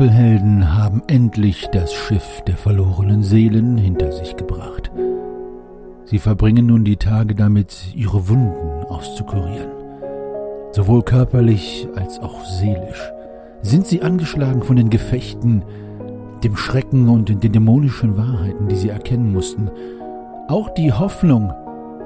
Schwafelhelden 0.00 0.78
haben 0.78 1.02
endlich 1.08 1.68
das 1.72 1.92
Schiff 1.92 2.40
der 2.46 2.56
verlorenen 2.56 3.22
Seelen 3.22 3.76
hinter 3.76 4.12
sich 4.12 4.34
gebracht. 4.34 4.90
Sie 6.06 6.18
verbringen 6.18 6.64
nun 6.64 6.84
die 6.84 6.96
Tage 6.96 7.34
damit, 7.34 7.92
ihre 7.94 8.26
Wunden 8.26 8.86
auszukurieren. 8.88 9.68
Sowohl 10.72 11.02
körperlich 11.02 11.86
als 11.96 12.18
auch 12.18 12.46
seelisch 12.46 13.12
sind 13.60 13.86
sie 13.86 14.00
angeschlagen 14.00 14.62
von 14.62 14.76
den 14.76 14.88
Gefechten, 14.88 15.64
dem 16.42 16.56
Schrecken 16.56 17.10
und 17.10 17.28
den 17.28 17.52
dämonischen 17.52 18.16
Wahrheiten, 18.16 18.68
die 18.68 18.76
sie 18.76 18.88
erkennen 18.88 19.34
mussten. 19.34 19.70
Auch 20.48 20.70
die 20.70 20.94
Hoffnung, 20.94 21.52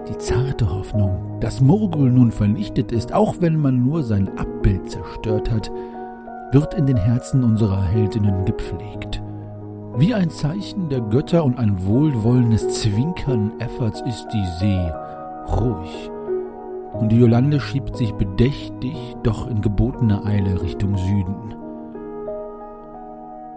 die 0.09 0.19
zarte 0.19 0.69
Hoffnung, 0.69 1.39
dass 1.39 1.61
Murgul 1.61 2.11
nun 2.11 2.33
vernichtet 2.33 2.91
ist, 2.91 3.13
auch 3.13 3.37
wenn 3.39 3.57
man 3.57 3.87
nur 3.87 4.03
sein 4.03 4.37
Abbild 4.37 4.91
zerstört 4.91 5.49
hat, 5.49 5.71
wird 6.55 6.73
in 6.75 6.87
den 6.87 6.97
Herzen 6.97 7.43
unserer 7.43 7.83
Heldinnen 7.83 8.45
gepflegt. 8.45 9.21
Wie 9.97 10.15
ein 10.15 10.31
Zeichen 10.31 10.89
der 10.89 11.01
Götter 11.01 11.45
und 11.45 11.59
ein 11.59 11.85
wohlwollendes 11.85 12.81
Zwinkern 12.81 13.53
Efforts 13.59 14.01
ist 14.03 14.29
die 14.33 14.47
See 14.61 14.93
ruhig. 15.53 16.11
Und 16.93 17.11
die 17.11 17.19
Jolande 17.19 17.59
schiebt 17.59 17.97
sich 17.97 18.13
bedächtig, 18.13 18.95
doch 19.25 19.49
in 19.49 19.63
gebotener 19.63 20.25
Eile 20.25 20.63
Richtung 20.63 20.97
Süden. 20.97 21.57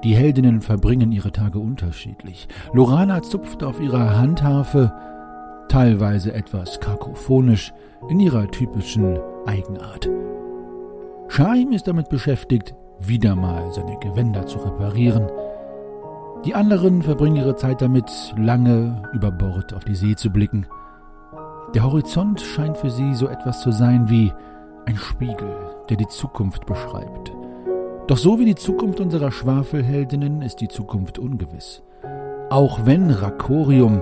Die 0.04 0.16
Heldinnen 0.16 0.62
verbringen 0.62 1.12
ihre 1.12 1.32
Tage 1.32 1.60
unterschiedlich. 1.60 2.48
Lorana 2.74 3.22
zupft 3.22 3.64
auf 3.64 3.80
ihrer 3.80 4.18
Handharfe, 4.18 4.92
teilweise 5.70 6.34
etwas 6.34 6.80
kakophonisch, 6.80 7.74
in 8.10 8.20
ihrer 8.20 8.50
typischen 8.50 9.20
Eigenart. 9.46 10.10
Shaim 11.28 11.74
ist 11.74 11.88
damit 11.88 12.10
beschäftigt, 12.10 12.74
wieder 13.00 13.36
mal 13.36 13.72
seine 13.72 13.98
Gewänder 14.00 14.46
zu 14.46 14.60
reparieren. 14.60 15.28
Die 16.46 16.56
anderen 16.56 17.02
verbringen 17.02 17.38
ihre 17.38 17.56
Zeit 17.56 17.82
damit, 17.82 18.34
lange 18.38 19.02
über 19.14 19.32
Bord 19.32 19.74
auf 19.74 19.84
die 19.84 19.96
See 19.96 20.16
zu 20.16 20.30
blicken. 20.30 20.68
Der 21.74 21.84
Horizont 21.84 22.40
scheint 22.40 22.78
für 22.78 22.90
sie 22.90 23.14
so 23.14 23.28
etwas 23.28 23.62
zu 23.62 23.72
sein 23.72 24.10
wie 24.10 24.32
ein 24.86 24.96
Spiegel, 24.96 25.54
der 25.90 25.98
die 25.98 26.08
Zukunft 26.08 26.66
beschreibt. 26.66 27.34
Doch 28.08 28.18
so 28.18 28.40
wie 28.40 28.46
die 28.46 28.56
Zukunft 28.56 29.02
unserer 29.02 29.32
Schwafelheldinnen 29.32 30.42
ist 30.42 30.62
die 30.62 30.70
Zukunft 30.70 31.20
ungewiss. 31.20 31.84
Auch 32.50 32.86
wenn 32.86 33.12
Rakorium, 33.12 34.02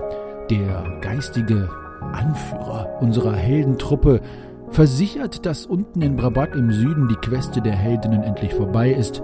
der 0.52 1.00
geistige 1.02 1.70
Anführer 2.14 3.02
unserer 3.02 3.34
Heldentruppe, 3.34 4.22
versichert, 4.70 5.46
dass 5.46 5.66
unten 5.66 6.02
in 6.02 6.16
Brabant 6.16 6.56
im 6.56 6.72
Süden 6.72 7.08
die 7.08 7.16
Queste 7.16 7.62
der 7.62 7.76
Heldinnen 7.76 8.24
endlich 8.24 8.54
vorbei 8.54 8.92
ist, 8.92 9.22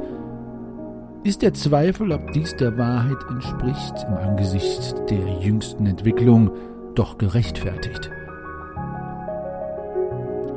ist 1.23 1.41
der 1.41 1.53
Zweifel, 1.53 2.11
ob 2.11 2.31
dies 2.31 2.55
der 2.55 2.77
Wahrheit 2.77 3.17
entspricht, 3.29 4.05
im 4.07 4.15
Angesicht 4.15 4.95
der 5.09 5.39
jüngsten 5.39 5.85
Entwicklung 5.85 6.51
doch 6.95 7.17
gerechtfertigt. 7.17 8.09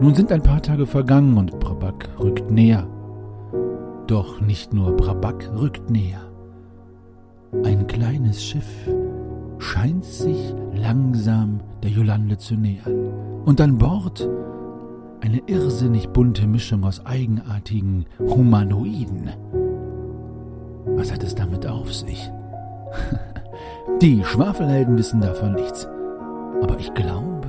Nun 0.01 0.15
sind 0.15 0.33
ein 0.33 0.43
paar 0.43 0.63
Tage 0.63 0.87
vergangen 0.87 1.37
und 1.37 1.61
Brabak 1.61 2.08
rückt 2.19 2.51
näher. 2.51 2.87
Doch 4.07 4.41
nicht 4.41 4.73
nur 4.73 4.97
Brabak 4.97 5.51
rückt 5.55 5.91
näher. 5.91 6.20
Ein 7.63 7.87
kleines 7.87 8.42
Schiff 8.42 8.89
scheint 9.58 10.05
sich 10.05 10.55
langsam 10.75 11.61
der 11.83 11.91
Jolande 11.91 12.37
zu 12.39 12.55
nähern. 12.55 13.13
Und 13.45 13.61
an 13.61 13.79
Bord 13.79 14.29
eine 15.24 15.40
irrsinnig 15.46 16.11
bunte 16.11 16.46
Mischung 16.46 16.85
aus 16.85 17.07
eigenartigen 17.07 18.05
Humanoiden. 18.18 19.30
Was 20.85 21.11
hat 21.11 21.23
es 21.23 21.35
damit 21.35 21.67
auf 21.67 21.95
sich? 21.95 22.30
Die 24.02 24.23
Schwafelhelden 24.23 24.98
wissen 24.98 25.23
davon 25.23 25.55
nichts. 25.55 25.89
Aber 26.61 26.79
ich 26.79 26.92
glaube, 26.92 27.48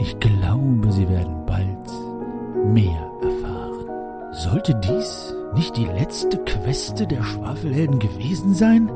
ich 0.00 0.18
glaube, 0.18 0.90
sie 0.90 1.08
werden 1.08 1.46
bald 1.46 2.74
mehr 2.74 3.08
erfahren. 3.22 4.32
Sollte 4.32 4.74
dies 4.74 5.34
nicht 5.54 5.76
die 5.76 5.86
letzte 5.86 6.38
Queste 6.38 7.06
der 7.06 7.22
Schwafelhelden 7.22 8.00
gewesen 8.00 8.52
sein? 8.52 8.86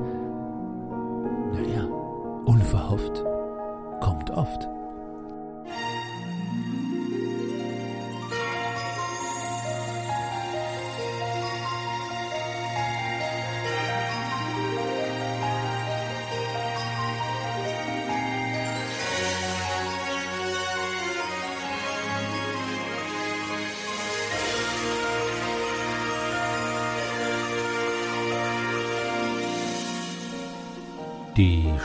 Naja, 1.53 1.85
unverhofft 2.45 3.25
kommt 4.01 4.31
oft. 4.33 4.69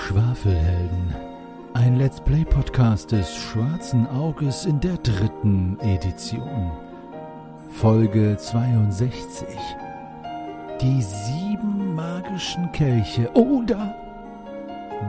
Schwafelhelden. 0.07 1.13
Ein 1.73 1.97
Let's 1.97 2.21
Play 2.21 2.45
Podcast 2.45 3.11
des 3.11 3.35
Schwarzen 3.35 4.07
Auges 4.07 4.65
in 4.65 4.79
der 4.79 4.95
dritten 4.99 5.77
Edition. 5.81 6.71
Folge 7.71 8.37
62. 8.37 9.49
Die 10.79 11.01
sieben 11.01 11.93
magischen 11.93 12.71
Kelche 12.71 13.29
oder 13.33 13.93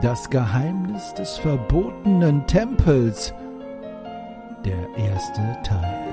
das 0.01 0.29
Geheimnis 0.29 1.13
des 1.13 1.37
verbotenen 1.37 2.45
Tempels. 2.45 3.33
Der 4.65 4.85
erste 4.97 5.57
Teil. 5.63 6.08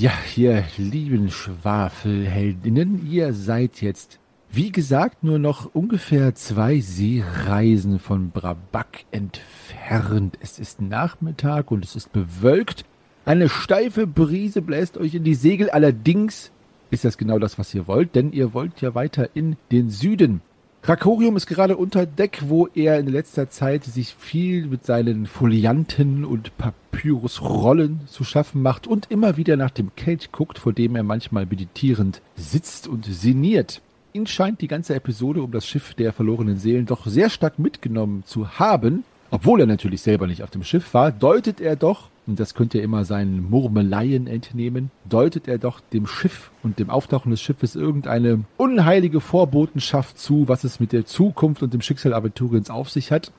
Ja, 0.00 0.12
ihr 0.34 0.64
lieben 0.78 1.30
Schwafelheldinnen, 1.30 3.06
ihr 3.12 3.34
seid 3.34 3.82
jetzt, 3.82 4.18
wie 4.50 4.72
gesagt, 4.72 5.22
nur 5.22 5.38
noch 5.38 5.74
ungefähr 5.74 6.34
zwei 6.34 6.80
Seereisen 6.80 7.98
von 7.98 8.30
Brabak 8.30 9.04
entfernt. 9.10 10.38
Es 10.40 10.58
ist 10.58 10.80
Nachmittag 10.80 11.70
und 11.70 11.84
es 11.84 11.96
ist 11.96 12.14
bewölkt. 12.14 12.86
Eine 13.26 13.50
steife 13.50 14.06
Brise 14.06 14.62
bläst 14.62 14.96
euch 14.96 15.14
in 15.14 15.24
die 15.24 15.34
Segel. 15.34 15.68
Allerdings 15.68 16.50
ist 16.90 17.04
das 17.04 17.18
genau 17.18 17.38
das, 17.38 17.58
was 17.58 17.74
ihr 17.74 17.86
wollt, 17.86 18.14
denn 18.14 18.32
ihr 18.32 18.54
wollt 18.54 18.80
ja 18.80 18.94
weiter 18.94 19.28
in 19.34 19.58
den 19.70 19.90
Süden. 19.90 20.40
Rakorium 20.82 21.36
ist 21.36 21.46
gerade 21.46 21.76
unter 21.76 22.06
Deck, 22.06 22.44
wo 22.46 22.66
er 22.74 22.98
in 22.98 23.06
letzter 23.06 23.50
Zeit 23.50 23.84
sich 23.84 24.14
viel 24.14 24.66
mit 24.66 24.86
seinen 24.86 25.26
Folianten 25.26 26.24
und 26.24 26.56
Papyrusrollen 26.56 28.00
zu 28.06 28.24
schaffen 28.24 28.62
macht 28.62 28.86
und 28.86 29.10
immer 29.10 29.36
wieder 29.36 29.58
nach 29.58 29.70
dem 29.70 29.94
Kelch 29.94 30.32
guckt, 30.32 30.58
vor 30.58 30.72
dem 30.72 30.96
er 30.96 31.02
manchmal 31.02 31.44
meditierend 31.44 32.22
sitzt 32.34 32.88
und 32.88 33.04
sinniert. 33.04 33.82
Ihn 34.14 34.26
scheint 34.26 34.62
die 34.62 34.68
ganze 34.68 34.94
Episode 34.94 35.42
um 35.42 35.52
das 35.52 35.66
Schiff 35.66 35.92
der 35.92 36.14
verlorenen 36.14 36.56
Seelen 36.56 36.86
doch 36.86 37.06
sehr 37.06 37.28
stark 37.28 37.58
mitgenommen 37.58 38.24
zu 38.24 38.58
haben. 38.58 39.04
Obwohl 39.30 39.60
er 39.60 39.66
natürlich 39.66 40.00
selber 40.00 40.26
nicht 40.26 40.42
auf 40.42 40.50
dem 40.50 40.64
Schiff 40.64 40.94
war, 40.94 41.12
deutet 41.12 41.60
er 41.60 41.76
doch 41.76 42.08
und 42.30 42.38
das 42.38 42.54
könnt 42.54 42.74
ihr 42.74 42.82
immer 42.84 43.04
seinen 43.04 43.50
Murmeleien 43.50 44.28
entnehmen, 44.28 44.92
deutet 45.08 45.48
er 45.48 45.58
doch 45.58 45.80
dem 45.80 46.06
Schiff 46.06 46.52
und 46.62 46.78
dem 46.78 46.88
Auftauchen 46.88 47.32
des 47.32 47.42
Schiffes 47.42 47.74
irgendeine 47.74 48.44
unheilige 48.56 49.20
Vorbotenschaft 49.20 50.16
zu, 50.16 50.46
was 50.46 50.62
es 50.62 50.78
mit 50.78 50.92
der 50.92 51.04
Zukunft 51.04 51.60
und 51.64 51.74
dem 51.74 51.80
Schicksal 51.80 52.14
Aventuriens 52.14 52.70
auf 52.70 52.88
sich 52.88 53.10
hat. 53.10 53.32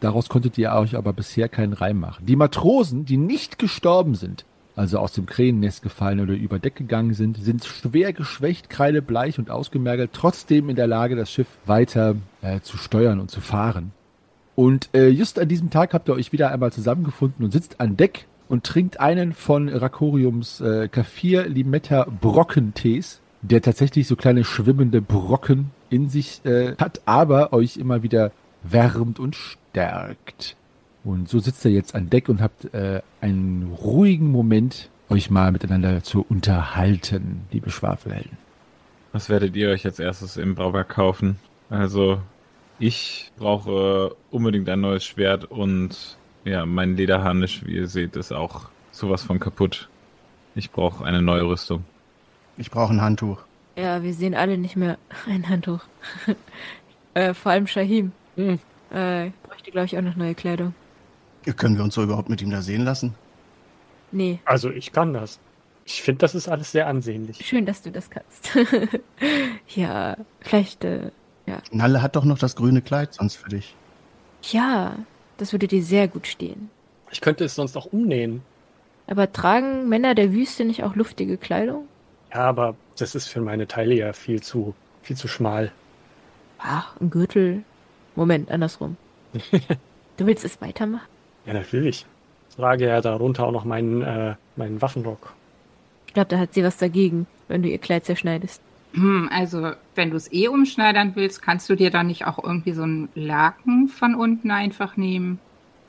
Daraus 0.00 0.28
konntet 0.28 0.58
ihr 0.58 0.72
euch 0.72 0.96
aber 0.96 1.12
bisher 1.12 1.48
keinen 1.48 1.72
Reim 1.72 2.00
machen. 2.00 2.26
Die 2.26 2.34
Matrosen, 2.34 3.04
die 3.04 3.16
nicht 3.16 3.60
gestorben 3.60 4.16
sind, 4.16 4.44
also 4.74 4.98
aus 4.98 5.12
dem 5.12 5.26
Krähennest 5.26 5.82
gefallen 5.82 6.18
oder 6.18 6.34
über 6.34 6.58
Deck 6.58 6.74
gegangen 6.74 7.14
sind, 7.14 7.36
sind 7.36 7.64
schwer 7.64 8.12
geschwächt, 8.12 8.68
kreidebleich 8.68 9.38
und 9.38 9.52
ausgemergelt, 9.52 10.10
trotzdem 10.12 10.68
in 10.68 10.74
der 10.74 10.88
Lage, 10.88 11.14
das 11.14 11.30
Schiff 11.30 11.46
weiter 11.64 12.16
äh, 12.40 12.58
zu 12.60 12.76
steuern 12.76 13.20
und 13.20 13.30
zu 13.30 13.40
fahren. 13.40 13.92
Und 14.56 14.90
äh, 14.94 15.08
just 15.08 15.38
an 15.38 15.48
diesem 15.48 15.70
Tag 15.70 15.94
habt 15.94 16.08
ihr 16.08 16.14
euch 16.14 16.32
wieder 16.32 16.50
einmal 16.50 16.72
zusammengefunden 16.72 17.44
und 17.44 17.52
sitzt 17.52 17.80
an 17.80 17.96
Deck 17.96 18.26
und 18.52 18.64
trinkt 18.64 19.00
einen 19.00 19.32
von 19.32 19.70
Rakoriums 19.70 20.60
äh, 20.60 20.86
Kaffir 20.86 21.48
Limetta 21.48 22.06
Brockentees, 22.20 23.22
der 23.40 23.62
tatsächlich 23.62 24.06
so 24.06 24.14
kleine 24.14 24.44
schwimmende 24.44 25.00
Brocken 25.00 25.70
in 25.88 26.10
sich 26.10 26.44
äh, 26.44 26.76
hat, 26.76 27.00
aber 27.06 27.54
euch 27.54 27.78
immer 27.78 28.02
wieder 28.02 28.30
wärmt 28.62 29.18
und 29.18 29.36
stärkt. 29.36 30.54
Und 31.02 31.30
so 31.30 31.38
sitzt 31.38 31.64
ihr 31.64 31.70
jetzt 31.70 31.94
an 31.94 32.10
Deck 32.10 32.28
und 32.28 32.42
habt 32.42 32.74
äh, 32.74 33.00
einen 33.22 33.72
ruhigen 33.80 34.30
Moment, 34.30 34.90
euch 35.08 35.30
mal 35.30 35.50
miteinander 35.50 36.02
zu 36.02 36.22
unterhalten, 36.28 37.46
liebe 37.52 37.70
Schwafelhelden. 37.70 38.36
Was 39.12 39.30
werdet 39.30 39.56
ihr 39.56 39.70
euch 39.70 39.86
als 39.86 39.98
erstes 39.98 40.36
im 40.36 40.56
Brauberg 40.56 40.90
kaufen? 40.90 41.38
Also, 41.70 42.20
ich 42.78 43.32
brauche 43.38 44.14
unbedingt 44.30 44.68
ein 44.68 44.82
neues 44.82 45.06
Schwert 45.06 45.46
und 45.46 46.18
ja, 46.44 46.66
mein 46.66 46.96
Lederharnisch, 46.96 47.64
wie 47.64 47.76
ihr 47.76 47.88
seht, 47.88 48.16
ist 48.16 48.32
auch 48.32 48.68
sowas 48.90 49.22
von 49.22 49.38
kaputt. 49.40 49.88
Ich 50.54 50.70
brauche 50.70 51.04
eine 51.04 51.22
neue 51.22 51.42
Rüstung. 51.42 51.84
Ich 52.56 52.70
brauche 52.70 52.92
ein 52.92 53.00
Handtuch. 53.00 53.40
Ja, 53.76 54.02
wir 54.02 54.12
sehen 54.12 54.34
alle 54.34 54.58
nicht 54.58 54.76
mehr 54.76 54.98
ein 55.26 55.48
Handtuch. 55.48 55.80
äh, 57.14 57.34
vor 57.34 57.52
allem 57.52 57.66
Shahim. 57.66 58.12
Hm. 58.36 58.58
Äh, 58.90 59.30
bräuchte, 59.42 59.70
glaube 59.70 59.86
ich, 59.86 59.96
auch 59.96 60.02
noch 60.02 60.16
neue 60.16 60.34
Kleidung. 60.34 60.74
Können 61.56 61.76
wir 61.76 61.84
uns 61.84 61.94
so 61.94 62.02
überhaupt 62.02 62.28
mit 62.28 62.42
ihm 62.42 62.50
da 62.50 62.60
sehen 62.62 62.84
lassen? 62.84 63.14
Nee, 64.12 64.38
Also 64.44 64.70
ich 64.70 64.92
kann 64.92 65.14
das. 65.14 65.40
Ich 65.84 66.02
finde, 66.02 66.18
das 66.18 66.34
ist 66.34 66.48
alles 66.48 66.70
sehr 66.70 66.86
ansehnlich. 66.86 67.44
schön, 67.44 67.66
dass 67.66 67.82
du 67.82 67.90
das 67.90 68.10
kannst. 68.10 68.50
ja, 69.68 70.16
vielleicht, 70.40 70.84
äh, 70.84 71.10
Nalle 71.72 72.02
hat 72.02 72.14
doch 72.14 72.24
noch 72.24 72.38
das 72.38 72.54
grüne 72.54 72.82
Kleid 72.82 73.14
sonst 73.14 73.36
für 73.36 73.48
dich. 73.48 73.74
ja, 74.50 74.96
das 75.42 75.52
würde 75.52 75.66
dir 75.66 75.82
sehr 75.82 76.06
gut 76.06 76.26
stehen. 76.26 76.70
Ich 77.10 77.20
könnte 77.20 77.44
es 77.44 77.56
sonst 77.56 77.76
auch 77.76 77.86
umnähen. 77.86 78.42
Aber 79.08 79.32
tragen 79.32 79.88
Männer 79.88 80.14
der 80.14 80.32
Wüste 80.32 80.64
nicht 80.64 80.84
auch 80.84 80.94
luftige 80.94 81.36
Kleidung? 81.36 81.88
Ja, 82.32 82.42
aber 82.42 82.76
das 82.96 83.14
ist 83.14 83.26
für 83.26 83.40
meine 83.40 83.66
Teile 83.66 83.94
ja 83.94 84.12
viel 84.12 84.40
zu, 84.40 84.74
viel 85.02 85.16
zu 85.16 85.26
schmal. 85.26 85.72
Ach, 86.58 86.94
ein 87.00 87.10
Gürtel. 87.10 87.64
Moment, 88.14 88.50
andersrum. 88.50 88.96
du 90.16 90.26
willst 90.26 90.44
es 90.44 90.60
weitermachen? 90.60 91.08
Ja, 91.44 91.54
natürlich. 91.54 92.06
Ich 92.48 92.56
trage 92.56 92.86
ja 92.86 93.00
darunter 93.00 93.44
auch 93.44 93.52
noch 93.52 93.64
meinen, 93.64 94.02
äh, 94.02 94.36
meinen 94.54 94.80
Waffenrock. 94.80 95.34
Ich 96.06 96.14
glaube, 96.14 96.28
da 96.28 96.38
hat 96.38 96.54
sie 96.54 96.62
was 96.62 96.76
dagegen, 96.76 97.26
wenn 97.48 97.62
du 97.62 97.68
ihr 97.68 97.78
Kleid 97.78 98.04
zerschneidest. 98.04 98.62
Hm, 98.92 99.28
also, 99.32 99.72
wenn 99.94 100.10
du 100.10 100.16
es 100.16 100.30
eh 100.32 100.48
umschneidern 100.48 101.12
willst, 101.14 101.42
kannst 101.42 101.68
du 101.70 101.74
dir 101.74 101.90
dann 101.90 102.08
nicht 102.08 102.26
auch 102.26 102.42
irgendwie 102.42 102.72
so 102.72 102.82
einen 102.82 103.08
Laken 103.14 103.88
von 103.88 104.14
unten 104.14 104.50
einfach 104.50 104.96
nehmen? 104.96 105.38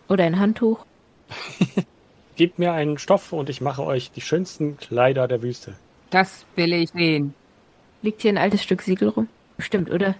Oder 0.07 0.23
ein 0.25 0.39
Handtuch. 0.39 0.85
Gebt 2.35 2.59
mir 2.59 2.73
einen 2.73 2.97
Stoff 2.97 3.33
und 3.33 3.49
ich 3.49 3.61
mache 3.61 3.83
euch 3.83 4.11
die 4.11 4.21
schönsten 4.21 4.77
Kleider 4.77 5.27
der 5.27 5.41
Wüste. 5.41 5.75
Das 6.09 6.45
will 6.55 6.73
ich 6.73 6.89
sehen. 6.91 7.33
Liegt 8.01 8.21
hier 8.21 8.31
ein 8.31 8.37
altes 8.37 8.63
Stück 8.63 8.81
Siegel 8.81 9.09
rum? 9.09 9.27
Bestimmt, 9.57 9.91
oder? 9.91 10.15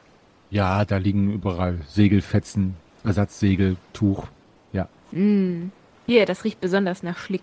Ja, 0.52 0.86
da 0.86 0.98
liegen 0.98 1.34
überall 1.34 1.80
Segelfetzen, 1.88 2.76
Ersatzsegel, 3.04 3.78
Tuch. 3.94 4.28
Ja. 4.72 4.88
Mm. 5.12 5.72
Hier, 6.06 6.26
das 6.26 6.44
riecht 6.44 6.62
besonders 6.62 7.02
nach 7.02 7.18
Schlick. 7.18 7.42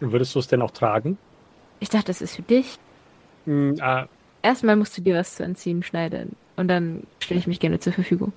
Würdest 0.00 0.34
du 0.34 0.38
es 0.38 0.48
denn 0.48 0.62
auch 0.62 0.70
tragen? 0.70 1.18
Ich 1.80 1.88
dachte, 1.88 2.06
das 2.06 2.22
ist 2.22 2.36
für 2.36 2.42
dich. 2.42 2.78
Hm, 3.44 3.76
ah, 3.80 4.06
Erstmal 4.46 4.76
musst 4.76 4.96
du 4.96 5.02
dir 5.02 5.16
was 5.16 5.34
zu 5.34 5.42
anziehen 5.44 5.82
schneiden. 5.82 6.36
Und 6.54 6.68
dann 6.68 7.02
stelle 7.18 7.40
ich 7.40 7.48
mich 7.48 7.58
gerne 7.58 7.80
zur 7.80 7.92
Verfügung. 7.92 8.32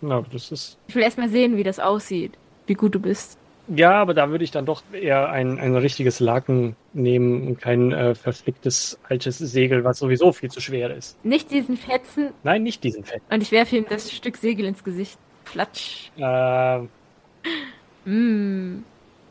na, 0.00 0.24
das 0.32 0.52
ist. 0.52 0.78
Ich 0.86 0.94
will 0.94 1.02
erstmal 1.02 1.28
sehen, 1.28 1.56
wie 1.56 1.64
das 1.64 1.80
aussieht. 1.80 2.38
Wie 2.68 2.74
gut 2.74 2.94
du 2.94 3.00
bist. 3.00 3.36
Ja, 3.66 3.94
aber 4.00 4.14
da 4.14 4.30
würde 4.30 4.44
ich 4.44 4.52
dann 4.52 4.64
doch 4.64 4.84
eher 4.92 5.28
ein, 5.30 5.58
ein 5.58 5.74
richtiges 5.74 6.20
Laken 6.20 6.76
nehmen 6.92 7.48
und 7.48 7.60
kein 7.60 7.90
äh, 7.90 8.14
verflicktes 8.14 9.00
altes 9.08 9.38
Segel, 9.38 9.82
was 9.82 9.98
sowieso 9.98 10.30
viel 10.30 10.52
zu 10.52 10.60
schwer 10.60 10.96
ist. 10.96 11.18
Nicht 11.24 11.50
diesen 11.50 11.76
Fetzen. 11.76 12.28
Nein, 12.44 12.62
nicht 12.62 12.84
diesen 12.84 13.02
Fett. 13.02 13.20
Und 13.28 13.42
ich 13.42 13.50
werfe 13.50 13.76
ihm 13.76 13.86
das 13.88 14.12
Stück 14.12 14.36
Segel 14.36 14.66
ins 14.66 14.84
Gesicht. 14.84 15.18
Flatsch. 15.44 16.12
Äh, 16.16 16.80
Mm. 18.06 18.82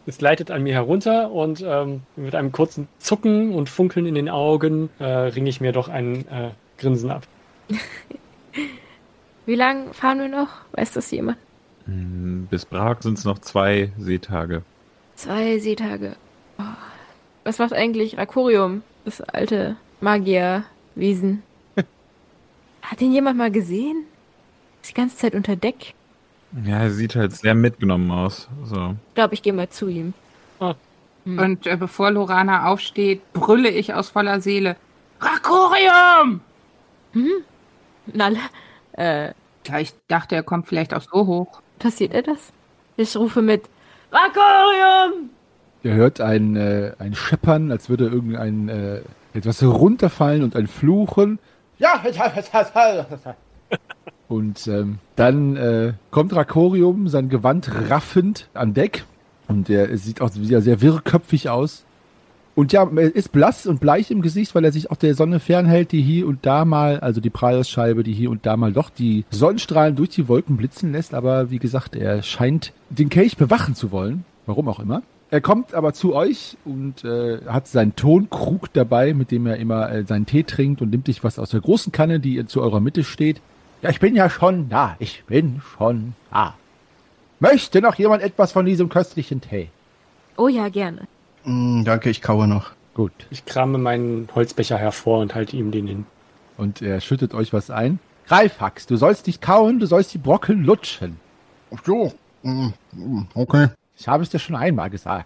Es 0.10 0.22
leitet 0.22 0.52
an 0.52 0.64
mir 0.64 0.74
herunter 0.74 1.32
und 1.32 1.64
ähm, 1.66 2.02
mit 2.16 2.36
einem 2.36 2.52
kurzen 2.52 2.88
Zucken 2.98 3.54
und 3.54 3.70
Funkeln 3.70 4.06
in 4.06 4.16
den 4.16 4.28
Augen 4.28 4.90
äh, 5.00 5.06
ringe 5.06 5.50
ich 5.50 5.62
mir 5.62 5.72
doch 5.72 5.88
ein 5.88 6.28
äh, 6.28 6.50
Grinsen 6.78 7.12
ab. 7.12 7.28
Wie 9.46 9.56
lang 9.56 9.94
fahren 9.94 10.20
wir 10.20 10.28
noch? 10.28 10.50
Weiß 10.74 10.94
das 10.94 11.10
jemand? 11.12 11.38
Hm, 11.86 12.48
Bis 12.50 12.66
Prag 12.66 13.02
sind 13.02 13.18
es 13.18 13.26
noch 13.26 13.40
zwei 13.40 13.92
Seetage. 13.98 14.64
Zwei 15.16 15.60
Seetage. 15.60 16.16
Oh. 16.58 16.64
Was 17.44 17.60
macht 17.60 17.74
eigentlich 17.74 18.18
Rakorium? 18.18 18.84
Das 19.06 19.22
alte 19.22 19.78
Magierwesen. 20.02 21.44
Hat 22.82 23.02
ihn 23.02 23.12
jemand 23.14 23.38
mal 23.38 23.52
gesehen? 23.52 24.06
Ist 24.82 24.92
die 24.92 24.94
ganze 24.96 25.18
Zeit 25.18 25.36
unter 25.36 25.56
Deck. 25.56 25.94
Ja, 26.66 26.80
er 26.80 26.90
sieht 26.92 27.16
halt 27.16 27.32
sehr 27.34 27.54
mitgenommen 27.54 28.10
aus. 28.12 28.48
So. 28.64 28.96
Ich 29.10 29.14
glaube, 29.16 29.34
ich 29.34 29.42
gehe 29.44 29.54
mal 29.54 29.70
zu 29.70 29.88
ihm. 29.88 30.14
Hm. 31.26 31.38
Und 31.38 31.68
äh, 31.68 31.76
bevor 31.78 32.12
Lorana 32.12 32.68
aufsteht, 32.68 33.22
brülle 33.34 33.70
ich 33.70 33.94
aus 33.94 34.10
voller 34.10 34.40
Seele. 34.42 34.76
Rakorium! 35.20 36.40
Nalle, 38.08 38.40
äh, 38.94 39.34
Ja, 39.68 39.80
ich 39.80 39.94
dachte, 40.08 40.36
er 40.36 40.44
kommt 40.44 40.68
vielleicht 40.68 40.94
auch 40.94 41.02
so 41.02 41.28
hoch. 41.28 41.62
passiert 41.78 42.14
er 42.14 42.24
das? 42.24 42.52
Ich 42.98 43.16
rufe 43.16 43.42
mit 43.42 43.64
Rakorium! 44.12 45.30
Ihr 45.84 45.94
hört 45.94 46.20
ein, 46.22 46.56
äh, 46.56 46.94
ein 47.00 47.14
Scheppern, 47.16 47.72
als 47.72 47.90
würde 47.90 48.08
irgendein 48.08 48.68
äh, 48.70 49.02
etwas 49.34 49.62
runterfallen 49.64 50.44
und 50.44 50.56
ein 50.56 50.68
Fluchen. 50.68 51.40
Ja, 51.78 52.02
und 54.28 54.68
ähm, 54.68 55.00
dann 55.16 55.56
äh, 55.56 55.94
kommt 56.12 56.36
Rakorium, 56.36 57.08
sein 57.08 57.30
Gewand 57.30 57.90
raffend 57.90 58.50
an 58.54 58.74
Deck. 58.74 59.04
Und 59.48 59.70
er 59.70 59.98
sieht 59.98 60.22
auch 60.22 60.36
wieder 60.36 60.62
sehr 60.62 60.82
wirrköpfig 60.82 61.50
aus. 61.50 61.84
Und 62.54 62.74
ja, 62.74 62.88
er 62.94 63.16
ist 63.16 63.32
blass 63.32 63.66
und 63.66 63.80
bleich 63.80 64.12
im 64.12 64.22
Gesicht, 64.22 64.54
weil 64.54 64.66
er 64.66 64.72
sich 64.72 64.92
auch 64.92 64.98
der 64.98 65.16
Sonne 65.16 65.40
fernhält, 65.40 65.92
die 65.92 66.02
hier 66.02 66.28
und 66.28 66.46
da 66.46 66.66
mal, 66.66 67.00
also 67.00 67.22
die 67.22 67.30
Prallscheibe, 67.30 68.04
die 68.04 68.14
hier 68.14 68.30
und 68.30 68.46
da 68.46 68.58
mal 68.58 68.74
doch 68.74 68.90
die 68.90 69.24
Sonnenstrahlen 69.30 69.96
durch 69.96 70.10
die 70.10 70.28
Wolken 70.28 70.58
blitzen 70.58 70.92
lässt. 70.92 71.14
Aber 71.14 71.52
wie 71.52 71.60
gesagt, 71.60 71.96
er 71.96 72.22
scheint 72.22 72.74
den 72.90 73.10
Kelch 73.10 73.38
bewachen 73.38 73.76
zu 73.76 73.92
wollen. 73.92 74.26
Warum 74.46 74.68
auch 74.68 74.80
immer. 74.80 75.04
Er 75.32 75.42
kommt 75.42 75.74
aber 75.74 75.94
zu 75.94 76.16
euch 76.16 76.58
und 76.66 77.04
äh, 77.06 77.40
hat 77.46 77.68
seinen 77.68 77.96
Tonkrug 77.96 78.74
dabei, 78.74 79.14
mit 79.14 79.32
dem 79.32 79.46
er 79.46 79.58
immer 79.58 79.92
äh, 79.92 80.04
seinen 80.04 80.26
Tee 80.26 80.44
trinkt 80.44 80.82
und 80.82 80.90
nimmt 80.90 81.06
sich 81.06 81.24
was 81.24 81.40
aus 81.40 81.52
der 81.52 81.62
großen 81.62 81.92
Kanne, 81.92 82.20
die 82.20 82.46
zu 82.46 82.62
eurer 82.62 82.80
Mitte 82.80 83.04
steht. 83.04 83.42
Ja, 83.82 83.90
ich 83.90 84.00
bin 84.00 84.16
ja 84.16 84.30
schon 84.30 84.70
da. 84.70 84.96
Ich 85.00 85.24
bin 85.26 85.62
schon 85.78 86.14
da. 86.32 86.56
Möchte 87.40 87.82
noch 87.82 87.96
jemand 87.96 88.22
etwas 88.22 88.52
von 88.52 88.66
diesem 88.66 88.90
köstlichen 88.90 89.40
Tee? 89.42 89.70
Oh 90.36 90.48
ja, 90.50 90.68
gerne. 90.70 91.08
Mm, 91.46 91.84
danke, 91.86 92.10
ich 92.10 92.22
kaue 92.22 92.48
noch. 92.48 92.72
Gut. 92.94 93.14
Ich 93.30 93.46
krame 93.46 93.78
meinen 93.78 94.28
Holzbecher 94.36 94.78
hervor 94.78 95.20
und 95.20 95.36
halte 95.36 95.56
ihm 95.56 95.72
den 95.72 95.88
hin. 95.88 96.06
Und 96.58 96.82
er 96.82 97.00
schüttet 97.00 97.34
euch 97.34 97.54
was 97.54 97.70
ein. 97.70 98.00
Greifax, 98.28 98.86
du 98.86 98.98
sollst 98.98 99.28
nicht 99.28 99.42
kauen, 99.42 99.80
du 99.80 99.86
sollst 99.86 100.14
die 100.14 100.18
Brocken 100.18 100.64
lutschen. 100.64 101.18
Ach 101.74 101.80
so. 101.86 102.14
Mm, 102.44 102.70
mm, 102.92 103.28
Okay. 103.34 103.68
Ich 103.98 104.08
habe 104.08 104.24
es 104.24 104.30
dir 104.30 104.40
schon 104.40 104.56
einmal 104.56 104.90
gesagt. 104.90 105.26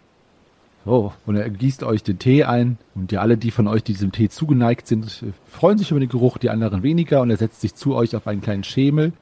So, 0.86 1.14
und 1.26 1.38
er 1.38 1.50
gießt 1.50 1.84
euch 1.84 2.04
den 2.04 2.20
Tee 2.20 2.44
ein. 2.44 2.78
Und 2.94 3.12
die 3.12 3.18
alle, 3.18 3.38
die 3.38 3.52
von 3.52 3.68
euch, 3.68 3.84
die 3.84 3.94
diesem 3.94 4.12
Tee 4.12 4.30
zugeneigt 4.30 4.88
sind, 4.88 5.24
freuen 5.46 5.78
sich 5.78 5.92
über 5.92 6.00
den 6.00 6.10
Geruch, 6.10 6.38
die 6.38 6.50
anderen 6.50 6.84
weniger. 6.84 7.22
Und 7.22 7.30
er 7.30 7.38
setzt 7.38 7.62
sich 7.62 7.76
zu 7.76 7.96
euch 7.96 8.16
auf 8.16 8.28
einen 8.28 8.42
kleinen 8.42 8.64
Schemel 8.64 9.14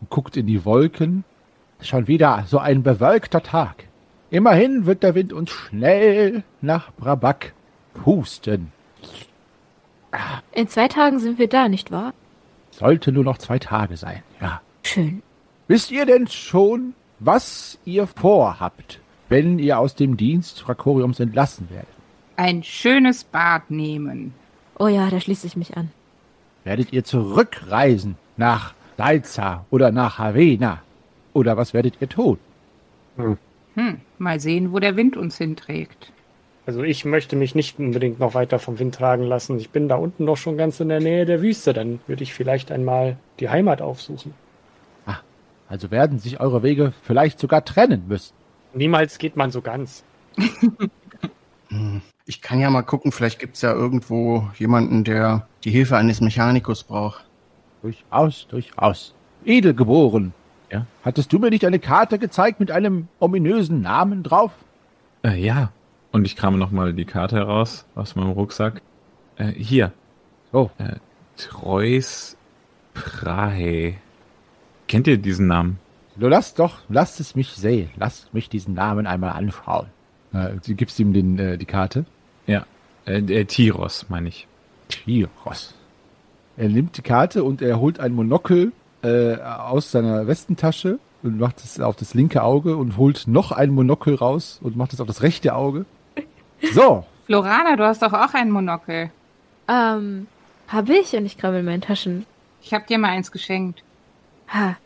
und 0.00 0.10
guckt 0.10 0.36
in 0.36 0.46
die 0.46 0.64
Wolken. 0.64 1.24
Schon 1.80 2.06
wieder 2.06 2.44
so 2.46 2.58
ein 2.58 2.82
bewölkter 2.82 3.42
Tag. 3.42 3.84
Immerhin 4.30 4.86
wird 4.86 5.02
der 5.02 5.14
Wind 5.14 5.32
uns 5.32 5.50
schnell 5.50 6.44
nach 6.62 6.92
Brabak 6.94 7.52
pusten. 7.92 8.72
In 10.52 10.68
zwei 10.68 10.88
Tagen 10.88 11.18
sind 11.18 11.38
wir 11.38 11.48
da, 11.48 11.68
nicht 11.68 11.90
wahr? 11.90 12.14
Sollte 12.70 13.12
nur 13.12 13.24
noch 13.24 13.38
zwei 13.38 13.58
Tage 13.58 13.96
sein, 13.96 14.22
ja. 14.40 14.62
Schön. 14.82 15.22
Wisst 15.68 15.90
ihr 15.90 16.06
denn 16.06 16.26
schon, 16.28 16.94
was 17.18 17.78
ihr 17.84 18.06
vorhabt, 18.06 19.00
wenn 19.32 19.58
ihr 19.58 19.78
aus 19.78 19.94
dem 19.94 20.18
Dienst 20.18 20.68
Rakoriums 20.68 21.18
entlassen 21.18 21.68
werdet? 21.70 21.88
Ein 22.36 22.62
schönes 22.62 23.24
Bad 23.24 23.70
nehmen. 23.70 24.34
Oh 24.78 24.88
ja, 24.88 25.08
da 25.08 25.20
schließe 25.20 25.46
ich 25.46 25.56
mich 25.56 25.76
an. 25.76 25.90
Werdet 26.64 26.92
ihr 26.92 27.02
zurückreisen 27.02 28.16
nach 28.36 28.74
Salza 28.98 29.64
oder 29.70 29.90
nach 29.90 30.18
Havena? 30.18 30.82
Oder 31.32 31.56
was 31.56 31.72
werdet 31.72 31.94
ihr 32.00 32.10
tun? 32.10 32.38
Hm, 33.16 34.00
mal 34.18 34.38
sehen, 34.38 34.72
wo 34.72 34.78
der 34.78 34.96
Wind 34.96 35.16
uns 35.16 35.38
hinträgt. 35.38 36.12
Also 36.66 36.82
ich 36.82 37.06
möchte 37.06 37.34
mich 37.34 37.54
nicht 37.54 37.78
unbedingt 37.78 38.20
noch 38.20 38.34
weiter 38.34 38.58
vom 38.58 38.78
Wind 38.78 38.94
tragen 38.94 39.24
lassen. 39.24 39.58
Ich 39.58 39.70
bin 39.70 39.88
da 39.88 39.96
unten 39.96 40.26
doch 40.26 40.36
schon 40.36 40.58
ganz 40.58 40.78
in 40.78 40.90
der 40.90 41.00
Nähe 41.00 41.24
der 41.24 41.40
Wüste. 41.40 41.72
Dann 41.72 42.00
würde 42.06 42.22
ich 42.22 42.34
vielleicht 42.34 42.70
einmal 42.70 43.16
die 43.40 43.48
Heimat 43.48 43.80
aufsuchen. 43.80 44.34
Also 45.72 45.90
werden 45.90 46.18
sich 46.18 46.38
eure 46.38 46.62
Wege 46.62 46.92
vielleicht 47.02 47.40
sogar 47.40 47.64
trennen 47.64 48.04
müssen. 48.06 48.34
Niemals 48.74 49.18
geht 49.18 49.36
man 49.36 49.50
so 49.50 49.60
ganz. 49.60 50.04
Hm, 51.68 52.00
Ich 52.26 52.40
kann 52.40 52.60
ja 52.60 52.70
mal 52.70 52.82
gucken, 52.82 53.12
vielleicht 53.12 53.38
gibt's 53.38 53.62
ja 53.62 53.72
irgendwo 53.72 54.48
jemanden, 54.58 55.04
der 55.04 55.46
die 55.64 55.70
Hilfe 55.70 55.96
eines 55.96 56.20
Mechanikus 56.20 56.84
braucht. 56.84 57.24
Durchaus, 57.82 58.46
durchaus. 58.48 59.14
Edelgeboren. 59.44 60.32
Ja. 60.70 60.86
Hattest 61.04 61.32
du 61.32 61.38
mir 61.38 61.50
nicht 61.50 61.66
eine 61.66 61.78
Karte 61.80 62.18
gezeigt 62.18 62.60
mit 62.60 62.70
einem 62.70 63.08
ominösen 63.18 63.82
Namen 63.82 64.22
drauf? 64.22 64.52
Äh, 65.24 65.38
ja. 65.44 65.72
Und 66.12 66.24
ich 66.26 66.36
krame 66.36 66.58
nochmal 66.58 66.92
die 66.94 67.04
Karte 67.04 67.36
heraus 67.36 67.84
aus 67.94 68.14
meinem 68.16 68.30
Rucksack. 68.30 68.80
Äh, 69.36 69.46
hier. 69.52 69.92
Oh, 70.52 70.70
Äh, 70.78 70.96
Treus 71.36 72.36
Prahe. 72.94 73.94
Kennt 74.86 75.06
ihr 75.06 75.16
diesen 75.18 75.46
Namen? 75.46 75.78
Du 76.16 76.28
lasst 76.28 76.58
doch, 76.58 76.78
lasst 76.88 77.20
es 77.20 77.34
mich 77.34 77.50
sehen. 77.50 77.90
Lasst 77.96 78.32
mich 78.34 78.48
diesen 78.48 78.74
Namen 78.74 79.06
einmal 79.06 79.30
anschauen. 79.30 79.86
Äh, 80.32 80.56
du 80.66 80.74
gibst 80.74 80.98
ihm 81.00 81.12
den, 81.12 81.38
äh, 81.38 81.58
die 81.58 81.64
Karte. 81.64 82.04
Ja. 82.46 82.66
Äh, 83.06 83.18
äh, 83.18 83.44
Tiros, 83.44 84.06
meine 84.08 84.28
ich. 84.28 84.46
Tyros. 84.88 85.74
Er 86.56 86.68
nimmt 86.68 86.96
die 86.96 87.02
Karte 87.02 87.44
und 87.44 87.62
er 87.62 87.80
holt 87.80 87.98
ein 87.98 88.12
Monokel 88.12 88.72
äh, 89.02 89.36
aus 89.36 89.90
seiner 89.90 90.26
Westentasche 90.26 90.98
und 91.22 91.38
macht 91.38 91.60
es 91.60 91.80
auf 91.80 91.96
das 91.96 92.14
linke 92.14 92.42
Auge 92.42 92.76
und 92.76 92.96
holt 92.96 93.26
noch 93.26 93.52
ein 93.52 93.70
Monokel 93.70 94.14
raus 94.14 94.60
und 94.62 94.76
macht 94.76 94.92
es 94.92 95.00
auf 95.00 95.06
das 95.06 95.22
rechte 95.22 95.54
Auge. 95.54 95.86
So, 96.72 97.04
Florana, 97.26 97.74
du 97.74 97.84
hast 97.84 98.02
doch 98.02 98.12
auch 98.12 98.34
ein 98.34 98.52
Monokel. 98.52 99.10
Ähm, 99.66 100.28
hab 100.68 100.88
ich 100.88 101.12
und 101.14 101.26
ich 101.26 101.36
krabbel 101.36 101.58
in 101.58 101.66
meinen 101.66 101.80
Taschen. 101.80 102.24
Ich 102.62 102.72
habe 102.72 102.86
dir 102.86 102.98
mal 102.98 103.08
eins 103.08 103.32
geschenkt. 103.32 103.82
Ha. 104.46 104.76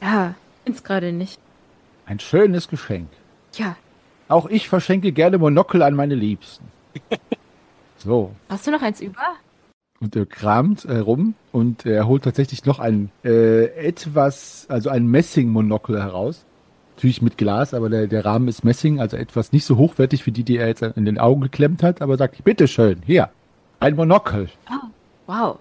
Ja, 0.00 0.34
ins 0.64 0.82
gerade 0.82 1.12
nicht. 1.12 1.38
ein 2.06 2.18
schönes 2.20 2.68
Geschenk. 2.68 3.08
Ja. 3.54 3.76
Auch 4.28 4.46
ich 4.48 4.68
verschenke 4.68 5.12
gerne 5.12 5.38
Monokel 5.38 5.82
an 5.82 5.94
meine 5.94 6.14
Liebsten. 6.14 6.64
So, 8.02 8.34
Hast 8.48 8.66
du 8.66 8.70
noch 8.70 8.80
eins 8.80 9.02
über? 9.02 9.20
und 10.00 10.16
er 10.16 10.24
kramt 10.24 10.84
herum 10.86 11.34
und 11.52 11.84
er 11.84 12.06
holt 12.06 12.24
tatsächlich 12.24 12.64
noch 12.64 12.78
ein 12.78 13.10
äh, 13.22 13.66
etwas, 13.76 14.64
also 14.70 14.88
ein 14.88 15.06
Messing-Monokel 15.06 16.02
heraus. 16.02 16.46
Natürlich 16.96 17.20
mit 17.20 17.36
Glas, 17.36 17.74
aber 17.74 17.90
der, 17.90 18.06
der 18.06 18.24
Rahmen 18.24 18.48
ist 18.48 18.64
Messing, 18.64 19.00
also 19.00 19.18
etwas 19.18 19.52
nicht 19.52 19.66
so 19.66 19.76
hochwertig 19.76 20.24
wie 20.24 20.30
die, 20.32 20.44
die 20.44 20.56
er 20.56 20.68
jetzt 20.68 20.80
in 20.80 21.04
den 21.04 21.18
Augen 21.18 21.42
geklemmt 21.42 21.82
hat, 21.82 22.00
aber 22.00 22.16
sagt, 22.16 22.42
bitteschön, 22.42 23.02
hier, 23.04 23.28
ein 23.80 23.94
Monokel. 23.96 24.48
Wow. 25.26 25.58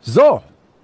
So, 0.00 0.42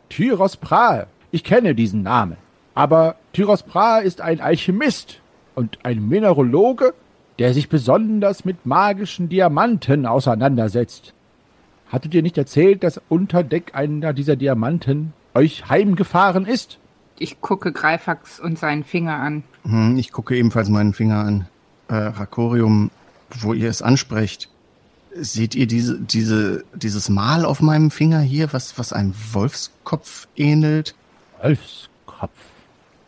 Tyros 0.09 0.57
Prahe. 0.57 1.07
Ich 1.31 1.45
kenne 1.45 1.77
diesen 1.77 2.03
Namen. 2.03 2.37
Aber 2.75 3.17
Tyros 3.33 3.63
Prahe 3.63 4.03
ist 4.03 4.21
ein 4.21 4.41
Alchemist 4.41 5.21
und 5.55 5.79
ein 5.83 6.09
Mineraloge, 6.09 6.95
der 7.39 7.55
sich 7.55 7.69
besonders 7.69 8.45
mit 8.45 8.67
magischen 8.67 9.29
Diamanten 9.29 10.07
auseinandersetzt. 10.07 11.15
Hattet 11.91 12.15
ihr 12.15 12.23
nicht 12.23 12.39
erzählt, 12.39 12.85
dass 12.85 13.01
unter 13.09 13.43
Deck 13.43 13.73
einer 13.75 14.13
dieser 14.13 14.37
Diamanten 14.37 15.13
euch 15.35 15.69
heimgefahren 15.69 16.47
ist? 16.47 16.79
Ich 17.19 17.41
gucke 17.41 17.73
Greifax 17.73 18.41
und 18.41 18.59
seinen 18.59 18.85
Finger 18.85 19.17
an. 19.17 19.43
Hm, 19.65 19.97
Ich 19.99 20.13
gucke 20.13 20.37
ebenfalls 20.37 20.69
meinen 20.69 20.95
Finger 20.95 21.19
an. 21.25 21.49
Äh, 21.89 21.95
Rakorium, 21.95 22.91
wo 23.41 23.53
ihr 23.53 23.69
es 23.69 23.83
ansprecht. 23.83 24.49
Seht 25.15 25.55
ihr 25.57 25.67
diese, 25.67 25.99
diese, 26.01 26.65
dieses 26.75 27.09
Mal 27.09 27.45
auf 27.45 27.61
meinem 27.61 27.91
Finger 27.91 28.21
hier, 28.21 28.53
was, 28.53 28.79
was 28.79 28.93
einem 28.93 29.13
Wolfskopf 29.33 30.29
ähnelt? 30.37 30.95
Wolfskopf. 31.43 32.31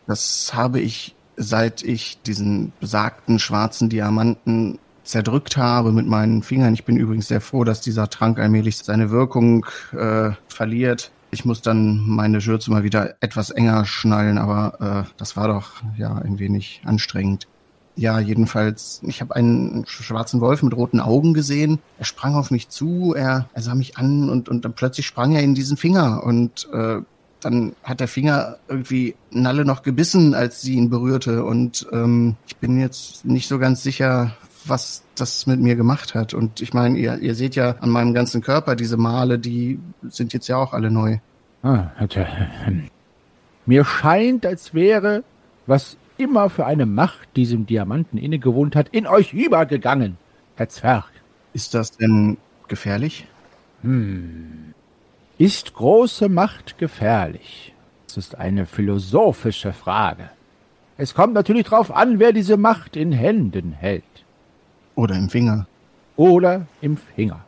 Das 0.07 0.53
habe 0.53 0.79
ich, 0.79 1.15
seit 1.37 1.83
ich 1.83 2.21
diesen 2.21 2.73
besagten 2.79 3.39
schwarzen 3.39 3.89
Diamanten 3.89 4.79
zerdrückt 5.03 5.57
habe 5.57 5.91
mit 5.91 6.07
meinen 6.07 6.43
Fingern. 6.43 6.73
Ich 6.73 6.85
bin 6.85 6.97
übrigens 6.97 7.27
sehr 7.27 7.41
froh, 7.41 7.63
dass 7.63 7.81
dieser 7.81 8.09
Trank 8.09 8.39
allmählich 8.39 8.77
seine 8.77 9.09
Wirkung 9.11 9.65
äh, 9.91 10.31
verliert. 10.47 11.11
Ich 11.31 11.45
muss 11.45 11.61
dann 11.61 12.07
meine 12.07 12.39
Schürze 12.41 12.71
mal 12.71 12.83
wieder 12.83 13.15
etwas 13.19 13.49
enger 13.49 13.85
schnallen, 13.85 14.37
aber 14.37 15.05
äh, 15.07 15.13
das 15.17 15.35
war 15.35 15.47
doch 15.47 15.71
ja 15.97 16.13
ein 16.15 16.39
wenig 16.39 16.81
anstrengend. 16.85 17.47
Ja, 17.95 18.19
jedenfalls, 18.19 19.01
ich 19.05 19.21
habe 19.21 19.35
einen 19.35 19.85
sch- 19.85 20.03
schwarzen 20.03 20.41
Wolf 20.41 20.63
mit 20.63 20.75
roten 20.75 20.99
Augen 20.99 21.33
gesehen. 21.33 21.79
Er 21.99 22.05
sprang 22.05 22.35
auf 22.35 22.49
mich 22.49 22.69
zu, 22.69 23.13
er, 23.15 23.49
er 23.53 23.61
sah 23.61 23.75
mich 23.75 23.97
an 23.97 24.29
und, 24.29 24.49
und 24.49 24.65
dann 24.65 24.73
plötzlich 24.73 25.05
sprang 25.05 25.33
er 25.33 25.43
in 25.43 25.53
diesen 25.53 25.77
Finger 25.77 26.23
und 26.23 26.67
äh, 26.73 27.01
dann 27.45 27.75
hat 27.83 27.99
der 27.99 28.07
Finger 28.07 28.57
irgendwie 28.67 29.15
Nalle 29.31 29.65
noch 29.65 29.83
gebissen, 29.83 30.33
als 30.33 30.61
sie 30.61 30.75
ihn 30.75 30.89
berührte. 30.89 31.43
Und 31.43 31.87
ähm, 31.91 32.35
ich 32.47 32.57
bin 32.57 32.79
jetzt 32.79 33.25
nicht 33.25 33.47
so 33.47 33.59
ganz 33.59 33.83
sicher, 33.83 34.35
was 34.65 35.03
das 35.15 35.45
mit 35.45 35.59
mir 35.59 35.75
gemacht 35.75 36.15
hat. 36.15 36.33
Und 36.33 36.61
ich 36.61 36.73
meine, 36.73 36.97
ihr, 36.97 37.17
ihr 37.19 37.35
seht 37.35 37.55
ja 37.55 37.75
an 37.79 37.89
meinem 37.89 38.13
ganzen 38.13 38.41
Körper 38.41 38.75
diese 38.75 38.97
Male, 38.97 39.39
die 39.39 39.79
sind 40.03 40.33
jetzt 40.33 40.47
ja 40.47 40.57
auch 40.57 40.73
alle 40.73 40.91
neu. 40.91 41.17
Ah, 41.63 41.91
hatte, 41.95 42.27
hm. 42.65 42.89
Mir 43.65 43.85
scheint, 43.85 44.45
als 44.45 44.73
wäre, 44.73 45.23
was 45.67 45.97
immer 46.17 46.49
für 46.49 46.65
eine 46.65 46.85
Macht 46.85 47.35
diesem 47.35 47.65
Diamanten 47.65 48.17
innegewohnt 48.17 48.75
hat, 48.75 48.89
in 48.89 49.07
euch 49.07 49.33
übergegangen, 49.33 50.17
Herr 50.55 50.69
Zwerg. 50.69 51.09
Ist 51.53 51.73
das 51.73 51.91
denn 51.91 52.37
gefährlich? 52.67 53.27
Ist 55.37 55.73
große 55.73 56.29
Macht 56.29 56.77
gefährlich? 56.77 57.73
Das 58.05 58.17
ist 58.17 58.37
eine 58.37 58.65
philosophische 58.65 59.73
Frage. 59.73 60.29
Es 60.97 61.15
kommt 61.15 61.33
natürlich 61.33 61.67
darauf 61.67 61.95
an, 61.95 62.19
wer 62.19 62.33
diese 62.33 62.55
Macht 62.55 62.95
in 62.95 63.11
Händen 63.11 63.71
hält 63.71 64.03
Oder 64.95 65.15
im 65.15 65.29
Finger? 65.29 65.65
oder 66.15 66.67
im 66.81 66.97
Finger. 66.97 67.43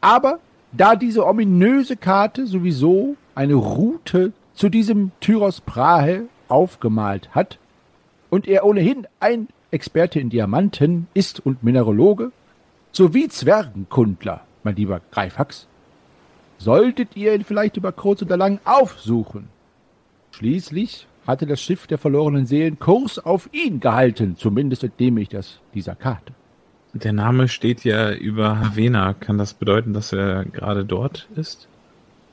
Aber 0.00 0.40
da 0.72 0.96
diese 0.96 1.24
ominöse 1.24 1.96
Karte 1.96 2.48
sowieso 2.48 3.16
eine 3.36 3.54
Route 3.54 4.32
zu 4.54 4.68
diesem 4.68 5.12
Tyros 5.20 5.60
Prahe 5.60 6.24
aufgemalt 6.48 7.32
hat 7.32 7.58
und 8.28 8.48
er 8.48 8.64
ohnehin 8.64 9.06
ein 9.20 9.46
Experte 9.70 10.18
in 10.18 10.30
Diamanten 10.30 11.06
ist 11.14 11.38
und 11.46 11.62
Mineraloge 11.62 12.32
sowie 12.90 13.28
Zwergenkundler, 13.28 14.40
mein 14.64 14.74
lieber 14.74 15.00
Greifax, 15.12 15.68
solltet 16.62 17.16
ihr 17.16 17.34
ihn 17.34 17.44
vielleicht 17.44 17.76
über 17.76 17.92
kurz 17.92 18.22
oder 18.22 18.36
lang 18.36 18.60
aufsuchen. 18.64 19.48
Schließlich 20.32 21.06
hatte 21.26 21.46
das 21.46 21.60
Schiff 21.60 21.86
der 21.86 21.98
verlorenen 21.98 22.46
Seelen 22.46 22.78
Kurs 22.78 23.18
auf 23.18 23.48
ihn 23.52 23.80
gehalten, 23.80 24.36
zumindest 24.36 24.84
entnehme 24.84 25.20
ich 25.20 25.28
das 25.28 25.60
dieser 25.74 25.94
Karte. 25.94 26.32
Der 26.94 27.12
Name 27.12 27.48
steht 27.48 27.84
ja 27.84 28.12
über 28.12 28.60
Havena. 28.60 29.14
Kann 29.14 29.38
das 29.38 29.54
bedeuten, 29.54 29.94
dass 29.94 30.12
er 30.12 30.44
gerade 30.44 30.84
dort 30.84 31.28
ist? 31.36 31.68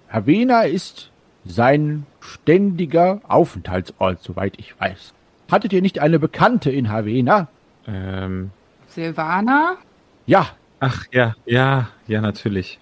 Havena 0.10 0.64
ist 0.64 1.12
sein 1.46 2.06
ständiger 2.20 3.22
Aufenthaltsort, 3.28 4.22
soweit 4.22 4.60
ich 4.60 4.78
weiß. 4.80 5.14
Hattet 5.50 5.72
ihr 5.72 5.82
nicht 5.82 6.00
eine 6.00 6.20
Bekannte 6.20 6.72
in 6.72 6.90
Havena? 6.90 7.48
Ähm, 7.88 8.52
Silvana? 8.88 9.78
Ja, 10.26 10.48
ach 10.80 11.06
ja, 11.12 11.36
ja, 11.46 11.90
ja, 12.08 12.22
natürlich. 12.22 12.80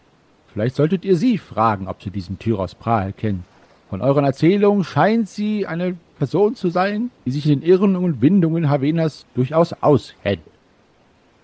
Vielleicht 0.58 0.76
solltet 0.76 1.06
ihr 1.06 1.16
sie 1.18 1.38
fragen, 1.38 1.88
ob 1.88 2.02
sie 2.02 2.10
diesen 2.10 2.40
Tyros 2.40 2.74
Prahl 2.74 3.14
kennen. 3.14 3.44
Von 3.92 4.02
euren 4.02 4.26
Erzählungen 4.26 4.84
scheint 4.84 5.30
sie 5.30 5.68
eine 5.68 5.96
Person 6.18 6.56
zu 6.56 6.70
sein, 6.70 7.12
die 7.28 7.32
sich 7.32 7.46
in 7.46 7.60
den 7.60 7.70
Irren 7.70 7.96
und 7.96 8.22
Windungen 8.22 8.68
Havenas 8.68 9.28
durchaus 9.36 9.74
auskennt. 9.82 10.42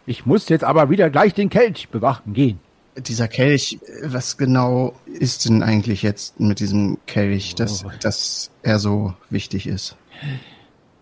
Ich 0.07 0.25
muss 0.25 0.49
jetzt 0.49 0.63
aber 0.63 0.89
wieder 0.89 1.11
gleich 1.11 1.35
den 1.35 1.51
Kelch 1.51 1.89
bewachen 1.89 2.33
gehen. 2.33 2.59
Dieser 2.97 3.27
Kelch, 3.27 3.77
was 4.03 4.35
genau 4.37 4.93
ist 5.05 5.45
denn 5.45 5.61
eigentlich 5.61 6.01
jetzt 6.01 6.39
mit 6.39 6.59
diesem 6.59 6.97
Kelch, 7.05 7.53
dass, 7.53 7.85
Oh. 7.85 7.91
dass 8.01 8.49
er 8.63 8.79
so 8.79 9.13
wichtig 9.29 9.67
ist? 9.67 9.95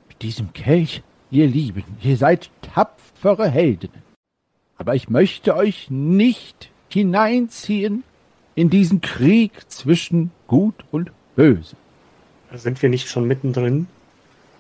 Mit 0.10 0.22
diesem 0.22 0.52
Kelch, 0.52 1.02
ihr 1.32 1.48
Lieben, 1.48 1.84
ihr 2.02 2.18
seid 2.18 2.50
tapfere 2.62 3.50
Heldinnen. 3.50 4.04
Aber 4.78 4.96
ich 4.96 5.10
möchte 5.10 5.56
euch 5.56 5.90
nicht 5.90 6.71
hineinziehen 6.94 8.04
in 8.56 8.70
diesen 8.70 9.02
Krieg 9.02 9.70
zwischen 9.70 10.32
Gut 10.48 10.76
und 10.92 11.12
Böse. 11.36 11.76
Sind 12.54 12.82
wir 12.82 12.90
nicht 12.90 13.08
schon 13.08 13.28
mittendrin? 13.28 13.88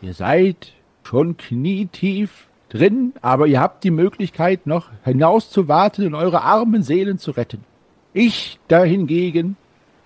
Ihr 0.01 0.13
seid 0.13 0.73
schon 1.03 1.37
knietief 1.37 2.47
drin, 2.69 3.13
aber 3.21 3.47
ihr 3.47 3.59
habt 3.59 3.83
die 3.83 3.91
Möglichkeit, 3.91 4.65
noch 4.65 4.89
hinauszuwarten 5.03 6.05
und 6.07 6.15
eure 6.15 6.41
armen 6.41 6.83
Seelen 6.83 7.17
zu 7.17 7.31
retten. 7.31 7.63
Ich 8.13 8.59
dahingegen 8.67 9.57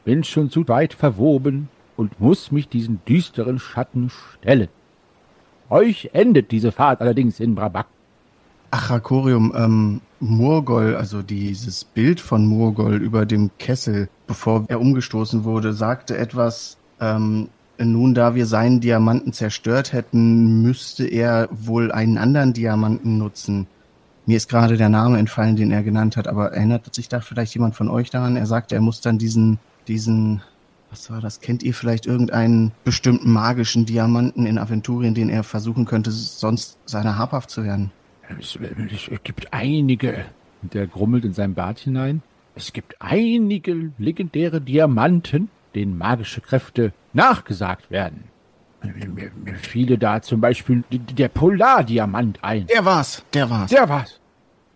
bin 0.03 0.23
schon 0.23 0.49
zu 0.49 0.67
weit 0.67 0.93
verwoben 0.93 1.69
und 1.97 2.19
muss 2.19 2.51
mich 2.51 2.67
diesen 2.67 3.01
düsteren 3.05 3.59
Schatten 3.59 4.09
stellen. 4.09 4.69
Euch 5.69 6.09
endet 6.13 6.51
diese 6.51 6.71
Fahrt 6.71 7.01
allerdings 7.01 7.39
in 7.39 7.55
Brabak. 7.55 7.87
Ach, 8.77 8.89
Rakorium, 8.89 9.53
ähm, 9.55 10.01
Murgol, 10.19 10.97
also 10.97 11.21
dieses 11.21 11.85
Bild 11.85 12.19
von 12.19 12.45
Murgol 12.45 12.95
über 12.95 13.25
dem 13.25 13.49
Kessel, 13.57 14.09
bevor 14.27 14.65
er 14.67 14.81
umgestoßen 14.81 15.45
wurde, 15.45 15.71
sagte 15.71 16.17
etwas, 16.17 16.75
ähm, 16.99 17.47
nun 17.77 18.13
da 18.13 18.35
wir 18.35 18.45
seinen 18.45 18.81
Diamanten 18.81 19.31
zerstört 19.31 19.93
hätten, 19.93 20.61
müsste 20.61 21.07
er 21.07 21.47
wohl 21.51 21.93
einen 21.93 22.17
anderen 22.17 22.51
Diamanten 22.51 23.17
nutzen. 23.17 23.67
Mir 24.25 24.35
ist 24.35 24.49
gerade 24.49 24.75
der 24.75 24.89
Name 24.89 25.19
entfallen, 25.19 25.55
den 25.55 25.71
er 25.71 25.81
genannt 25.81 26.17
hat, 26.17 26.27
aber 26.27 26.51
erinnert 26.51 26.93
sich 26.93 27.07
da 27.07 27.21
vielleicht 27.21 27.53
jemand 27.53 27.75
von 27.75 27.87
euch 27.87 28.09
daran? 28.09 28.35
Er 28.35 28.45
sagte, 28.45 28.75
er 28.75 28.81
muss 28.81 28.99
dann 28.99 29.17
diesen, 29.17 29.57
diesen, 29.87 30.41
was 30.89 31.09
war 31.09 31.21
das? 31.21 31.39
Kennt 31.39 31.63
ihr 31.63 31.73
vielleicht 31.73 32.07
irgendeinen 32.07 32.73
bestimmten 32.83 33.31
magischen 33.31 33.85
Diamanten 33.85 34.45
in 34.45 34.57
Aventurien, 34.57 35.13
den 35.13 35.29
er 35.29 35.43
versuchen 35.43 35.85
könnte, 35.85 36.11
sonst 36.11 36.77
seiner 36.85 37.17
habhaft 37.17 37.49
zu 37.49 37.63
werden? 37.63 37.91
Es, 38.39 38.57
es 39.11 39.23
gibt 39.23 39.53
einige. 39.53 40.25
Und 40.61 40.75
er 40.75 40.87
grummelt 40.87 41.25
in 41.25 41.33
sein 41.33 41.53
Bart 41.53 41.79
hinein. 41.79 42.21
Es 42.55 42.73
gibt 42.73 42.95
einige 42.99 43.91
legendäre 43.97 44.61
Diamanten, 44.61 45.49
denen 45.75 45.97
magische 45.97 46.41
Kräfte 46.41 46.93
nachgesagt 47.13 47.91
werden. 47.91 48.23
Mir, 48.81 49.31
mir, 49.43 49.55
fiele 49.55 49.97
da 49.97 50.21
zum 50.21 50.41
Beispiel 50.41 50.83
der 50.91 51.27
Polardiamant 51.27 52.43
ein. 52.43 52.67
Der 52.67 52.85
war's, 52.85 53.23
der 53.33 53.49
war's. 53.49 53.71
Der 53.71 53.89
war's. 53.89 54.19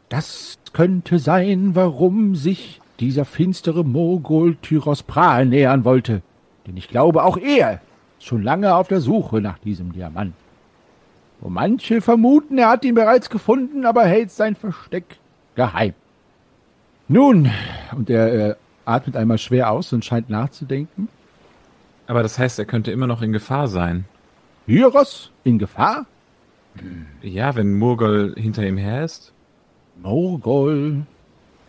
Das 0.10 0.58
könnte 0.74 1.20
sein, 1.20 1.76
warum 1.76 2.36
sich 2.36 2.82
dieser 3.00 3.26
finstere 3.26 3.86
Mogul 3.86 4.56
Tyros 4.58 5.04
Prahl 5.04 5.46
nähern 5.46 5.86
wollte. 5.86 6.22
Denn 6.66 6.76
ich 6.76 6.90
glaube, 6.90 7.24
auch 7.24 7.38
er 7.38 7.82
ist 8.18 8.26
schon 8.26 8.44
lange 8.44 8.76
auf 8.76 8.88
der 8.88 9.00
Suche 9.00 9.42
nach 9.42 9.60
diesem 9.60 9.94
Diamant. 9.94 10.34
Wo 11.42 11.50
manche 11.50 12.02
vermuten, 12.02 12.58
er 12.58 12.70
hat 12.70 12.84
ihn 12.84 12.96
bereits 12.96 13.30
gefunden, 13.30 13.86
aber 13.86 14.06
hält 14.06 14.32
sein 14.32 14.56
Versteck 14.56 15.06
geheim. 15.56 15.94
Nun, 17.08 17.50
und 17.96 18.10
er 18.10 18.50
äh, 18.50 18.56
atmet 18.86 19.16
einmal 19.16 19.38
schwer 19.38 19.72
aus 19.72 19.94
und 19.94 20.04
scheint 20.04 20.30
nachzudenken. 20.30 21.08
Aber 22.08 22.24
das 22.24 22.38
heißt, 22.40 22.60
er 22.60 22.66
könnte 22.66 22.92
immer 22.92 23.08
noch 23.08 23.22
in 23.22 23.32
Gefahr 23.32 23.68
sein. 23.68 24.06
Hyros 24.66 25.32
in 25.44 25.60
Gefahr? 25.60 26.06
Ja, 27.22 27.56
wenn 27.56 27.78
Murgol 27.78 28.34
hinter 28.38 28.66
ihm 28.66 28.78
her 28.78 29.04
ist. 29.04 29.34
Morgol. 30.02 31.04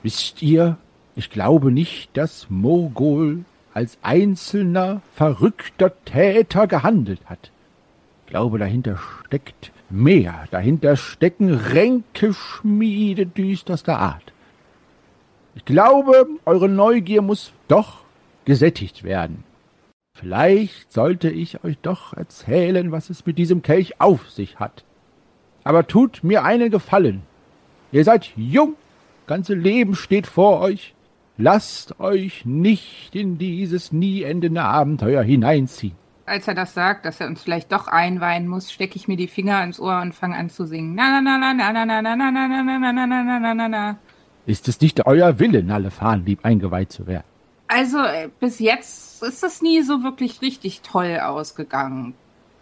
Wisst 0.03 0.43
ihr, 0.43 0.77
ich 1.17 1.31
glaube 1.31 1.73
nicht, 1.73 2.17
dass 2.17 2.49
Morgol 2.49 3.45
als 3.75 3.99
einzelner 4.03 5.03
verrückter 5.15 5.93
Täter 6.05 6.67
gehandelt 6.67 7.21
hat. 7.27 7.51
Glaube, 8.31 8.61
dahinter 8.61 8.97
steckt 9.27 9.73
mehr. 9.91 10.45
Dahinter 10.53 10.97
stecken 10.97 11.53
Ränkeschmiede 11.53 13.27
düsterster 13.27 13.99
Art. 13.99 14.33
Ich 15.57 15.65
glaube, 15.65 16.29
eure 16.45 16.69
Neugier 16.69 17.23
muss 17.23 17.53
doch 17.67 18.05
gesättigt 18.45 19.03
werden. 19.03 19.43
Vielleicht 20.17 20.93
sollte 20.93 21.29
ich 21.29 21.65
euch 21.65 21.77
doch 21.83 22.13
erzählen, 22.13 22.93
was 22.93 23.11
es 23.11 23.27
mit 23.27 23.37
diesem 23.37 23.63
Kelch 23.63 24.01
auf 24.01 24.31
sich 24.31 24.61
hat. 24.61 24.85
Aber 25.65 25.89
tut 25.89 26.23
mir 26.23 26.45
einen 26.45 26.71
Gefallen. 26.71 27.23
Ihr 27.91 28.05
seid 28.05 28.31
jung, 28.37 28.77
ganze 29.27 29.55
Leben 29.55 29.97
steht 29.97 30.29
vor 30.29 30.61
euch. 30.61 30.95
Lasst 31.37 31.99
euch 31.99 32.45
nicht 32.45 33.17
in 33.17 33.39
dieses 33.39 33.91
nie 33.91 34.23
endende 34.23 34.63
Abenteuer 34.63 35.25
hineinziehen. 35.25 35.99
Als 36.31 36.47
er 36.47 36.55
das 36.55 36.75
sagt, 36.75 37.05
dass 37.07 37.21
er 37.21 37.27
uns 37.27 37.43
vielleicht 37.43 37.73
doch 37.73 37.89
einweihen 37.89 38.47
muss, 38.47 38.71
stecke 38.71 38.95
ich 38.95 39.09
mir 39.09 39.17
die 39.17 39.27
Finger 39.27 39.65
ins 39.65 39.81
Ohr 39.81 40.01
und 40.01 40.15
fange 40.15 40.37
an 40.37 40.49
zu 40.49 40.65
singen. 40.65 40.95
Na 40.95 41.21
na 41.21 41.21
na 41.21 41.53
na 41.53 41.73
na 41.73 41.73
na 41.73 41.85
na 41.85 42.01
na 42.01 42.21
na 42.21 42.31
na 42.31 42.47
na 42.47 42.63
na 42.63 42.93
na 42.93 43.07
na 43.07 43.23
na 43.25 43.39
na 43.41 43.55
na 43.55 43.69
na. 43.69 43.97
Ist 44.47 44.69
es 44.69 44.81
nicht 44.81 45.05
euer 45.07 45.41
Wille, 45.41 45.65
Nalle 45.65 45.91
Fahnenlieb 45.91 46.45
eingeweiht 46.45 46.93
zu 46.93 47.09
werden? 47.09 47.25
Also 47.67 47.99
äh, 47.99 48.29
bis 48.39 48.61
jetzt 48.61 49.25
ist 49.25 49.43
es 49.43 49.61
nie 49.61 49.83
so 49.83 50.05
wirklich 50.05 50.41
richtig 50.41 50.83
toll 50.83 51.19
ausgegangen. 51.21 52.15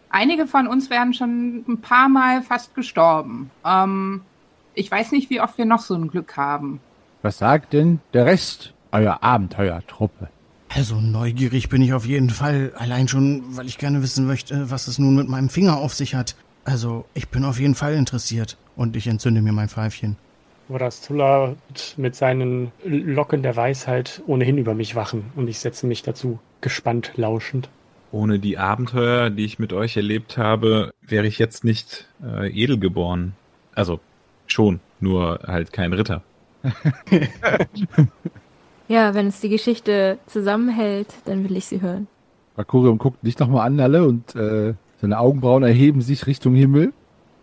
Einige 0.09 0.47
von 0.47 0.67
uns 0.67 0.89
wären 0.89 1.13
schon 1.13 1.65
ein 1.69 1.83
paar 1.83 2.09
Mal 2.09 2.41
fast 2.41 2.75
gestorben. 2.75 3.51
Ähm, 3.67 4.23
ich 4.73 4.91
weiß 4.91 5.13
nicht, 5.13 5.29
wie 5.29 5.43
oft 5.43 5.59
wir 5.59 5.67
noch 5.67 5.81
so 5.81 5.95
ein 5.95 6.09
Glück 6.09 6.39
haben. 6.39 6.81
Was 7.21 7.37
sagt 7.37 7.75
denn 7.75 8.01
der 8.15 8.25
Rest 8.25 8.73
eurer 8.93 9.23
Abenteuertruppe? 9.23 10.29
Also 10.69 11.01
neugierig 11.01 11.69
bin 11.69 11.83
ich 11.83 11.93
auf 11.93 12.07
jeden 12.07 12.31
Fall, 12.31 12.73
allein 12.77 13.09
schon, 13.09 13.57
weil 13.57 13.67
ich 13.67 13.79
gerne 13.79 14.03
wissen 14.03 14.27
möchte, 14.27 14.71
was 14.71 14.87
es 14.87 14.99
nun 14.99 15.17
mit 15.17 15.29
meinem 15.29 15.49
Finger 15.49 15.79
auf 15.79 15.95
sich 15.95 16.15
hat. 16.15 16.37
Also, 16.65 17.07
ich 17.15 17.29
bin 17.29 17.45
auf 17.45 17.59
jeden 17.59 17.75
Fall 17.75 17.95
interessiert 17.95 18.59
und 18.77 18.95
ich 18.95 19.07
entzünde 19.07 19.41
mir 19.41 19.53
mein 19.53 19.69
Pfeifchen. 19.69 20.17
Vorastula 20.69 21.57
wird 21.69 21.95
mit 21.97 22.15
seinen 22.15 22.71
Locken 22.85 23.43
der 23.43 23.57
Weisheit 23.57 24.23
ohnehin 24.27 24.59
über 24.59 24.75
mich 24.75 24.95
wachen 24.95 25.33
und 25.35 25.49
ich 25.49 25.61
setze 25.61 25.87
mich 25.87 26.03
dazu, 26.03 26.39
gespannt 26.61 27.13
lauschend. 27.17 27.71
Ohne 28.13 28.39
die 28.39 28.59
Abenteuer, 28.59 29.31
die 29.31 29.47
ich 29.47 29.59
mit 29.59 29.73
euch 29.73 29.97
erlebt 29.97 30.37
habe, 30.37 30.93
wäre 31.01 31.27
ich 31.27 31.39
jetzt 31.39 31.65
nicht 31.65 32.07
äh, 32.23 32.51
edel 32.51 32.79
geboren. 32.79 33.35
Also 33.75 34.01
schon, 34.47 34.81
nur 35.01 35.41
halt 35.47 35.73
kein 35.73 35.95
Ritter. 35.95 36.23
Ja, 38.89 39.15
wenn 39.15 39.27
es 39.27 39.41
die 39.41 39.49
Geschichte 39.51 40.19
zusammenhält, 40.27 41.15
dann 41.27 41.45
will 41.49 41.57
ich 41.57 41.67
sie 41.67 41.81
hören. 41.83 42.07
Rakurium 42.57 42.99
guckt 42.99 43.25
dich 43.25 43.39
nochmal 43.39 43.67
an, 43.67 43.77
Nalle, 43.77 44.07
und 44.07 44.35
äh, 44.35 44.75
seine 45.01 45.19
Augenbrauen 45.19 45.63
erheben 45.63 46.01
sich 46.01 46.27
Richtung 46.27 46.55
Himmel. 46.55 46.93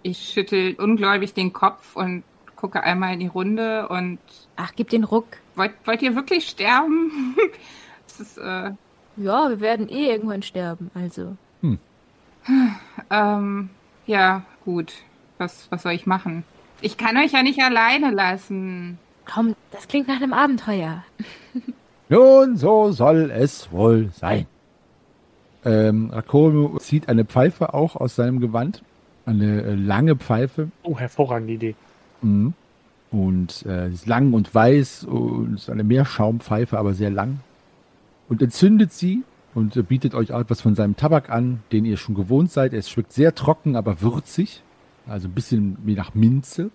Ich 0.04 0.18
schüttel 0.34 0.76
ungläubig 0.76 1.34
den 1.34 1.54
Kopf 1.54 1.96
und 1.96 2.24
gucke 2.56 2.84
einmal 2.84 3.14
in 3.14 3.20
die 3.20 3.28
Runde 3.28 3.88
und 3.90 4.20
Ach, 4.56 4.72
gib 4.76 4.90
den 4.90 5.04
Ruck. 5.04 5.26
wollt, 5.56 5.72
wollt 5.86 6.02
ihr 6.02 6.16
wirklich 6.16 6.48
sterben? 6.48 7.36
Ist, 8.20 8.38
äh, 8.38 8.72
Ja, 9.18 9.50
wir 9.50 9.60
werden 9.60 9.88
eh 9.90 10.10
irgendwann 10.12 10.42
sterben, 10.42 10.90
also. 10.94 11.36
ähm, 13.10 13.70
ja, 14.06 14.44
gut. 14.64 14.94
Was, 15.38 15.68
was 15.70 15.84
soll 15.84 15.92
ich 15.94 16.06
machen? 16.06 16.44
Ich 16.82 16.98
kann 16.98 17.18
euch 17.18 17.32
ja 17.34 17.44
nicht 17.44 17.62
alleine 17.62 18.12
lassen. 18.12 18.98
Komm, 19.26 19.56
das 19.72 19.88
klingt 19.88 20.08
nach 20.08 20.22
einem 20.22 20.34
Abenteuer. 20.34 21.04
Nun, 22.10 22.58
so 22.58 22.92
soll 22.92 23.32
es 23.32 23.72
wohl 23.72 24.10
sein. 24.14 24.46
Ähm, 25.64 26.12
Rakurium 26.12 26.80
zieht 26.80 27.10
eine 27.10 27.26
Pfeife 27.26 27.74
auch 27.74 27.96
aus 27.96 28.16
seinem 28.16 28.40
Gewand. 28.40 28.84
Eine 29.26 29.64
äh, 29.64 29.74
lange 29.74 30.16
Pfeife. 30.16 30.70
Oh, 30.84 30.98
hervorragende 30.98 31.54
Idee. 31.54 31.76
Mhm. 32.22 32.54
Und 33.12 33.66
äh, 33.66 33.88
sie 33.88 33.96
ist 33.96 34.08
lang 34.08 34.34
und 34.34 34.54
weiß 34.54 35.06
und 35.06 35.56
ist 35.56 35.70
eine 35.70 35.84
Meerschaumpfeife, 35.84 36.78
aber 36.78 36.94
sehr 36.94 37.10
lang. 37.10 37.40
Und 38.30 38.42
entzündet 38.42 38.92
sie 38.92 39.24
und 39.56 39.76
äh, 39.76 39.82
bietet 39.82 40.14
euch 40.14 40.32
auch 40.32 40.42
etwas 40.42 40.62
von 40.62 40.76
seinem 40.76 40.96
Tabak 40.96 41.32
an, 41.32 41.64
den 41.72 41.86
ihr 41.86 41.98
schon 41.98 42.14
gewohnt 42.14 42.52
seid. 42.52 42.74
Es 42.74 42.90
schmeckt 42.90 43.14
sehr 43.14 43.34
trocken, 43.34 43.76
aber 43.76 44.02
würzig. 44.02 44.62
Also 45.08 45.28
ein 45.28 45.34
bisschen 45.34 45.78
wie 45.84 45.96
nach 45.96 46.14
Minze. 46.14 46.70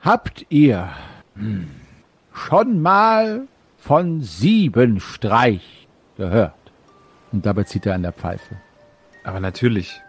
Habt 0.00 0.46
ihr 0.50 0.90
schon 2.32 2.82
mal 2.82 3.46
von 3.76 4.20
Siebenstreich 4.20 5.88
gehört? 6.16 6.54
Und 7.32 7.46
dabei 7.46 7.64
zieht 7.64 7.86
er 7.86 7.94
an 7.94 8.02
der 8.02 8.12
Pfeife. 8.12 8.56
Aber 9.24 9.40
natürlich, 9.40 10.00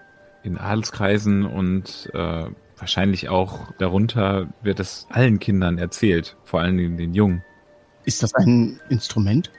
in 0.44 0.58
Adelskreisen 0.58 1.46
und 1.46 2.10
äh, 2.14 2.46
wahrscheinlich 2.78 3.30
auch 3.30 3.72
darunter 3.80 4.48
wird 4.62 4.80
es 4.80 5.08
allen 5.10 5.40
Kindern 5.40 5.78
erzählt, 5.78 6.38
vor 6.44 6.62
allen 6.62 6.78
Dingen 6.78 6.98
den 6.98 7.14
Jungen. 7.14 7.44
Ist 8.04 8.22
das 8.22 8.34
ein 8.36 8.80
Instrument? 8.90 9.52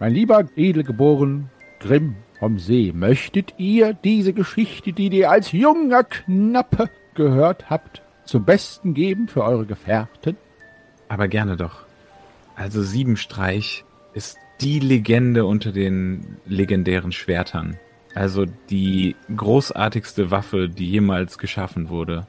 Mein 0.00 0.12
lieber 0.12 0.44
edelgeboren 0.56 1.50
Grimm 1.78 2.16
vom 2.38 2.58
See, 2.58 2.92
möchtet 2.92 3.54
ihr 3.58 3.94
diese 3.94 4.32
Geschichte, 4.32 4.92
die 4.92 5.08
ihr 5.08 5.30
als 5.30 5.52
junger 5.52 6.04
Knappe 6.04 6.90
gehört 7.14 7.70
habt, 7.70 8.02
zum 8.24 8.44
Besten 8.44 8.94
geben 8.94 9.28
für 9.28 9.44
eure 9.44 9.64
Gefährten? 9.64 10.36
Aber 11.08 11.28
gerne 11.28 11.56
doch. 11.56 11.84
Also 12.56 12.82
Siebenstreich 12.82 13.84
ist 14.14 14.38
die 14.60 14.80
Legende 14.80 15.44
unter 15.44 15.72
den 15.72 16.38
legendären 16.46 17.12
Schwertern. 17.12 17.78
Also 18.14 18.46
die 18.70 19.14
großartigste 19.34 20.30
Waffe, 20.30 20.68
die 20.70 20.90
jemals 20.90 21.36
geschaffen 21.36 21.90
wurde. 21.90 22.26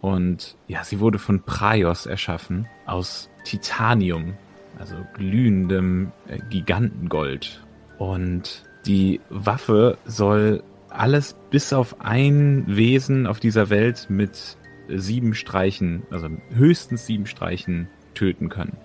Und 0.00 0.56
ja, 0.66 0.82
sie 0.82 0.98
wurde 0.98 1.18
von 1.18 1.42
Praios 1.42 2.06
erschaffen, 2.06 2.66
aus 2.86 3.28
Titanium, 3.44 4.32
also 4.78 4.94
glühendem 5.12 6.12
äh, 6.26 6.38
Gigantengold. 6.48 7.62
Und 7.98 8.64
die 8.86 9.20
Waffe 9.28 9.98
soll 10.06 10.62
alles 10.88 11.36
bis 11.50 11.74
auf 11.74 12.00
ein 12.00 12.64
Wesen 12.66 13.26
auf 13.26 13.40
dieser 13.40 13.68
Welt 13.68 14.06
mit 14.08 14.56
sieben 14.88 15.34
Streichen, 15.34 16.02
also 16.10 16.28
höchstens 16.54 17.06
sieben 17.06 17.26
Streichen 17.26 17.88
töten 18.14 18.48
können. 18.48 18.76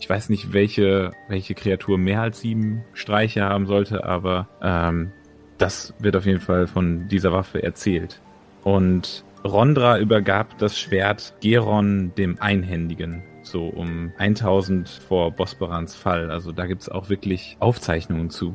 Ich 0.00 0.08
weiß 0.08 0.28
nicht, 0.28 0.52
welche, 0.52 1.12
welche 1.28 1.54
Kreatur 1.54 1.98
mehr 1.98 2.22
als 2.22 2.40
sieben 2.40 2.84
Streiche 2.92 3.44
haben 3.44 3.66
sollte, 3.66 4.04
aber 4.04 4.48
ähm, 4.62 5.12
das 5.58 5.92
wird 5.98 6.16
auf 6.16 6.24
jeden 6.24 6.40
Fall 6.40 6.66
von 6.66 7.08
dieser 7.08 7.32
Waffe 7.32 7.62
erzählt. 7.62 8.20
Und 8.62 9.24
Rondra 9.44 9.98
übergab 9.98 10.56
das 10.58 10.78
Schwert 10.78 11.34
Geron 11.40 12.12
dem 12.16 12.40
Einhändigen, 12.40 13.22
so 13.42 13.66
um 13.66 14.12
1000 14.18 14.88
vor 14.88 15.32
Bosporans 15.32 15.94
Fall. 15.94 16.30
Also 16.30 16.52
da 16.52 16.66
gibt's 16.66 16.88
auch 16.88 17.08
wirklich 17.08 17.56
Aufzeichnungen 17.58 18.30
zu. 18.30 18.54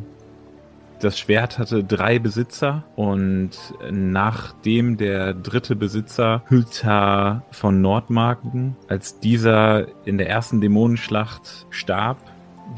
Das 1.03 1.19
Schwert 1.19 1.59
hatte 1.59 1.83
drei 1.83 2.17
Besitzer 2.17 2.85
und 2.95 3.49
nachdem 3.91 4.95
der 4.95 5.33
dritte 5.33 5.75
Besitzer 5.75 6.43
Hültar 6.47 7.43
von 7.51 7.81
Nordmarken, 7.81 8.77
als 8.87 9.19
dieser 9.19 9.87
in 10.07 10.17
der 10.17 10.29
ersten 10.29 10.61
Dämonenschlacht 10.61 11.67
starb, 11.71 12.19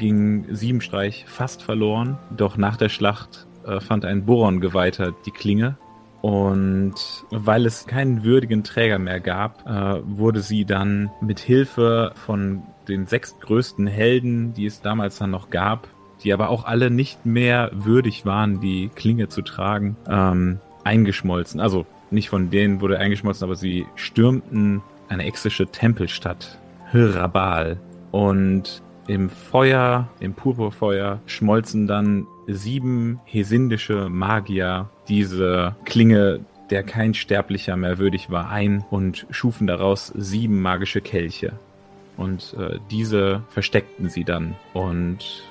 ging 0.00 0.44
Siebenstreich 0.52 1.24
fast 1.28 1.62
verloren. 1.62 2.18
Doch 2.36 2.56
nach 2.56 2.76
der 2.76 2.88
Schlacht 2.88 3.46
äh, 3.64 3.78
fand 3.78 4.04
ein 4.04 4.26
Boron-Geweihter 4.26 5.14
die 5.24 5.30
Klinge 5.30 5.76
Und 6.20 6.94
weil 7.30 7.64
es 7.64 7.86
keinen 7.86 8.24
würdigen 8.24 8.64
Träger 8.64 8.98
mehr 8.98 9.20
gab, 9.20 9.64
äh, 9.68 10.00
wurde 10.04 10.40
sie 10.40 10.64
dann 10.64 11.12
mit 11.20 11.38
Hilfe 11.38 12.10
von 12.16 12.64
den 12.88 13.06
sechs 13.06 13.38
größten 13.38 13.86
Helden, 13.86 14.52
die 14.52 14.66
es 14.66 14.80
damals 14.80 15.18
dann 15.18 15.30
noch 15.30 15.50
gab, 15.50 15.86
die 16.22 16.32
aber 16.32 16.50
auch 16.50 16.64
alle 16.64 16.90
nicht 16.90 17.26
mehr 17.26 17.70
würdig 17.72 18.26
waren, 18.26 18.60
die 18.60 18.90
Klinge 18.94 19.28
zu 19.28 19.42
tragen, 19.42 19.96
ähm, 20.08 20.60
eingeschmolzen. 20.84 21.60
Also 21.60 21.86
nicht 22.10 22.28
von 22.28 22.50
denen 22.50 22.80
wurde 22.80 22.98
eingeschmolzen, 22.98 23.44
aber 23.44 23.56
sie 23.56 23.86
stürmten 23.96 24.82
eine 25.08 25.24
exische 25.24 25.66
Tempelstadt, 25.66 26.58
Hirabal. 26.90 27.78
Und 28.12 28.82
im 29.06 29.30
Feuer, 29.30 30.08
im 30.20 30.34
Purpurfeuer, 30.34 31.20
schmolzen 31.26 31.86
dann 31.86 32.26
sieben 32.46 33.20
hesindische 33.24 34.08
Magier 34.08 34.88
diese 35.08 35.76
Klinge, 35.84 36.40
der 36.70 36.82
kein 36.82 37.14
Sterblicher 37.14 37.76
mehr 37.76 37.98
würdig 37.98 38.30
war, 38.30 38.50
ein 38.50 38.84
und 38.90 39.26
schufen 39.30 39.66
daraus 39.66 40.12
sieben 40.16 40.60
magische 40.60 41.00
Kelche. 41.00 41.52
Und 42.16 42.56
äh, 42.58 42.78
diese 42.90 43.42
versteckten 43.50 44.08
sie 44.08 44.24
dann. 44.24 44.56
Und 44.72 45.42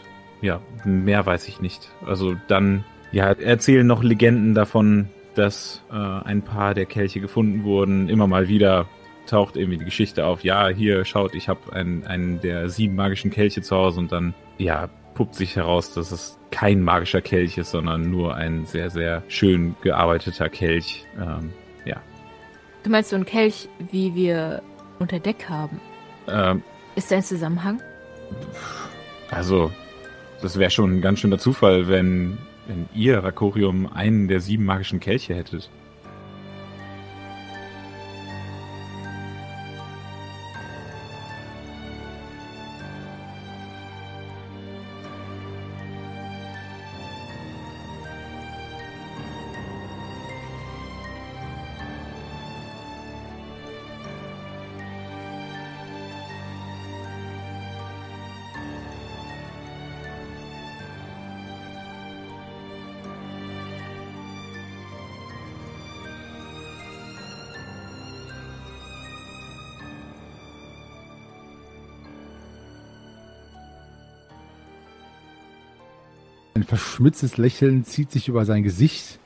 ja, 0.41 0.61
mehr 0.83 1.25
weiß 1.25 1.47
ich 1.47 1.61
nicht. 1.61 1.89
Also 2.05 2.35
dann, 2.47 2.83
ja, 3.11 3.31
erzählen 3.31 3.85
noch 3.85 4.03
Legenden 4.03 4.53
davon, 4.53 5.09
dass 5.35 5.83
äh, 5.91 5.95
ein 5.95 6.41
paar 6.41 6.73
der 6.73 6.85
Kelche 6.85 7.19
gefunden 7.19 7.63
wurden. 7.63 8.09
Immer 8.09 8.27
mal 8.27 8.47
wieder 8.47 8.87
taucht 9.27 9.55
irgendwie 9.55 9.77
die 9.77 9.85
Geschichte 9.85 10.25
auf. 10.25 10.43
Ja, 10.43 10.67
hier 10.67 11.03
schaut, 11.05 11.35
ich 11.35 11.49
habe 11.49 11.73
einen, 11.73 12.05
einen 12.05 12.41
der 12.41 12.69
sieben 12.69 12.95
magischen 12.95 13.31
Kelche 13.31 13.61
zu 13.61 13.75
Hause 13.75 13.99
und 13.99 14.11
dann, 14.11 14.33
ja, 14.57 14.89
puppt 15.15 15.35
sich 15.35 15.55
heraus, 15.55 15.93
dass 15.93 16.11
es 16.11 16.37
kein 16.51 16.81
magischer 16.81 17.21
Kelch 17.21 17.57
ist, 17.57 17.71
sondern 17.71 18.09
nur 18.11 18.35
ein 18.35 18.65
sehr, 18.65 18.89
sehr 18.89 19.23
schön 19.27 19.75
gearbeiteter 19.81 20.49
Kelch. 20.49 21.05
Ähm, 21.19 21.51
ja. 21.85 22.01
Du 22.83 22.89
meinst 22.89 23.09
so 23.09 23.15
ein 23.15 23.25
Kelch, 23.25 23.67
wie 23.91 24.13
wir 24.13 24.61
unter 24.99 25.19
Deck 25.19 25.49
haben? 25.49 25.79
Ähm, 26.27 26.63
Ist 26.95 27.11
da 27.11 27.17
ein 27.17 27.23
Zusammenhang? 27.23 27.81
also, 29.31 29.71
das 30.45 30.59
wäre 30.59 30.69
schon 30.69 30.97
ein 30.97 31.01
ganz 31.01 31.19
schöner 31.19 31.39
Zufall, 31.39 31.87
wenn, 31.87 32.37
wenn 32.67 32.87
ihr, 32.93 33.17
Rakorium, 33.17 33.91
einen 33.91 34.27
der 34.27 34.39
sieben 34.39 34.63
magischen 34.63 34.99
Kelche 34.99 35.33
hättet. 35.33 35.71
Verschmitztes 76.65 77.37
Lächeln 77.37 77.85
zieht 77.85 78.11
sich 78.11 78.27
über 78.27 78.45
sein 78.45 78.63
Gesicht. 78.63 79.19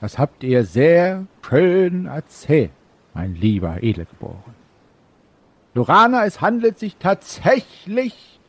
Das 0.00 0.18
habt 0.18 0.42
ihr 0.42 0.64
sehr 0.64 1.26
schön 1.48 2.06
erzählt, 2.06 2.72
mein 3.14 3.34
lieber 3.34 3.82
Edelgeboren. 3.82 4.54
Lorana, 5.74 6.26
es 6.26 6.40
handelt 6.40 6.78
sich 6.78 6.96
tatsächlich 6.96 8.40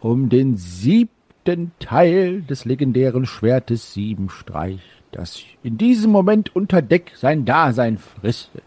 um 0.00 0.28
den 0.28 0.56
siebten 0.56 1.72
Teil 1.78 2.42
des 2.42 2.64
legendären 2.64 3.24
Schwertes 3.24 3.94
Siebenstreich, 3.94 4.80
das 5.12 5.42
in 5.62 5.78
diesem 5.78 6.12
Moment 6.12 6.54
unter 6.54 6.82
Deck 6.82 7.12
sein 7.16 7.44
Dasein 7.44 7.98
fristet. 7.98 8.64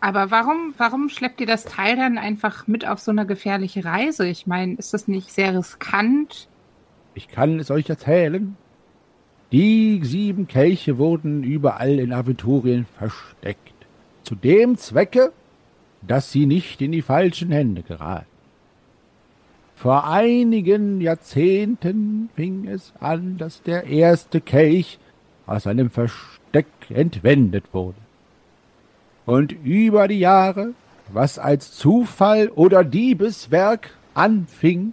Aber 0.00 0.32
warum, 0.32 0.74
warum 0.76 1.08
schleppt 1.08 1.40
ihr 1.40 1.46
das 1.46 1.64
Teil 1.64 1.96
dann 1.96 2.18
einfach 2.18 2.66
mit 2.66 2.86
auf 2.86 2.98
so 2.98 3.12
eine 3.12 3.24
gefährliche 3.24 3.84
Reise? 3.84 4.26
Ich 4.26 4.48
meine, 4.48 4.74
ist 4.74 4.92
das 4.92 5.06
nicht 5.06 5.32
sehr 5.32 5.56
riskant? 5.56 6.48
Ich 7.14 7.28
kann 7.28 7.60
es 7.60 7.70
euch 7.70 7.88
erzählen. 7.88 8.56
Die 9.50 10.00
sieben 10.02 10.46
Kelche 10.46 10.96
wurden 10.96 11.42
überall 11.42 11.98
in 11.98 12.12
Aventurien 12.12 12.86
versteckt. 12.96 13.74
Zu 14.22 14.34
dem 14.34 14.78
Zwecke, 14.78 15.32
dass 16.00 16.32
sie 16.32 16.46
nicht 16.46 16.80
in 16.80 16.92
die 16.92 17.02
falschen 17.02 17.50
Hände 17.50 17.82
geraten. 17.82 18.26
Vor 19.74 20.08
einigen 20.08 21.00
Jahrzehnten 21.00 22.30
fing 22.34 22.68
es 22.68 22.92
an, 23.00 23.36
dass 23.36 23.62
der 23.62 23.84
erste 23.84 24.40
Kelch 24.40 24.98
aus 25.46 25.64
seinem 25.64 25.90
Versteck 25.90 26.66
entwendet 26.88 27.64
wurde. 27.72 27.98
Und 29.26 29.52
über 29.52 30.08
die 30.08 30.20
Jahre, 30.20 30.74
was 31.12 31.38
als 31.38 31.72
Zufall 31.72 32.48
oder 32.48 32.84
Diebeswerk 32.84 33.90
anfing, 34.14 34.92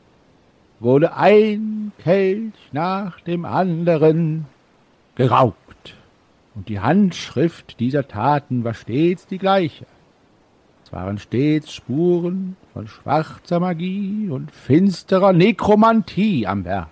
wurde 0.80 1.16
ein 1.16 1.92
Kelch 2.00 2.54
nach 2.72 3.20
dem 3.22 3.46
anderen 3.46 4.46
geraubt. 5.16 5.96
Und 6.56 6.70
die 6.70 6.80
Handschrift 6.80 7.80
dieser 7.80 8.08
Taten 8.08 8.64
war 8.64 8.74
stets 8.74 9.28
die 9.28 9.38
gleiche. 9.38 9.86
Es 10.84 10.92
waren 10.92 11.20
stets 11.20 11.74
Spuren 11.74 12.56
von 12.74 12.88
schwarzer 12.88 13.60
Magie 13.60 14.30
und 14.30 14.52
finsterer 14.52 15.34
Nekromantie 15.34 16.48
am 16.48 16.66
Werk. 16.66 16.88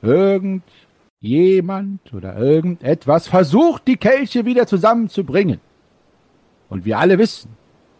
Irgendjemand 0.00 2.12
oder 2.12 2.36
irgendetwas 2.36 3.26
versucht, 3.26 3.88
die 3.88 3.96
Kelche 3.96 4.44
wieder 4.44 4.66
zusammenzubringen. 4.66 5.60
Und 6.68 6.84
wir 6.84 6.98
alle 6.98 7.18
wissen, 7.18 7.56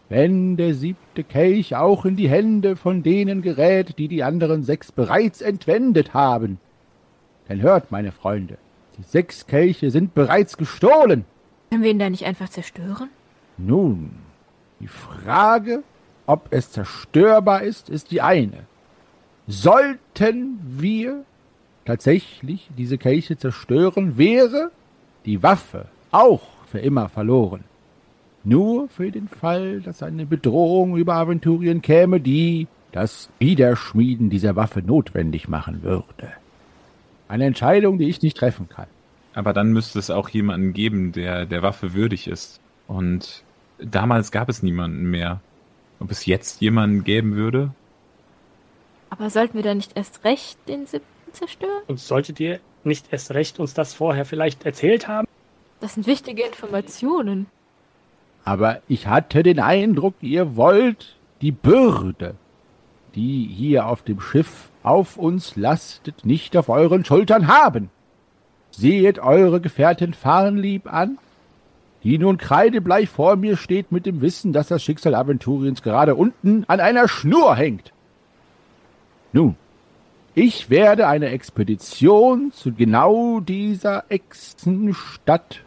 wenn 0.09 0.57
der 0.57 0.73
siebte 0.75 1.23
Kelch 1.23 1.75
auch 1.75 2.05
in 2.05 2.15
die 2.15 2.29
Hände 2.29 2.75
von 2.75 3.01
denen 3.03 3.41
gerät, 3.41 3.97
die 3.97 4.07
die 4.07 4.23
anderen 4.23 4.63
sechs 4.63 4.91
bereits 4.91 5.41
entwendet 5.41 6.13
haben, 6.13 6.59
dann 7.47 7.61
hört, 7.61 7.91
meine 7.91 8.11
Freunde, 8.11 8.57
die 8.97 9.03
sechs 9.03 9.47
Kelche 9.47 9.91
sind 9.91 10.13
bereits 10.13 10.57
gestohlen. 10.57 11.25
Können 11.69 11.83
wir 11.83 11.91
ihn 11.91 11.99
da 11.99 12.09
nicht 12.09 12.25
einfach 12.25 12.49
zerstören? 12.49 13.09
Nun, 13.57 14.11
die 14.79 14.87
Frage, 14.87 15.83
ob 16.25 16.47
es 16.51 16.71
zerstörbar 16.71 17.63
ist, 17.63 17.89
ist 17.89 18.11
die 18.11 18.21
eine. 18.21 18.65
Sollten 19.47 20.59
wir 20.65 21.23
tatsächlich 21.85 22.69
diese 22.77 22.97
Kelche 22.97 23.37
zerstören, 23.37 24.17
wäre 24.17 24.71
die 25.25 25.41
Waffe 25.43 25.87
auch 26.11 26.41
für 26.65 26.79
immer 26.79 27.09
verloren. 27.09 27.63
Nur 28.45 28.87
für 28.89 29.11
den 29.11 29.27
Fall, 29.27 29.81
dass 29.81 30.03
eine 30.03 30.27
Bedrohung 30.27 30.97
über 30.97 31.15
Aventurien 31.15 31.81
käme, 31.81 32.21
die 32.21 32.67
das 32.91 33.29
Wiederschmieden 33.39 34.29
dieser 34.29 34.55
Waffe 34.55 34.83
notwendig 34.83 35.47
machen 35.47 35.81
würde. 35.81 36.31
Eine 37.27 37.45
Entscheidung, 37.45 37.97
die 37.97 38.07
ich 38.07 38.21
nicht 38.21 38.37
treffen 38.37 38.69
kann. 38.69 38.85
Aber 39.33 39.51
dann 39.51 39.73
müsste 39.73 39.97
es 39.97 40.11
auch 40.11 40.29
jemanden 40.29 40.73
geben, 40.73 41.11
der 41.11 41.47
der 41.47 41.63
Waffe 41.63 41.95
würdig 41.95 42.27
ist. 42.27 42.61
Und 42.87 43.43
damals 43.79 44.31
gab 44.31 44.47
es 44.47 44.61
niemanden 44.61 45.09
mehr. 45.09 45.41
Ob 45.99 46.11
es 46.11 46.27
jetzt 46.27 46.61
jemanden 46.61 47.03
geben 47.03 47.35
würde? 47.35 47.73
Aber 49.09 49.31
sollten 49.31 49.55
wir 49.55 49.63
dann 49.63 49.77
nicht 49.77 49.97
erst 49.97 50.23
recht 50.23 50.59
den 50.67 50.85
siebten 50.85 51.33
zerstören? 51.33 51.83
Und 51.87 51.99
solltet 51.99 52.39
ihr 52.39 52.59
nicht 52.83 53.07
erst 53.11 53.33
recht 53.33 53.59
uns 53.59 53.73
das 53.73 53.95
vorher 53.95 54.23
vielleicht 54.23 54.65
erzählt 54.65 55.07
haben? 55.07 55.27
Das 55.79 55.95
sind 55.95 56.05
wichtige 56.05 56.43
Informationen. 56.43 57.47
Aber 58.45 58.79
ich 58.87 59.07
hatte 59.07 59.41
den 59.41 59.59
Eindruck, 59.59 60.13
ihr 60.21 60.55
wollt 60.55 61.17
die 61.41 61.51
Bürde, 61.51 62.35
die 63.15 63.49
hier 63.51 63.87
auf 63.87 64.03
dem 64.03 64.21
Schiff 64.21 64.69
auf 64.83 65.17
uns 65.17 65.55
lastet, 65.55 66.25
nicht 66.25 66.55
auf 66.55 66.69
euren 66.69 67.03
Schultern 67.03 67.47
haben. 67.47 67.89
Sehet 68.69 69.17
eure 69.17 69.61
Gefährtin 69.61 70.13
Farnlieb 70.13 70.91
an, 70.93 71.17
die 72.03 72.19
nun 72.19 72.37
kreidebleich 72.37 73.09
vor 73.09 73.35
mir 73.35 73.57
steht 73.57 73.91
mit 73.91 74.05
dem 74.05 74.21
Wissen, 74.21 74.53
dass 74.53 74.67
das 74.67 74.83
Schicksal 74.83 75.15
Aventuriens 75.15 75.81
gerade 75.81 76.13
unten 76.13 76.65
an 76.67 76.79
einer 76.79 77.07
Schnur 77.07 77.55
hängt. 77.55 77.93
Nun, 79.33 79.55
ich 80.35 80.69
werde 80.69 81.07
eine 81.07 81.29
Expedition 81.29 82.51
zu 82.51 82.73
genau 82.73 83.39
dieser 83.39 84.03
Echsenstadt, 84.09 85.61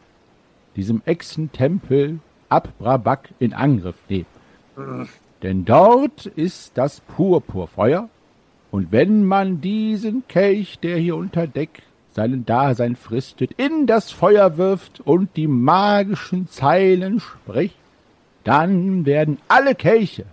diesem 0.76 1.02
Echsentempel 1.06 2.20
ab 2.48 2.68
Brabak 2.78 3.30
in 3.38 3.52
Angriff 3.52 3.96
nehmen. 4.08 4.26
Denn 5.42 5.64
dort 5.64 6.26
ist 6.26 6.72
das 6.74 7.00
Purpurfeuer, 7.00 8.08
und 8.70 8.92
wenn 8.92 9.24
man 9.24 9.60
diesen 9.60 10.28
Kelch, 10.28 10.78
der 10.78 10.98
hier 10.98 11.16
unter 11.16 11.46
Deck 11.46 11.82
seinen 12.12 12.44
Dasein 12.44 12.96
fristet, 12.96 13.52
in 13.52 13.86
das 13.86 14.10
Feuer 14.10 14.58
wirft 14.58 15.00
und 15.00 15.36
die 15.36 15.46
magischen 15.46 16.48
Zeilen 16.48 17.20
spricht, 17.20 17.76
dann 18.44 19.06
werden 19.06 19.38
alle 19.48 19.74
Kelche, 19.74 20.24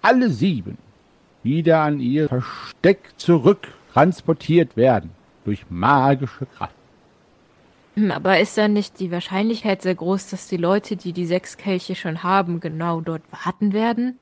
alle 0.00 0.30
sieben, 0.30 0.78
wieder 1.42 1.80
an 1.80 2.00
ihr 2.00 2.28
Versteck 2.28 3.14
zurück 3.16 3.68
transportiert 3.92 4.76
werden 4.76 5.10
durch 5.44 5.64
magische 5.68 6.46
Kraft. 6.46 6.74
Hm, 7.94 8.10
Aber 8.10 8.40
ist 8.40 8.56
dann 8.56 8.72
nicht 8.72 9.00
die 9.00 9.10
Wahrscheinlichkeit 9.10 9.82
sehr 9.82 9.94
groß, 9.94 10.30
dass 10.30 10.48
die 10.48 10.56
Leute, 10.56 10.96
die 10.96 11.12
die 11.12 11.26
sechs 11.26 11.56
Kelche 11.56 11.94
schon 11.94 12.22
haben, 12.22 12.60
genau 12.60 13.00
dort 13.00 13.22
warten 13.30 13.72
werden? 13.72 14.18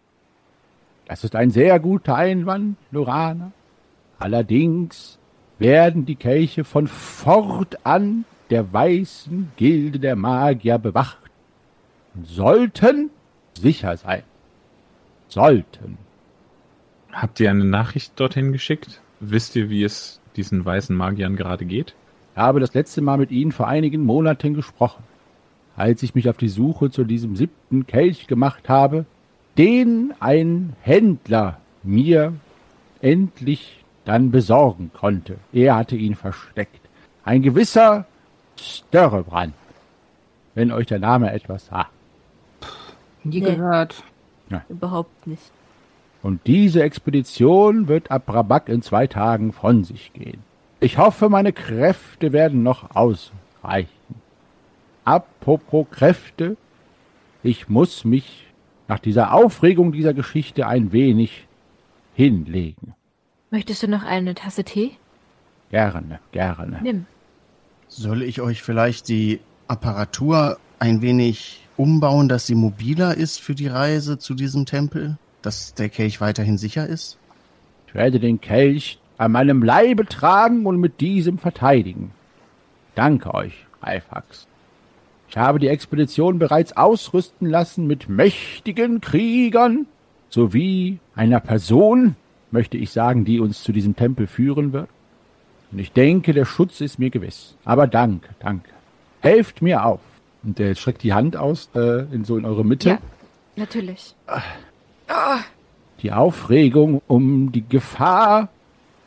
Das 1.06 1.24
ist 1.24 1.34
ein 1.34 1.50
sehr 1.50 1.78
guter 1.80 2.14
Einwand, 2.14 2.76
Lorana. 2.90 3.52
Allerdings 4.18 5.18
werden 5.58 6.06
die 6.06 6.16
Kelche 6.16 6.64
von 6.64 6.86
fortan 6.86 8.24
der 8.50 8.72
weißen 8.72 9.52
Gilde 9.56 9.98
der 9.98 10.16
Magier 10.16 10.78
bewacht 10.78 11.30
und 12.14 12.26
sollten 12.26 13.10
sicher 13.56 13.96
sein. 13.96 14.22
Sollten. 15.28 15.98
Habt 17.12 17.38
ihr 17.40 17.50
eine 17.50 17.64
Nachricht 17.64 18.18
dorthin 18.18 18.52
geschickt? 18.52 19.00
Wisst 19.20 19.54
ihr, 19.54 19.70
wie 19.70 19.84
es 19.84 20.20
diesen 20.36 20.64
weißen 20.64 20.96
Magiern 20.96 21.36
gerade 21.36 21.64
geht? 21.64 21.94
Ich 22.34 22.38
habe 22.38 22.60
das 22.60 22.74
letzte 22.74 23.02
Mal 23.02 23.18
mit 23.18 23.30
Ihnen 23.30 23.52
vor 23.52 23.68
einigen 23.68 24.04
Monaten 24.04 24.54
gesprochen, 24.54 25.02
als 25.76 26.02
ich 26.02 26.14
mich 26.14 26.28
auf 26.28 26.36
die 26.36 26.48
Suche 26.48 26.90
zu 26.90 27.04
diesem 27.04 27.36
siebten 27.36 27.86
Kelch 27.86 28.26
gemacht 28.26 28.68
habe, 28.68 29.04
den 29.58 30.14
ein 30.20 30.74
Händler 30.82 31.58
mir 31.82 32.32
endlich 33.02 33.84
dann 34.04 34.30
besorgen 34.30 34.90
konnte. 34.94 35.36
Er 35.52 35.76
hatte 35.76 35.96
ihn 35.96 36.14
versteckt. 36.14 36.80
Ein 37.24 37.42
gewisser 37.42 38.06
Störrebrand, 38.56 39.54
wenn 40.54 40.72
euch 40.72 40.86
der 40.86 40.98
Name 40.98 41.32
etwas 41.32 41.66
sagt. 41.66 41.90
Nie 43.24 43.40
Nee. 43.40 43.52
gehört. 43.52 44.02
Überhaupt 44.68 45.26
nicht. 45.26 45.52
Und 46.22 46.46
diese 46.46 46.82
Expedition 46.82 47.88
wird 47.88 48.10
ab 48.10 48.32
Rabak 48.32 48.68
in 48.68 48.82
zwei 48.82 49.06
Tagen 49.06 49.52
von 49.52 49.84
sich 49.84 50.12
gehen. 50.12 50.42
Ich 50.82 50.96
hoffe, 50.96 51.28
meine 51.28 51.52
Kräfte 51.52 52.32
werden 52.32 52.62
noch 52.62 52.96
ausreichen. 52.96 53.90
Apropos 55.04 55.86
Kräfte, 55.90 56.56
ich 57.42 57.68
muss 57.68 58.04
mich 58.04 58.46
nach 58.88 58.98
dieser 58.98 59.34
Aufregung 59.34 59.92
dieser 59.92 60.14
Geschichte 60.14 60.66
ein 60.66 60.92
wenig 60.92 61.46
hinlegen. 62.14 62.94
Möchtest 63.50 63.82
du 63.82 63.88
noch 63.88 64.04
eine 64.04 64.34
Tasse 64.34 64.64
Tee? 64.64 64.92
Gerne, 65.70 66.18
gerne. 66.32 66.80
Nimm. 66.82 67.06
Soll 67.88 68.22
ich 68.22 68.40
euch 68.40 68.62
vielleicht 68.62 69.08
die 69.08 69.40
Apparatur 69.68 70.58
ein 70.78 71.02
wenig 71.02 71.66
umbauen, 71.76 72.28
dass 72.28 72.46
sie 72.46 72.54
mobiler 72.54 73.16
ist 73.16 73.40
für 73.40 73.54
die 73.54 73.66
Reise 73.66 74.18
zu 74.18 74.34
diesem 74.34 74.64
Tempel? 74.64 75.18
Dass 75.42 75.74
der 75.74 75.88
Kelch 75.88 76.20
weiterhin 76.20 76.56
sicher 76.56 76.86
ist? 76.86 77.18
Ich 77.86 77.94
werde 77.94 78.20
den 78.20 78.40
Kelch 78.40 78.99
an 79.20 79.32
meinem 79.32 79.62
Leibe 79.62 80.06
tragen 80.06 80.64
und 80.64 80.78
mit 80.78 81.02
diesem 81.02 81.36
verteidigen. 81.36 82.12
Danke 82.94 83.34
euch, 83.34 83.66
Ralfax. 83.82 84.48
Ich 85.28 85.36
habe 85.36 85.58
die 85.58 85.68
Expedition 85.68 86.38
bereits 86.38 86.74
ausrüsten 86.74 87.46
lassen 87.46 87.86
mit 87.86 88.08
mächtigen 88.08 89.02
Kriegern 89.02 89.86
sowie 90.30 91.00
einer 91.14 91.40
Person, 91.40 92.16
möchte 92.50 92.78
ich 92.78 92.92
sagen, 92.92 93.26
die 93.26 93.40
uns 93.40 93.62
zu 93.62 93.72
diesem 93.72 93.94
Tempel 93.94 94.26
führen 94.26 94.72
wird. 94.72 94.88
Und 95.70 95.80
ich 95.80 95.92
denke, 95.92 96.32
der 96.32 96.46
Schutz 96.46 96.80
ist 96.80 96.98
mir 96.98 97.10
gewiss. 97.10 97.56
Aber 97.66 97.86
danke, 97.86 98.30
danke. 98.38 98.70
Helft 99.20 99.60
mir 99.60 99.84
auf. 99.84 100.00
Und 100.42 100.58
er 100.58 100.74
streckt 100.74 101.02
die 101.02 101.12
Hand 101.12 101.36
aus, 101.36 101.68
äh, 101.74 102.06
in 102.10 102.24
so 102.24 102.38
in 102.38 102.46
eure 102.46 102.64
Mitte. 102.64 102.88
Ja, 102.88 102.98
natürlich. 103.56 104.14
Die 106.00 106.10
Aufregung 106.10 107.02
um 107.06 107.52
die 107.52 107.68
Gefahr 107.68 108.48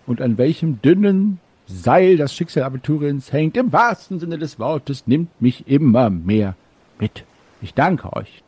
und 0.06 0.22
an 0.22 0.38
welchem 0.38 0.82
dünnen 0.82 1.40
Seil 1.66 2.18
das 2.18 2.36
Schicksal 2.36 2.64
Aventuriens 2.64 3.32
hängt, 3.32 3.56
im 3.56 3.72
wahrsten 3.72 4.20
Sinne 4.20 4.38
des 4.38 4.60
Wortes, 4.60 5.08
nimmt 5.08 5.42
mich 5.42 5.68
immer 5.68 6.10
mehr 6.10 6.56
mit. 7.00 7.24
Ich 7.62 7.74
danke 7.74 8.12
euch. 8.14 8.44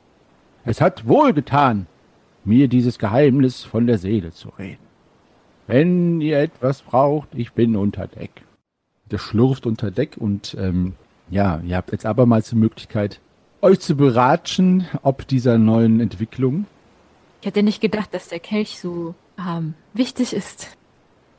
Es 0.65 0.81
hat 0.81 1.07
wohlgetan, 1.07 1.87
mir 2.43 2.67
dieses 2.67 2.99
Geheimnis 2.99 3.63
von 3.63 3.87
der 3.87 3.97
Seele 3.97 4.31
zu 4.31 4.49
reden. 4.49 4.83
Wenn 5.67 6.21
ihr 6.21 6.39
etwas 6.39 6.81
braucht, 6.81 7.29
ich 7.33 7.53
bin 7.53 7.75
unter 7.75 8.07
Deck. 8.07 8.43
Der 9.09 9.17
schlurft 9.17 9.65
unter 9.65 9.91
Deck 9.91 10.17
und 10.17 10.55
ähm, 10.59 10.93
ja, 11.29 11.61
ihr 11.65 11.77
habt 11.77 11.91
jetzt 11.91 12.05
abermals 12.05 12.49
die 12.49 12.55
Möglichkeit, 12.55 13.19
euch 13.61 13.79
zu 13.79 13.95
beratschen, 13.95 14.87
ob 15.01 15.27
dieser 15.27 15.57
neuen 15.57 15.99
Entwicklung. 15.99 16.65
Ich 17.41 17.47
hätte 17.47 17.63
nicht 17.63 17.81
gedacht, 17.81 18.13
dass 18.13 18.27
der 18.27 18.39
Kelch 18.39 18.79
so 18.79 19.15
ähm, 19.39 19.73
wichtig 19.93 20.33
ist. 20.33 20.77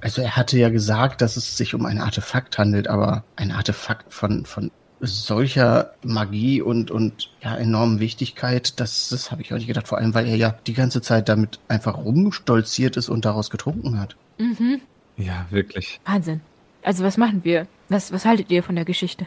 Also 0.07 0.23
er 0.23 0.37
hatte 0.37 0.57
ja 0.57 0.69
gesagt, 0.69 1.21
dass 1.21 1.37
es 1.37 1.57
sich 1.57 1.75
um 1.75 1.85
ein 1.85 1.99
Artefakt 1.99 2.59
handelt, 2.59 2.87
aber 2.87 3.25
ein 3.35 3.51
Artefakt 3.51 4.15
von, 4.15 4.47
von 4.47 4.71
solcher 5.01 5.95
Magie 6.05 6.63
und, 6.63 6.93
und 6.93 7.33
ja, 7.43 7.57
enormen 7.57 7.99
Wichtigkeit, 7.99 8.79
das, 8.79 9.09
das 9.09 9.33
habe 9.33 9.43
ich 9.43 9.53
auch 9.53 9.57
nicht 9.57 9.67
gedacht. 9.67 9.89
Vor 9.89 9.99
allem, 9.99 10.15
weil 10.15 10.29
er 10.29 10.37
ja 10.37 10.55
die 10.69 10.75
ganze 10.75 11.03
Zeit 11.03 11.29
damit 11.29 11.59
einfach 11.67 11.97
rumstolziert 11.97 12.97
ist 12.97 13.09
und 13.09 13.25
daraus 13.25 13.51
getrunken 13.51 13.99
hat. 13.99 14.15
Mhm. 14.39 14.81
Ja, 15.17 15.47
wirklich. 15.51 15.99
Wahnsinn. 16.05 16.41
Also 16.85 17.03
was 17.03 17.17
machen 17.17 17.43
wir? 17.43 17.67
Was, 17.89 18.13
was 18.13 18.25
haltet 18.25 18.49
ihr 18.53 18.63
von 18.63 18.77
der 18.77 18.85
Geschichte? 18.85 19.27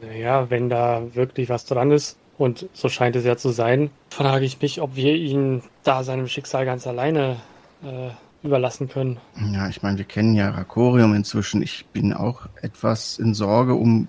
Naja, 0.00 0.48
wenn 0.48 0.70
da 0.70 1.14
wirklich 1.14 1.50
was 1.50 1.66
dran 1.66 1.90
ist, 1.90 2.16
und 2.38 2.70
so 2.72 2.88
scheint 2.88 3.16
es 3.16 3.26
ja 3.26 3.36
zu 3.36 3.50
sein, 3.50 3.90
frage 4.08 4.46
ich 4.46 4.62
mich, 4.62 4.80
ob 4.80 4.96
wir 4.96 5.14
ihn 5.14 5.62
da 5.84 6.04
seinem 6.04 6.26
Schicksal 6.26 6.64
ganz 6.64 6.86
alleine 6.86 7.36
äh, 7.82 8.12
überlassen 8.42 8.88
können. 8.88 9.18
Ja, 9.52 9.68
ich 9.68 9.82
meine, 9.82 9.98
wir 9.98 10.04
kennen 10.04 10.34
ja 10.34 10.50
Rakorium 10.50 11.14
inzwischen. 11.14 11.62
Ich 11.62 11.86
bin 11.86 12.12
auch 12.12 12.46
etwas 12.62 13.18
in 13.18 13.34
Sorge 13.34 13.74
um, 13.74 14.08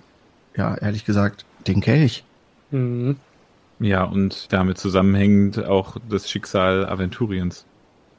ja, 0.56 0.74
ehrlich 0.76 1.04
gesagt, 1.04 1.44
den 1.66 1.80
Kelch. 1.80 2.24
Mhm. 2.70 3.16
Ja, 3.78 4.04
und 4.04 4.52
damit 4.52 4.78
zusammenhängend 4.78 5.64
auch 5.64 5.96
das 6.08 6.30
Schicksal 6.30 6.86
Aventuriens. 6.86 7.66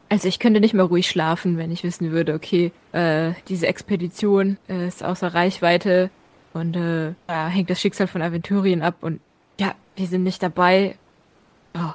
Also 0.09 0.27
ich 0.27 0.39
könnte 0.39 0.59
nicht 0.59 0.73
mehr 0.73 0.83
ruhig 0.83 1.09
schlafen, 1.09 1.57
wenn 1.57 1.71
ich 1.71 1.83
wissen 1.83 2.11
würde, 2.11 2.35
okay, 2.35 2.71
äh, 2.91 3.31
diese 3.47 3.67
Expedition 3.67 4.57
äh, 4.69 4.87
ist 4.87 5.03
außer 5.03 5.33
Reichweite 5.33 6.11
und 6.53 6.75
äh, 6.75 7.13
da 7.25 7.47
hängt 7.47 7.69
das 7.69 7.81
Schicksal 7.81 8.07
von 8.07 8.21
Aventurien 8.21 8.83
ab 8.83 8.97
und 9.01 9.21
ja, 9.59 9.73
wir 9.95 10.07
sind 10.07 10.23
nicht 10.23 10.43
dabei. 10.43 10.97
Oh, 11.75 11.93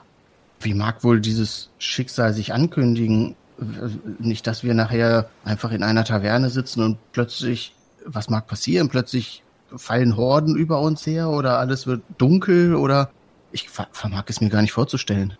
Wie 0.60 0.74
mag 0.74 1.04
wohl 1.04 1.20
dieses 1.20 1.70
Schicksal 1.78 2.32
sich 2.32 2.52
ankündigen? 2.52 3.36
Nicht, 4.18 4.46
dass 4.46 4.62
wir 4.62 4.74
nachher 4.74 5.28
einfach 5.44 5.72
in 5.72 5.82
einer 5.82 6.04
Taverne 6.04 6.48
sitzen 6.50 6.82
und 6.82 6.98
plötzlich, 7.12 7.74
was 8.04 8.30
mag 8.30 8.46
passieren? 8.46 8.88
Plötzlich 8.88 9.42
fallen 9.76 10.16
Horden 10.16 10.56
über 10.56 10.80
uns 10.80 11.06
her 11.06 11.28
oder 11.30 11.58
alles 11.58 11.86
wird 11.86 12.02
dunkel 12.18 12.74
oder 12.74 13.10
ich 13.52 13.68
ver 13.68 13.88
vermag 13.92 14.24
es 14.28 14.40
mir 14.40 14.48
gar 14.48 14.62
nicht 14.62 14.72
vorzustellen. 14.72 15.34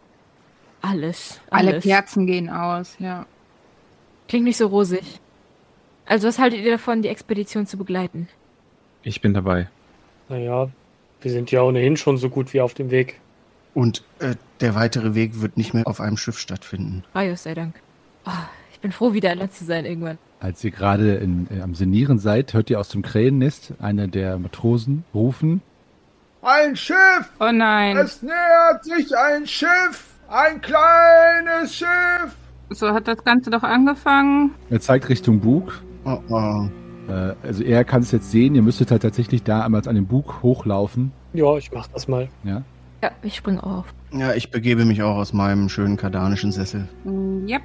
alles. 0.83 1.41
Alle 1.51 1.71
alles. 1.71 1.85
Kerzen 1.85 2.27
gehen 2.27 2.51
aus, 2.51 2.97
ja. 2.99 3.27
Klingt 4.29 4.45
nicht 4.45 4.57
so 4.57 4.67
rosig. 4.67 5.21
Also 6.07 6.29
was 6.29 6.39
haltet 6.39 6.61
ihr 6.61 6.73
davon, 6.73 7.03
die 7.03 7.09
Expedition 7.09 7.67
zu 7.67 7.77
begleiten? 7.77 8.29
Ich 9.03 9.21
bin 9.21 9.35
dabei. 9.35 9.69
Naja, 10.29 10.69
wir 11.21 11.31
sind 11.31 11.51
ja 11.51 11.63
ohnehin 11.63 11.97
schon 11.97 12.19
so 12.19 12.29
gut 12.29 12.53
wie 12.53 12.61
auf 12.61 12.75
dem 12.75 12.91
Weg. 12.91 13.21
Und 13.75 14.03
äh, 14.19 14.35
der 14.61 14.75
weitere 14.75 15.15
Weg 15.15 15.41
wird 15.41 15.57
nicht 15.57 15.73
mehr 15.75 15.87
auf 15.87 16.01
einem 16.01 16.17
Schiff 16.17 16.39
stattfinden. 16.39 17.05
Raios 17.15 17.45
sei 17.45 17.55
Dank. 17.55 17.81
Oh, 18.29 18.33
ich 18.73 18.81
bin 18.81 18.93
froh, 18.93 19.13
wieder 19.15 19.31
allein 19.31 19.51
zu 19.51 19.65
sein 19.65 19.85
irgendwann. 19.87 20.19
Als 20.41 20.63
ihr 20.63 20.71
gerade 20.71 21.15
in, 21.15 21.49
äh, 21.51 21.63
am 21.63 21.75
Senieren 21.75 22.19
seid, 22.19 22.53
hört 22.55 22.69
ihr 22.71 22.79
aus 22.79 22.91
dem 22.91 23.03
Krähennest 23.03 23.73
einer 23.81 24.07
der 24.07 24.39
Matrosen 24.39 25.05
rufen. 25.15 25.63
Ein 26.43 26.77
Schiff! 26.77 27.33
Oh 27.41 27.51
nein. 27.51 27.97
Es 27.97 28.23
nähert 28.23 28.85
sich 28.85 29.17
ein 29.17 29.47
Schiff! 29.47 30.19
Ein 30.29 30.61
kleines 30.61 31.75
Schiff! 31.75 32.37
So 32.71 32.93
hat 32.93 33.09
das 33.09 33.25
Ganze 33.25 33.51
doch 33.51 33.63
angefangen. 33.63 34.55
Er 34.71 34.81
zeigt 34.81 35.09
Richtung 35.09 35.41
Bug. 35.41 35.83
Oh, 36.05 36.19
oh. 36.29 36.69
Äh, 37.11 37.35
also 37.43 37.65
er 37.65 37.83
kann 37.85 38.03
es 38.03 38.13
jetzt 38.13 38.31
sehen. 38.31 38.55
Ihr 38.55 38.63
müsstet 38.63 38.91
halt 38.91 39.03
tatsächlich 39.03 39.43
da 39.43 39.65
einmal 39.65 39.83
an 39.89 39.95
den 39.95 40.07
Bug 40.07 40.43
hochlaufen. 40.43 41.13
Ja, 41.33 41.57
ich 41.57 41.73
mach 41.73 41.87
das 41.89 42.07
mal. 42.09 42.29
Ja. 42.45 42.63
Ja, 43.03 43.11
ich 43.23 43.37
spring 43.37 43.59
auf. 43.59 43.87
Ja, 44.13 44.35
ich 44.35 44.51
begebe 44.51 44.85
mich 44.85 45.03
auch 45.03 45.17
aus 45.17 45.33
meinem 45.33 45.69
schönen 45.69 45.97
kardanischen 45.97 46.53
Sessel. 46.53 46.89
Mm, 47.05 47.47
Yep. 47.49 47.63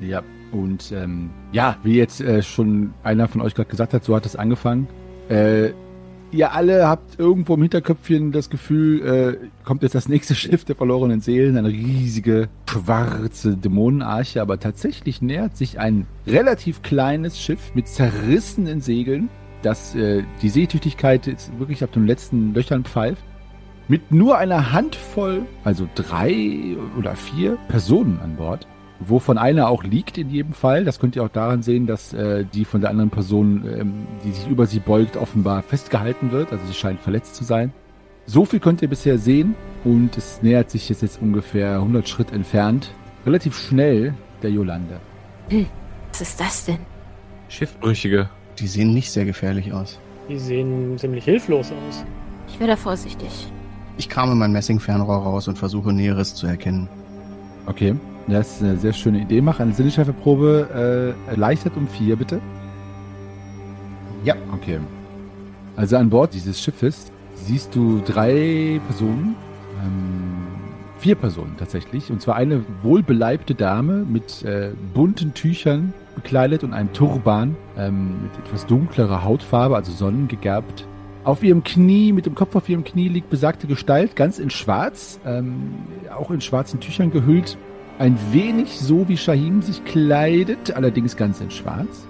Ja. 0.00 0.22
Und 0.52 0.92
ähm, 0.92 1.30
ja, 1.52 1.76
wie 1.82 1.96
jetzt 1.96 2.20
äh, 2.20 2.42
schon 2.42 2.94
einer 3.02 3.28
von 3.28 3.40
euch 3.40 3.54
gerade 3.54 3.68
gesagt 3.68 3.92
hat, 3.92 4.04
so 4.04 4.14
hat 4.14 4.26
es 4.26 4.36
angefangen. 4.36 4.86
Äh, 5.28 5.70
ihr 6.30 6.52
alle 6.52 6.88
habt 6.88 7.18
irgendwo 7.18 7.54
im 7.54 7.62
Hinterköpfchen 7.62 8.32
das 8.32 8.50
Gefühl, 8.50 9.40
äh, 9.42 9.64
kommt 9.64 9.82
jetzt 9.82 9.94
das 9.94 10.08
nächste 10.08 10.34
Schiff 10.36 10.64
der 10.64 10.76
verlorenen 10.76 11.20
Seelen, 11.20 11.56
eine 11.56 11.68
riesige 11.68 12.48
schwarze 12.68 13.56
Dämonenarche, 13.56 14.40
aber 14.40 14.60
tatsächlich 14.60 15.22
nähert 15.22 15.56
sich 15.56 15.78
ein 15.78 16.06
relativ 16.26 16.82
kleines 16.82 17.40
Schiff 17.40 17.74
mit 17.74 17.88
zerrissenen 17.88 18.80
Segeln, 18.80 19.28
dass 19.62 19.94
äh, 19.94 20.22
die 20.42 20.48
Seetüchtigkeit 20.48 21.26
jetzt 21.26 21.58
wirklich 21.58 21.82
auf 21.82 21.90
den 21.90 22.06
letzten 22.06 22.54
Löchern 22.54 22.84
pfeift. 22.84 23.24
Mit 23.88 24.10
nur 24.10 24.36
einer 24.36 24.72
Handvoll, 24.72 25.42
also 25.62 25.88
drei 25.94 26.76
oder 26.98 27.14
vier 27.14 27.56
Personen 27.68 28.18
an 28.20 28.34
Bord, 28.34 28.66
wovon 29.00 29.38
einer 29.38 29.68
auch 29.68 29.84
liegt 29.84 30.18
in 30.18 30.30
jedem 30.30 30.52
Fall. 30.52 30.84
Das 30.84 30.98
könnt 30.98 31.16
ihr 31.16 31.24
auch 31.24 31.28
daran 31.28 31.62
sehen, 31.62 31.86
dass 31.86 32.12
äh, 32.12 32.44
die 32.44 32.64
von 32.64 32.80
der 32.80 32.90
anderen 32.90 33.10
Person, 33.10 33.64
ähm, 33.66 33.92
die 34.24 34.32
sich 34.32 34.48
über 34.48 34.66
sie 34.66 34.80
beugt, 34.80 35.16
offenbar 35.16 35.62
festgehalten 35.62 36.32
wird. 36.32 36.52
Also 36.52 36.64
sie 36.66 36.74
scheint 36.74 37.00
verletzt 37.00 37.34
zu 37.36 37.44
sein. 37.44 37.72
So 38.26 38.44
viel 38.44 38.58
könnt 38.58 38.82
ihr 38.82 38.88
bisher 38.88 39.18
sehen 39.18 39.54
und 39.84 40.16
es 40.16 40.42
nähert 40.42 40.70
sich 40.70 40.88
jetzt, 40.88 41.02
jetzt 41.02 41.22
ungefähr 41.22 41.74
100 41.74 42.08
Schritt 42.08 42.32
entfernt, 42.32 42.90
relativ 43.24 43.56
schnell 43.56 44.14
der 44.42 44.50
Jolande. 44.50 44.98
Was 46.10 46.20
ist 46.20 46.40
das 46.40 46.64
denn? 46.64 46.78
Schiffbrüchige. 47.48 48.28
Die 48.58 48.66
sehen 48.66 48.94
nicht 48.94 49.12
sehr 49.12 49.24
gefährlich 49.24 49.72
aus. 49.72 50.00
Die 50.28 50.38
sehen 50.38 50.98
ziemlich 50.98 51.24
hilflos 51.24 51.70
aus. 51.70 52.04
Ich 52.48 52.58
wäre 52.58 52.70
da 52.70 52.76
vorsichtig. 52.76 53.52
Ich 53.98 54.08
krame 54.08 54.34
mein 54.34 54.52
Messingfernrohr 54.52 55.18
raus 55.18 55.46
und 55.46 55.56
versuche 55.56 55.92
Näheres 55.92 56.34
zu 56.34 56.46
erkennen. 56.46 56.88
Okay, 57.66 57.94
das 58.34 58.56
ist 58.56 58.62
eine 58.62 58.76
sehr 58.76 58.92
schöne 58.92 59.20
Idee. 59.20 59.40
Mach 59.40 59.60
eine 59.60 59.72
Sinneschärfeprobe 59.72 61.14
äh, 61.26 61.30
erleichtert 61.30 61.76
um 61.76 61.86
vier, 61.86 62.16
bitte. 62.16 62.40
Ja. 64.24 64.34
Okay. 64.52 64.80
Also 65.76 65.96
an 65.96 66.10
Bord 66.10 66.34
dieses 66.34 66.60
Schiffes 66.60 67.12
siehst 67.34 67.74
du 67.74 68.00
drei 68.00 68.80
Personen, 68.86 69.36
ähm, 69.84 70.46
vier 70.98 71.14
Personen 71.14 71.54
tatsächlich, 71.58 72.10
und 72.10 72.20
zwar 72.22 72.34
eine 72.36 72.64
wohlbeleibte 72.82 73.54
Dame 73.54 74.04
mit 74.04 74.42
äh, 74.42 74.72
bunten 74.94 75.34
Tüchern 75.34 75.92
bekleidet 76.14 76.64
und 76.64 76.72
einem 76.72 76.92
Turban 76.92 77.56
ähm, 77.76 78.22
mit 78.22 78.38
etwas 78.38 78.66
dunklerer 78.66 79.22
Hautfarbe, 79.22 79.76
also 79.76 79.92
sonnengegerbt. 79.92 80.88
Auf 81.24 81.42
ihrem 81.42 81.62
Knie, 81.62 82.12
mit 82.12 82.24
dem 82.24 82.34
Kopf 82.34 82.56
auf 82.56 82.68
ihrem 82.68 82.84
Knie 82.84 83.08
liegt 83.08 83.28
besagte 83.30 83.66
Gestalt, 83.66 84.16
ganz 84.16 84.38
in 84.38 84.48
schwarz, 84.48 85.20
ähm, 85.26 85.74
auch 86.16 86.30
in 86.30 86.40
schwarzen 86.40 86.80
Tüchern 86.80 87.10
gehüllt. 87.10 87.58
Ein 87.98 88.18
wenig 88.30 88.78
so 88.78 89.08
wie 89.08 89.16
Shahim 89.16 89.62
sich 89.62 89.84
kleidet, 89.84 90.76
allerdings 90.76 91.16
ganz 91.16 91.40
in 91.40 91.50
schwarz. 91.50 92.06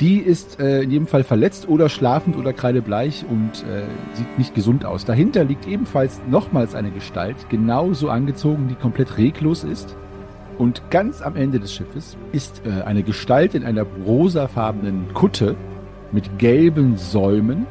Die 0.00 0.18
ist 0.18 0.60
äh, 0.60 0.82
in 0.82 0.90
jedem 0.92 1.06
Fall 1.06 1.24
verletzt 1.24 1.68
oder 1.68 1.88
schlafend 1.88 2.36
oder 2.36 2.52
kreidebleich 2.52 3.24
und 3.28 3.64
äh, 3.64 3.82
sieht 4.14 4.38
nicht 4.38 4.54
gesund 4.54 4.84
aus. 4.84 5.04
Dahinter 5.04 5.44
liegt 5.44 5.66
ebenfalls 5.66 6.20
nochmals 6.30 6.74
eine 6.74 6.90
Gestalt, 6.90 7.36
genauso 7.50 8.08
angezogen, 8.08 8.68
die 8.68 8.76
komplett 8.76 9.18
reglos 9.18 9.64
ist. 9.64 9.96
Und 10.56 10.90
ganz 10.90 11.20
am 11.20 11.36
Ende 11.36 11.60
des 11.60 11.72
Schiffes 11.72 12.16
ist 12.32 12.62
äh, 12.64 12.82
eine 12.82 13.02
Gestalt 13.02 13.54
in 13.54 13.64
einer 13.64 13.82
rosafarbenen 13.82 15.12
Kutte 15.14 15.56
mit 16.12 16.38
gelben 16.38 16.96
Säumen. 16.96 17.66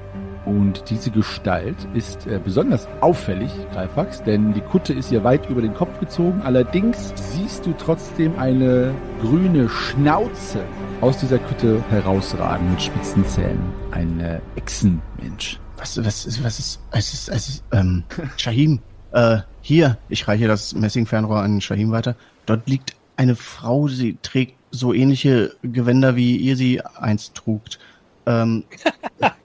Und 0.48 0.90
diese 0.90 1.12
Gestalt 1.12 1.76
ist 1.94 2.26
äh, 2.26 2.40
besonders 2.42 2.88
auffällig, 3.02 3.52
Greifax, 3.74 4.24
denn 4.24 4.54
die 4.54 4.62
Kutte 4.62 4.94
ist 4.94 5.12
ihr 5.12 5.24
weit 5.26 5.50
über 5.50 5.62
den 5.62 5.74
Kopf 5.74 6.00
gezogen. 6.00 6.42
Allerdings 6.42 7.12
siehst 7.16 7.66
du 7.66 7.74
trotzdem 7.78 8.40
eine 8.40 8.94
grüne 9.22 9.68
Schnauze 9.68 10.60
aus 11.02 11.18
dieser 11.18 11.38
Kutte 11.40 11.84
herausragen 11.90 12.72
mit 12.72 12.82
spitzen 12.82 13.26
Zähnen. 13.26 13.60
Ein 13.92 14.20
äh, 14.22 14.40
Echsenmensch. 14.56 15.60
Was, 15.78 15.98
was, 16.04 16.26
ist- 16.26 16.44
was 16.44 16.60
ist, 16.60 16.80
es 16.92 17.14
ist, 17.14 17.30
es 17.30 17.50
ist, 17.50 17.64
ähm, 17.74 18.04
Shahim, 18.38 18.80
äh, 19.12 19.40
hier, 19.62 19.98
ich 20.08 20.28
reiche 20.30 20.48
das 20.48 20.74
Messingfernrohr 20.74 21.42
an 21.42 21.60
Shahim 21.60 21.92
weiter. 21.92 22.16
Dort 22.46 22.68
liegt 22.70 22.96
eine 23.18 23.36
Frau, 23.36 23.88
sie 23.90 24.18
trägt 24.22 24.54
so 24.72 24.94
ähnliche 24.94 25.54
Gewänder, 25.62 26.16
wie 26.16 26.38
ihr 26.38 26.56
sie 26.56 26.82
einst 26.82 27.36
trugt. 27.36 27.80
Ähm, 28.26 28.64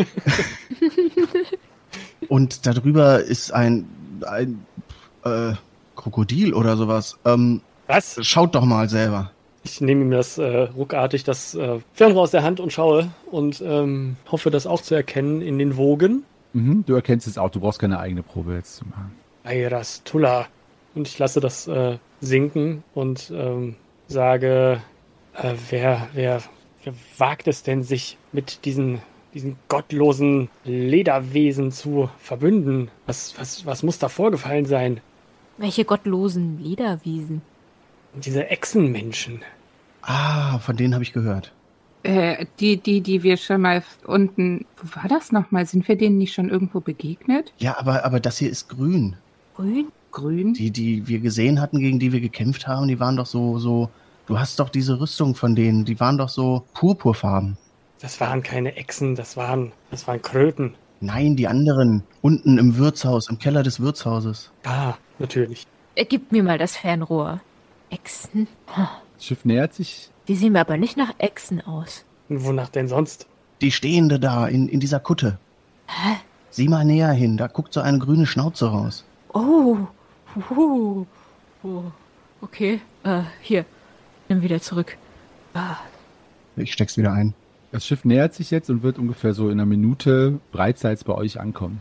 und 2.28 2.66
darüber 2.66 3.22
ist 3.22 3.52
ein, 3.52 3.88
ein 4.26 4.64
äh, 5.24 5.52
Krokodil 5.96 6.54
oder 6.54 6.76
sowas. 6.76 7.18
Ähm, 7.24 7.60
Was? 7.86 8.18
schaut 8.22 8.54
doch 8.54 8.64
mal 8.64 8.88
selber. 8.88 9.30
Ich 9.62 9.80
nehme 9.80 10.02
ihm 10.02 10.10
das 10.10 10.38
äh, 10.38 10.44
ruckartig 10.44 11.24
das 11.24 11.54
äh, 11.54 11.80
Fernrohr 11.92 12.22
aus 12.22 12.30
der 12.30 12.42
Hand 12.42 12.60
und 12.60 12.72
schaue 12.72 13.10
und 13.30 13.62
ähm, 13.64 14.16
hoffe, 14.30 14.50
das 14.50 14.66
auch 14.66 14.80
zu 14.80 14.94
erkennen 14.94 15.42
in 15.42 15.58
den 15.58 15.76
Wogen. 15.76 16.24
Mhm, 16.54 16.84
du 16.86 16.94
erkennst 16.94 17.26
es 17.26 17.36
auch, 17.36 17.50
du 17.50 17.60
brauchst 17.60 17.78
keine 17.78 17.98
eigene 17.98 18.22
Probe 18.22 18.54
jetzt 18.54 18.76
zu 18.76 18.86
machen. 18.86 19.14
Ayras 19.44 20.02
Tulla. 20.04 20.46
Und 20.94 21.06
ich 21.06 21.18
lasse 21.18 21.40
das 21.40 21.68
äh, 21.68 21.98
sinken 22.20 22.82
und 22.94 23.30
ähm, 23.34 23.76
sage, 24.08 24.80
äh, 25.34 25.54
wer, 25.68 26.08
wer, 26.14 26.42
wer 26.82 26.94
wagt 27.18 27.46
es 27.46 27.62
denn, 27.62 27.82
sich 27.82 28.16
mit 28.32 28.64
diesen, 28.64 29.00
diesen 29.34 29.56
gottlosen 29.68 30.48
Lederwesen 30.64 31.72
zu 31.72 32.10
verbünden? 32.18 32.90
Was, 33.06 33.34
was, 33.38 33.66
was 33.66 33.82
muss 33.82 33.98
da 33.98 34.08
vorgefallen 34.08 34.66
sein? 34.66 35.00
Welche 35.58 35.84
gottlosen 35.84 36.62
Lederwiesen. 36.62 37.42
Diese 38.14 38.48
Echsenmenschen. 38.48 39.42
Ah, 40.02 40.58
von 40.58 40.76
denen 40.76 40.94
habe 40.94 41.04
ich 41.04 41.12
gehört. 41.12 41.52
Äh, 42.02 42.46
die, 42.58 42.78
die, 42.78 43.02
die 43.02 43.22
wir 43.22 43.36
schon 43.36 43.60
mal 43.60 43.82
unten. 44.06 44.64
Wo 44.76 44.96
war 44.96 45.08
das 45.08 45.32
nochmal? 45.32 45.66
Sind 45.66 45.86
wir 45.86 45.96
denen 45.96 46.18
nicht 46.18 46.32
schon 46.32 46.48
irgendwo 46.48 46.80
begegnet? 46.80 47.52
Ja, 47.58 47.78
aber, 47.78 48.04
aber 48.04 48.20
das 48.20 48.38
hier 48.38 48.50
ist 48.50 48.68
grün. 48.68 49.16
Grün? 49.54 49.88
Grün? 50.10 50.54
Die, 50.54 50.70
die 50.70 51.06
wir 51.06 51.20
gesehen 51.20 51.60
hatten, 51.60 51.78
gegen 51.78 51.98
die 51.98 52.12
wir 52.12 52.20
gekämpft 52.20 52.66
haben, 52.66 52.88
die 52.88 52.98
waren 52.98 53.16
doch 53.16 53.26
so, 53.26 53.58
so. 53.58 53.90
Du 54.26 54.38
hast 54.38 54.58
doch 54.60 54.70
diese 54.70 54.98
Rüstung 55.00 55.34
von 55.34 55.54
denen, 55.54 55.84
die 55.84 56.00
waren 56.00 56.16
doch 56.16 56.28
so 56.28 56.64
purpurfarben. 56.74 57.58
Das 58.00 58.20
waren 58.20 58.42
keine 58.42 58.76
Echsen, 58.76 59.14
das 59.14 59.36
waren, 59.36 59.72
das 59.90 60.06
waren 60.08 60.22
Kröten. 60.22 60.74
Nein, 61.00 61.36
die 61.36 61.48
anderen. 61.48 62.02
Unten 62.22 62.58
im 62.58 62.76
Wirtshaus, 62.76 63.28
im 63.28 63.38
Keller 63.38 63.62
des 63.62 63.80
Wirtshauses. 63.80 64.50
Ah, 64.64 64.94
natürlich. 65.18 65.66
Er 65.94 66.06
gibt 66.06 66.32
mir 66.32 66.42
mal 66.42 66.58
das 66.58 66.76
Fernrohr. 66.76 67.40
Echsen? 67.90 68.46
Das 68.66 69.26
Schiff 69.26 69.44
nähert 69.44 69.74
sich. 69.74 70.10
Die 70.28 70.36
sehen 70.36 70.52
mir 70.52 70.60
aber 70.60 70.76
nicht 70.76 70.96
nach 70.96 71.14
Echsen 71.18 71.60
aus. 71.60 72.04
Und 72.28 72.44
wonach 72.44 72.68
denn 72.68 72.88
sonst? 72.88 73.26
Die 73.60 73.72
stehende 73.72 74.18
da, 74.18 74.46
in, 74.46 74.68
in 74.68 74.80
dieser 74.80 75.00
Kutte. 75.00 75.38
Hä? 75.86 76.16
Sieh 76.50 76.68
mal 76.68 76.84
näher 76.84 77.12
hin, 77.12 77.36
da 77.36 77.48
guckt 77.48 77.72
so 77.72 77.80
eine 77.80 77.98
grüne 77.98 78.26
Schnauze 78.26 78.70
raus. 78.70 79.04
Oh. 79.32 79.76
Uh. 80.50 81.04
oh. 81.62 81.82
Okay. 82.40 82.80
Äh, 83.04 83.22
hier. 83.42 83.64
Nimm 84.28 84.42
wieder 84.42 84.60
zurück. 84.60 84.96
Ah. 85.54 85.76
Ich 86.56 86.72
steck's 86.72 86.96
wieder 86.96 87.12
ein. 87.12 87.34
Das 87.72 87.86
Schiff 87.86 88.04
nähert 88.04 88.34
sich 88.34 88.50
jetzt 88.50 88.68
und 88.68 88.82
wird 88.82 88.98
ungefähr 88.98 89.32
so 89.32 89.46
in 89.46 89.52
einer 89.52 89.66
Minute 89.66 90.40
breitseits 90.52 91.04
bei 91.04 91.14
euch 91.14 91.40
ankommen. 91.40 91.80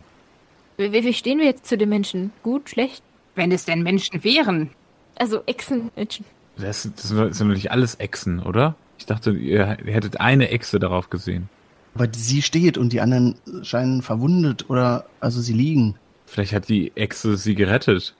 Wie, 0.78 0.91
wie 0.91 1.13
stehen 1.13 1.39
wir 1.39 1.45
jetzt 1.45 1.65
zu 1.65 1.78
den 1.78 1.89
Menschen? 1.89 2.32
Gut, 2.43 2.69
schlecht? 2.69 3.04
Wenn 3.36 3.52
es 3.52 3.65
denn 3.65 3.84
Menschen 3.84 4.23
wären. 4.23 4.69
Also 5.15 5.41
Echsenmenschen. 5.45 6.25
Das, 6.58 6.89
das 6.95 7.10
sind 7.10 7.39
doch 7.39 7.56
nicht 7.56 7.71
alles 7.71 7.95
Echsen, 7.95 8.39
oder? 8.39 8.75
Ich 8.97 9.06
dachte, 9.06 9.32
ihr 9.32 9.65
hättet 9.65 10.19
eine 10.19 10.49
Echse 10.49 10.80
darauf 10.80 11.10
gesehen. 11.10 11.49
Aber 11.95 12.08
sie 12.12 12.41
steht 12.41 12.78
und 12.78 12.93
die 12.93 13.02
anderen 13.02 13.36
scheinen 13.63 14.02
verwundet 14.02 14.69
oder, 14.69 15.06
also 15.19 15.41
sie 15.41 15.54
liegen. 15.54 15.95
Vielleicht 16.25 16.54
hat 16.54 16.69
die 16.69 16.91
Echse 16.95 17.36
sie 17.38 17.56
gerettet. 17.56 18.13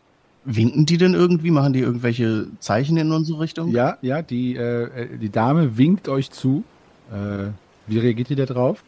Winken 0.46 0.86
die 0.86 0.98
denn 0.98 1.14
irgendwie? 1.14 1.52
Machen 1.52 1.74
die 1.74 1.82
irgendwelche 1.82 2.48
Zeichen 2.60 2.98
in 2.98 3.12
unsere 3.12 3.42
Richtung? 3.42 3.70
Ja, 3.72 3.98
ja, 4.02 4.22
die, 4.22 4.56
äh, 4.56 5.18
die 5.18 5.30
Dame 5.30 5.78
winkt 5.78 6.10
euch 6.10 6.32
zu. 6.32 6.64
Äh, 7.12 7.52
wie 7.88 8.00
reagiert 8.00 8.30
ihr 8.30 8.36
da 8.36 8.46
drauf? 8.46 8.84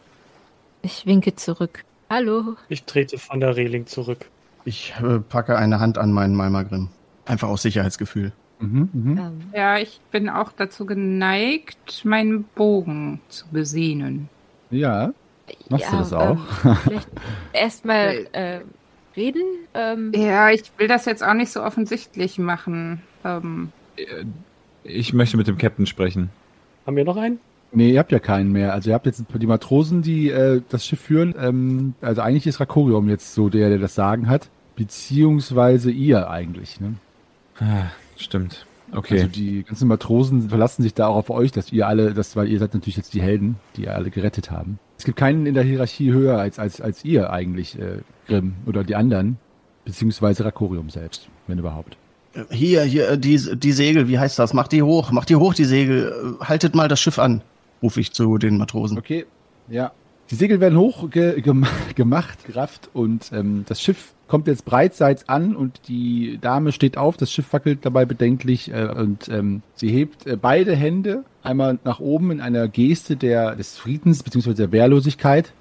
Ich 0.82 1.06
winke 1.06 1.34
zurück. 1.36 1.84
Hallo. 2.10 2.56
Ich 2.68 2.84
trete 2.84 3.18
von 3.18 3.40
der 3.40 3.56
Reling 3.56 3.86
zurück. 3.86 4.26
Ich 4.64 4.94
äh, 5.02 5.18
packe 5.18 5.56
eine 5.56 5.80
Hand 5.80 5.98
an 5.98 6.12
meinen 6.12 6.34
Malmagrim. 6.34 6.88
Einfach 7.24 7.48
aus 7.48 7.62
Sicherheitsgefühl. 7.62 8.32
Mhm, 8.60 8.88
mhm. 8.92 9.18
Ähm, 9.18 9.40
Ja, 9.54 9.78
ich 9.78 10.00
bin 10.10 10.28
auch 10.28 10.52
dazu 10.52 10.86
geneigt, 10.86 12.04
meinen 12.04 12.44
Bogen 12.44 13.20
zu 13.28 13.46
besehnen. 13.50 14.28
Ja, 14.70 15.12
machst 15.68 15.92
du 15.92 15.96
das 15.96 16.12
auch? 16.12 16.38
Ähm, 16.64 16.76
vielleicht 16.84 17.08
erstmal 17.52 18.26
äh, 18.32 18.60
reden. 19.16 19.42
Ähm, 19.74 20.12
Ja, 20.14 20.50
ich 20.50 20.70
will 20.78 20.86
das 20.88 21.06
jetzt 21.06 21.24
auch 21.24 21.34
nicht 21.34 21.50
so 21.50 21.62
offensichtlich 21.62 22.38
machen. 22.38 23.02
Ähm, 23.24 23.72
Äh, 23.96 24.24
Ich 24.84 25.12
möchte 25.12 25.36
mit 25.36 25.46
dem 25.48 25.58
Captain 25.58 25.86
sprechen. 25.86 26.30
Haben 26.86 26.96
wir 26.96 27.04
noch 27.04 27.16
einen? 27.16 27.38
Nee, 27.72 27.92
ihr 27.92 27.98
habt 27.98 28.12
ja 28.12 28.18
keinen 28.18 28.52
mehr. 28.52 28.72
Also 28.72 28.90
ihr 28.90 28.94
habt 28.94 29.06
jetzt 29.06 29.24
die 29.34 29.46
Matrosen, 29.46 30.02
die 30.02 30.30
äh, 30.30 30.60
das 30.68 30.86
Schiff 30.86 31.00
führen. 31.00 31.34
Ähm, 31.38 31.94
also 32.00 32.20
eigentlich 32.20 32.46
ist 32.46 32.60
Rakorium 32.60 33.08
jetzt 33.08 33.34
so 33.34 33.48
der, 33.48 33.70
der 33.70 33.78
das 33.78 33.94
Sagen 33.94 34.28
hat. 34.28 34.50
Beziehungsweise 34.76 35.90
ihr 35.90 36.30
eigentlich. 36.30 36.80
Ne? 36.80 36.94
Ah, 37.60 37.90
stimmt. 38.16 38.66
Okay. 38.94 39.14
Also 39.14 39.28
die 39.28 39.62
ganzen 39.62 39.88
Matrosen 39.88 40.50
verlassen 40.50 40.82
sich 40.82 40.92
da 40.92 41.06
auch 41.06 41.16
auf 41.16 41.30
euch, 41.30 41.50
dass 41.50 41.72
ihr 41.72 41.86
alle, 41.86 42.12
das, 42.12 42.36
weil 42.36 42.48
ihr 42.48 42.58
seid 42.58 42.74
natürlich 42.74 42.96
jetzt 42.96 43.14
die 43.14 43.22
Helden, 43.22 43.56
die 43.76 43.84
ihr 43.84 43.94
alle 43.94 44.10
gerettet 44.10 44.50
haben. 44.50 44.78
Es 44.98 45.04
gibt 45.04 45.16
keinen 45.16 45.46
in 45.46 45.54
der 45.54 45.64
Hierarchie 45.64 46.12
höher 46.12 46.38
als, 46.38 46.58
als, 46.58 46.80
als 46.80 47.04
ihr 47.04 47.30
eigentlich, 47.30 47.78
äh, 47.78 47.98
Grimm, 48.26 48.54
oder 48.66 48.84
die 48.84 48.94
anderen. 48.94 49.38
Beziehungsweise 49.84 50.44
Rakorium 50.44 50.90
selbst, 50.90 51.28
wenn 51.46 51.58
überhaupt. 51.58 51.96
Hier, 52.50 52.82
hier, 52.82 53.10
äh, 53.10 53.18
die, 53.18 53.40
die 53.56 53.72
Segel, 53.72 54.08
wie 54.08 54.18
heißt 54.18 54.38
das? 54.38 54.54
Macht 54.54 54.72
die 54.72 54.82
hoch, 54.82 55.10
macht 55.10 55.28
die 55.28 55.36
hoch, 55.36 55.54
die 55.54 55.64
Segel. 55.64 56.36
Äh, 56.40 56.44
Haltet 56.44 56.74
mal 56.74 56.88
das 56.88 57.00
Schiff 57.00 57.18
an, 57.18 57.42
rufe 57.82 58.00
ich 58.00 58.12
zu 58.12 58.38
den 58.38 58.58
Matrosen. 58.58 58.98
Okay, 58.98 59.26
Ja. 59.68 59.92
Die 60.30 60.36
Segel 60.36 60.60
werden 60.60 60.78
hoch 60.78 61.10
ge 61.10 61.42
gem 61.42 61.66
gemacht, 61.94 62.46
gerafft 62.46 62.88
und 62.94 63.30
ähm, 63.34 63.64
das 63.68 63.82
Schiff 63.82 64.14
kommt 64.28 64.46
jetzt 64.46 64.64
breitseits 64.64 65.28
an 65.28 65.54
und 65.54 65.88
die 65.88 66.38
Dame 66.40 66.72
steht 66.72 66.96
auf, 66.96 67.18
das 67.18 67.30
Schiff 67.30 67.52
wackelt 67.52 67.84
dabei 67.84 68.06
bedenklich 68.06 68.72
äh, 68.72 68.86
und 68.86 69.28
ähm, 69.28 69.60
sie 69.74 69.90
hebt 69.90 70.26
äh, 70.26 70.36
beide 70.36 70.74
Hände 70.74 71.24
einmal 71.42 71.78
nach 71.84 72.00
oben 72.00 72.30
in 72.30 72.40
einer 72.40 72.66
Geste 72.68 73.16
der, 73.16 73.56
des 73.56 73.76
Friedens 73.76 74.22
bzw. 74.22 74.54
der 74.54 74.72
Wehrlosigkeit. 74.72 75.52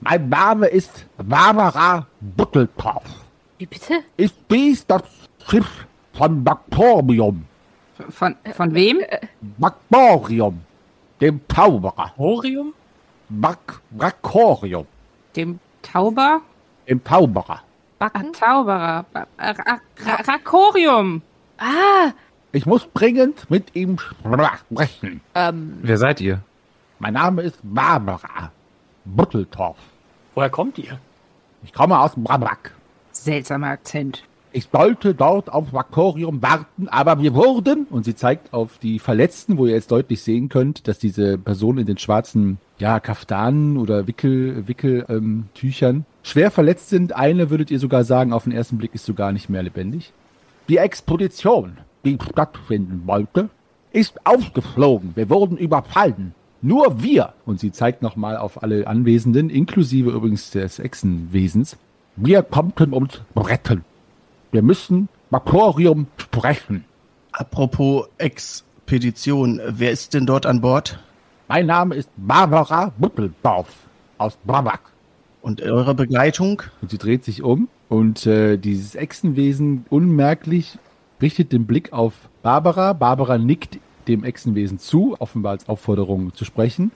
Mein 0.00 0.28
Name 0.28 0.66
ist 0.66 1.06
Barbara 1.16 2.06
Butteltopf. 2.20 3.08
Wie 3.56 3.66
bitte? 3.66 3.94
Ich 4.18 4.32
dies 4.50 4.86
das 4.86 5.04
Schiff 5.48 5.86
von 6.12 6.44
Baktorium. 6.44 7.44
Von, 8.10 8.34
von 8.54 8.74
wem? 8.74 8.98
Baktorium. 9.56 10.60
Dem 11.20 11.40
Zauberer. 11.48 12.14
Horium? 12.16 12.72
Bak 13.28 13.80
Bakorium. 13.90 14.86
Dem 15.36 15.60
Tauber? 15.82 16.40
Dem 16.88 17.04
Zauberer. 17.04 17.60
Ah, 17.98 18.08
Backen? 18.08 18.32
Ra 18.40 19.04
Ra 19.38 20.14
Rakorium. 20.26 21.22
Ah, 21.58 22.12
Ich 22.52 22.64
muss 22.66 22.88
dringend 22.94 23.48
mit 23.50 23.76
ihm 23.76 23.98
sprechen. 23.98 25.20
ähm, 25.34 25.78
Wer 25.82 25.98
seid 25.98 26.20
ihr? 26.20 26.40
Mein 26.98 27.14
Name 27.14 27.42
ist 27.42 27.58
Barbara 27.62 28.50
Butteltorf. 29.04 29.76
Woher 30.34 30.50
kommt 30.50 30.78
ihr? 30.78 30.98
Ich 31.62 31.72
komme 31.72 31.98
aus 31.98 32.12
Brabak. 32.16 32.72
Seltsamer 33.12 33.68
Akzent. 33.68 34.24
Ich 34.52 34.68
sollte 34.72 35.14
dort 35.14 35.52
auf 35.52 35.72
Vakorium 35.72 36.42
warten, 36.42 36.88
aber 36.88 37.22
wir 37.22 37.34
wurden, 37.34 37.86
und 37.88 38.04
sie 38.04 38.16
zeigt 38.16 38.52
auf 38.52 38.78
die 38.78 38.98
Verletzten, 38.98 39.58
wo 39.58 39.66
ihr 39.66 39.74
jetzt 39.74 39.92
deutlich 39.92 40.22
sehen 40.22 40.48
könnt, 40.48 40.88
dass 40.88 40.98
diese 40.98 41.38
Person 41.38 41.78
in 41.78 41.86
den 41.86 41.98
schwarzen, 41.98 42.58
ja, 42.78 42.98
Kaftanen 42.98 43.76
oder 43.76 44.08
Wickel, 44.08 44.66
Wickel, 44.66 45.06
ähm, 45.08 45.44
schwer 46.24 46.50
verletzt 46.50 46.88
sind. 46.88 47.14
Eine 47.14 47.50
würdet 47.50 47.70
ihr 47.70 47.78
sogar 47.78 48.02
sagen, 48.02 48.32
auf 48.32 48.42
den 48.42 48.52
ersten 48.52 48.76
Blick 48.76 48.92
ist 48.92 49.04
sogar 49.04 49.30
nicht 49.30 49.50
mehr 49.50 49.62
lebendig. 49.62 50.12
Die 50.68 50.78
Expedition, 50.78 51.78
die 52.04 52.18
stattfinden 52.20 53.02
wollte, 53.06 53.50
ist 53.92 54.26
aufgeflogen. 54.26 55.12
Wir 55.14 55.30
wurden 55.30 55.58
überfallen. 55.58 56.34
Nur 56.60 57.02
wir, 57.02 57.34
und 57.46 57.60
sie 57.60 57.70
zeigt 57.70 58.02
nochmal 58.02 58.36
auf 58.36 58.64
alle 58.64 58.88
Anwesenden, 58.88 59.48
inklusive 59.48 60.10
übrigens 60.10 60.50
des 60.50 60.80
Echsenwesens, 60.80 61.76
wir 62.16 62.42
konnten 62.42 62.92
uns 62.92 63.22
retten. 63.36 63.84
Wir 64.52 64.62
müssen 64.62 65.08
Makorium 65.30 66.08
sprechen. 66.16 66.84
Apropos 67.30 68.08
Expedition, 68.18 69.60
wer 69.64 69.92
ist 69.92 70.12
denn 70.12 70.26
dort 70.26 70.44
an 70.44 70.60
Bord? 70.60 70.98
Mein 71.46 71.66
Name 71.66 71.94
ist 71.94 72.10
Barbara 72.16 72.92
Butteldorf 72.98 73.68
aus 74.18 74.36
Brabak. 74.44 74.80
Und 75.40 75.62
eure 75.62 75.94
Begleitung? 75.94 76.62
Und 76.82 76.90
sie 76.90 76.98
dreht 76.98 77.24
sich 77.24 77.44
um 77.44 77.68
und 77.88 78.26
äh, 78.26 78.56
dieses 78.56 78.96
Echsenwesen 78.96 79.86
unmerklich 79.88 80.78
richtet 81.22 81.52
den 81.52 81.66
Blick 81.66 81.92
auf 81.92 82.14
Barbara. 82.42 82.92
Barbara 82.92 83.38
nickt 83.38 83.78
dem 84.08 84.24
Echsenwesen 84.24 84.80
zu, 84.80 85.14
offenbar 85.20 85.52
als 85.52 85.68
Aufforderung 85.68 86.34
zu 86.34 86.44
sprechen. 86.44 86.90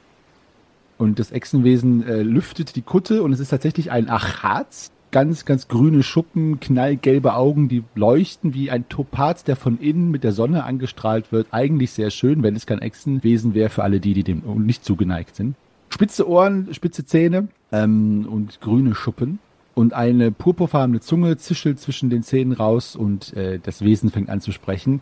Und 0.99 1.21
das 1.21 1.31
Echsenwesen 1.31 2.05
äh, 2.05 2.23
lüftet 2.23 2.75
die 2.75 2.83
Kutte 2.83 3.23
und 3.23 3.33
es 3.33 3.39
ist 3.39 3.51
tatsächlich 3.51 3.93
ein 3.93 4.09
Achatz. 4.09 4.91
Ganz, 5.15 5.45
ganz 5.45 5.69
grüne 5.69 6.03
Schuppen, 6.03 6.59
knallgelbe 6.59 7.35
Augen, 7.35 7.69
die 7.69 7.85
leuchten 7.95 8.53
wie 8.53 8.73
ein 8.73 8.89
Topaz, 8.89 9.45
der 9.45 9.55
von 9.55 9.79
innen 9.79 10.11
mit 10.11 10.25
der 10.25 10.33
Sonne 10.33 10.65
angestrahlt 10.65 11.31
wird. 11.31 11.47
Eigentlich 11.53 11.93
sehr 11.93 12.11
schön, 12.11 12.43
wenn 12.43 12.57
es 12.57 12.67
kein 12.67 12.81
Echsenwesen 12.81 13.55
wäre 13.55 13.69
für 13.69 13.85
alle 13.85 14.01
die, 14.01 14.13
die 14.13 14.25
dem 14.25 14.43
nicht 14.67 14.85
zugeneigt 14.85 15.37
sind. 15.37 15.55
Spitze 15.89 16.29
Ohren, 16.29 16.75
spitze 16.75 17.07
Zähne 17.07 17.47
ähm, 17.71 18.27
und 18.29 18.61
grüne 18.61 18.97
Schuppen. 18.97 19.39
Und 19.75 19.93
eine 19.93 20.33
purpurfarbene 20.33 20.99
Zunge 20.99 21.37
zischelt 21.37 21.79
zwischen 21.79 22.11
den 22.11 22.25
Zähnen 22.25 22.53
raus 22.53 22.97
und 22.97 23.35
äh, 23.35 23.61
das 23.63 23.83
Wesen 23.83 24.11
fängt 24.11 24.31
an 24.31 24.41
zu 24.41 24.51
sprechen. 24.51 25.01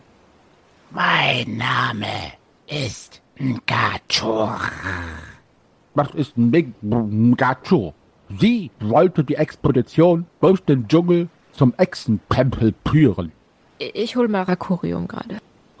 Mein 0.91 1.57
Name 1.57 2.05
ist 2.67 3.23
Ngachur. 3.39 4.59
Was 5.95 6.13
ist 6.13 6.37
ein 6.37 7.35
Gacho? 7.35 7.95
Sie 8.39 8.71
wollte 8.79 9.23
die 9.23 9.35
Expedition 9.35 10.25
durch 10.41 10.59
den 10.61 10.87
Dschungel 10.87 11.29
zum 11.51 11.73
Echsentempel 11.77 12.73
führen. 12.87 13.31
ich 13.79 14.15
hol 14.15 14.27
mal 14.27 14.43
Rakorium 14.43 15.07
gerade. 15.07 15.37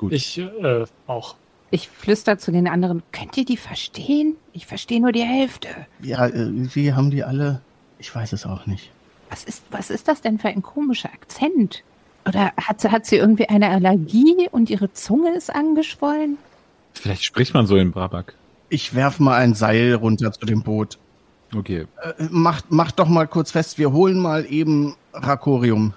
Ich 0.09 0.37
äh, 0.37 0.85
auch. 1.07 1.35
Ich 1.71 1.87
flüster 1.89 2.37
zu 2.37 2.51
den 2.51 2.67
anderen. 2.67 3.01
Könnt 3.11 3.35
ihr 3.37 3.45
die 3.45 3.57
verstehen? 3.57 4.35
Ich 4.51 4.65
verstehe 4.67 4.99
nur 5.01 5.11
die 5.11 5.23
Hälfte. 5.23 5.69
Ja, 6.01 6.27
irgendwie 6.27 6.93
haben 6.93 7.09
die 7.09 7.23
alle. 7.23 7.61
Ich 7.97 8.13
weiß 8.13 8.33
es 8.33 8.45
auch 8.45 8.67
nicht. 8.67 8.91
Was 9.29 9.43
ist, 9.45 9.63
was 9.71 9.89
ist 9.89 10.07
das 10.07 10.21
denn 10.21 10.37
für 10.37 10.49
ein 10.49 10.61
komischer 10.61 11.09
Akzent? 11.11 11.83
Oder 12.27 12.51
hat, 12.57 12.81
sie- 12.81 12.91
hat 12.91 13.05
sie 13.07 13.15
irgendwie 13.15 13.49
eine 13.49 13.69
Allergie 13.69 14.47
und 14.51 14.69
ihre 14.69 14.93
Zunge 14.93 15.33
ist 15.35 15.53
angeschwollen? 15.53 16.37
Vielleicht 16.93 17.23
spricht 17.23 17.53
man 17.55 17.65
so 17.65 17.75
in 17.77 17.91
Brabak. 17.91 18.35
Ich 18.69 18.93
werf 18.93 19.19
mal 19.19 19.37
ein 19.37 19.55
Seil 19.55 19.93
runter 19.95 20.31
zu 20.33 20.45
dem 20.45 20.61
Boot. 20.61 20.99
Okay. 21.55 21.85
Äh, 22.01 22.23
macht, 22.29 22.71
macht 22.71 22.99
doch 22.99 23.07
mal 23.07 23.27
kurz 23.27 23.51
fest, 23.51 23.77
wir 23.77 23.91
holen 23.91 24.19
mal 24.19 24.45
eben 24.49 24.95
Rakorium. 25.13 25.93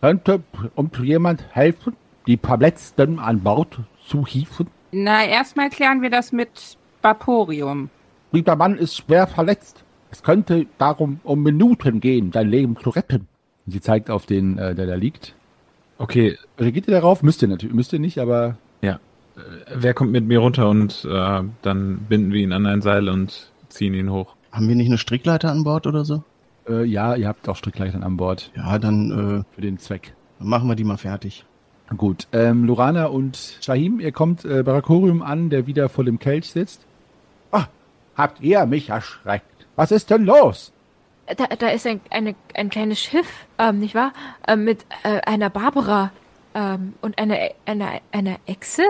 Könnte 0.00 0.42
uns 0.74 0.98
jemand 0.98 1.44
helfen, 1.50 1.96
die 2.26 2.36
Verletzten 2.36 3.18
an 3.18 3.40
Bord 3.40 3.80
zu 4.06 4.26
hieven? 4.26 4.68
Na, 4.92 5.24
erstmal 5.24 5.70
klären 5.70 6.02
wir 6.02 6.10
das 6.10 6.32
mit 6.32 6.78
Vaporium. 7.02 7.90
Dieser 8.32 8.56
Mann 8.56 8.76
ist 8.76 8.96
schwer 8.96 9.26
verletzt. 9.26 9.84
Es 10.10 10.22
könnte 10.22 10.66
darum 10.78 11.20
um 11.24 11.42
Minuten 11.42 12.00
gehen, 12.00 12.32
sein 12.32 12.48
Leben 12.48 12.76
zu 12.76 12.90
retten. 12.90 13.28
Sie 13.66 13.80
zeigt 13.80 14.10
auf 14.10 14.26
den, 14.26 14.58
äh, 14.58 14.74
der 14.74 14.86
da 14.86 14.94
liegt. 14.94 15.34
Okay, 15.98 16.38
Reagiert 16.58 16.88
ihr 16.88 16.94
darauf? 16.94 17.22
Müsst 17.22 17.42
ihr 17.42 17.48
natürlich, 17.48 17.74
müsst 17.74 17.92
ihr 17.92 17.98
nicht, 17.98 18.18
aber 18.18 18.56
ja. 18.82 18.94
Äh, 19.36 19.40
Wer 19.74 19.94
kommt 19.94 20.12
mit 20.12 20.24
mir 20.24 20.38
runter 20.38 20.68
und 20.68 21.04
äh, 21.04 21.42
dann 21.62 21.98
binden 22.08 22.32
wir 22.32 22.40
ihn 22.40 22.52
an 22.52 22.66
ein 22.66 22.82
Seil 22.82 23.08
und 23.08 23.50
ziehen 23.68 23.94
ihn 23.94 24.10
hoch. 24.10 24.34
Haben 24.52 24.68
wir 24.68 24.74
nicht 24.76 24.88
eine 24.88 24.98
Strickleiter 24.98 25.50
an 25.50 25.64
Bord 25.64 25.86
oder 25.86 26.04
so? 26.04 26.22
äh, 26.68 26.84
ja, 26.84 27.14
ihr 27.14 27.28
habt 27.28 27.48
auch 27.48 27.56
Strickleitern 27.56 28.02
an 28.02 28.16
Bord 28.16 28.50
Ja, 28.56 28.78
dann 28.78 29.44
für 29.54 29.60
den 29.60 29.78
Zweck. 29.78 30.12
äh, 30.40 30.44
machen 30.44 30.68
wir 30.68 30.74
die 30.74 30.84
mal 30.84 30.98
fertig. 30.98 31.44
Gut, 31.96 32.28
ähm, 32.32 32.64
Lorana 32.64 33.06
und 33.06 33.56
Shahim, 33.62 33.98
ihr 33.98 34.12
kommt 34.12 34.44
äh, 34.44 34.62
Barakorium 34.62 35.22
an, 35.22 35.48
der 35.48 35.66
wieder 35.66 35.88
vor 35.88 36.04
dem 36.04 36.18
Kelch 36.18 36.50
sitzt. 36.50 36.84
Ah, 37.50 37.64
habt 38.14 38.42
ihr 38.42 38.66
mich 38.66 38.90
erschreckt? 38.90 39.66
Was 39.74 39.90
ist 39.90 40.10
denn 40.10 40.26
los? 40.26 40.72
Da, 41.34 41.46
da 41.46 41.68
ist 41.68 41.86
ein, 41.86 42.00
eine, 42.10 42.34
ein 42.54 42.68
kleines 42.68 43.00
Schiff, 43.00 43.46
ähm, 43.58 43.78
nicht 43.78 43.94
wahr? 43.94 44.12
Ähm, 44.46 44.64
mit 44.64 44.84
äh, 45.02 45.20
einer 45.22 45.48
Barbara 45.48 46.10
ähm, 46.54 46.92
und 47.00 47.18
einer 47.18 47.36
einer 47.64 48.00
einer 48.12 48.36
Echse. 48.46 48.82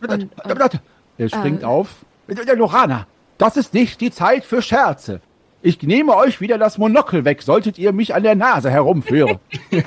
Und, 0.00 0.10
und, 0.10 0.80
Er 1.18 1.28
springt 1.28 1.62
äh, 1.62 1.66
auf. 1.66 2.04
Äh, 2.28 2.54
Lorana, 2.54 3.06
das 3.38 3.56
ist 3.56 3.72
nicht 3.74 4.00
die 4.00 4.10
Zeit 4.10 4.44
für 4.44 4.60
Scherze. 4.62 5.20
Ich 5.62 5.82
nehme 5.82 6.14
euch 6.16 6.40
wieder 6.40 6.56
das 6.58 6.78
Monokel 6.78 7.24
weg, 7.24 7.42
solltet 7.42 7.78
ihr 7.78 7.92
mich 7.92 8.14
an 8.14 8.22
der 8.22 8.34
Nase 8.34 8.70
herumführen. 8.70 9.38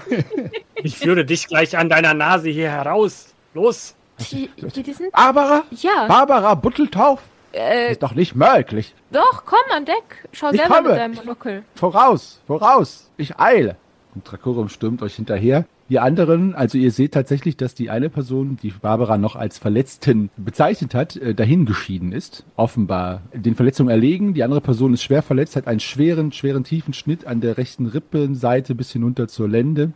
Ich 0.83 0.97
führe 0.97 1.23
dich 1.25 1.47
gleich 1.47 1.77
an 1.77 1.89
deiner 1.89 2.15
Nase 2.15 2.49
hier 2.49 2.71
heraus. 2.71 3.33
Los! 3.53 3.93
die, 4.31 4.49
die, 4.57 4.81
die 4.83 4.93
sind. 4.93 5.11
Barbara? 5.11 5.63
Ja, 5.71 6.07
Barbara 6.07 6.55
Butteltauf? 6.55 7.21
äh, 7.53 7.91
Ist 7.91 8.01
doch 8.01 8.15
nicht 8.15 8.35
möglich. 8.35 8.95
doch, 9.11 9.43
komm 9.45 9.59
an 9.75 9.85
Deck. 9.85 10.27
Schau 10.31 10.49
Ich 10.51 10.59
selber 10.59 10.75
komme. 10.77 10.89
mit 10.89 10.97
deinem 10.97 11.13
Monokel. 11.15 11.63
Voraus, 11.75 12.39
voraus, 12.47 13.11
ich 13.17 13.39
eile. 13.39 13.75
Und 14.15 14.29
Dracorum 14.29 14.69
stürmt 14.69 15.01
euch 15.03 15.15
hinterher. 15.15 15.65
Die 15.91 15.99
anderen, 15.99 16.55
also 16.55 16.77
ihr 16.77 16.89
seht 16.89 17.13
tatsächlich, 17.13 17.57
dass 17.57 17.75
die 17.75 17.89
eine 17.89 18.09
Person, 18.09 18.57
die 18.63 18.69
Barbara 18.69 19.17
noch 19.17 19.35
als 19.35 19.57
Verletzten 19.57 20.29
bezeichnet 20.37 20.95
hat, 20.95 21.17
äh, 21.17 21.35
dahin 21.35 21.65
geschieden 21.65 22.13
ist. 22.13 22.45
Offenbar 22.55 23.23
den 23.33 23.55
Verletzungen 23.55 23.89
erlegen. 23.89 24.33
Die 24.33 24.43
andere 24.43 24.61
Person 24.61 24.93
ist 24.93 25.03
schwer 25.03 25.21
verletzt, 25.21 25.57
hat 25.57 25.67
einen 25.67 25.81
schweren, 25.81 26.31
schweren 26.31 26.63
tiefen 26.63 26.93
Schnitt 26.93 27.27
an 27.27 27.41
der 27.41 27.57
rechten 27.57 27.87
Rippenseite 27.87 28.73
bis 28.73 28.93
hinunter 28.93 29.27
zur 29.27 29.49
Lende. 29.49 29.91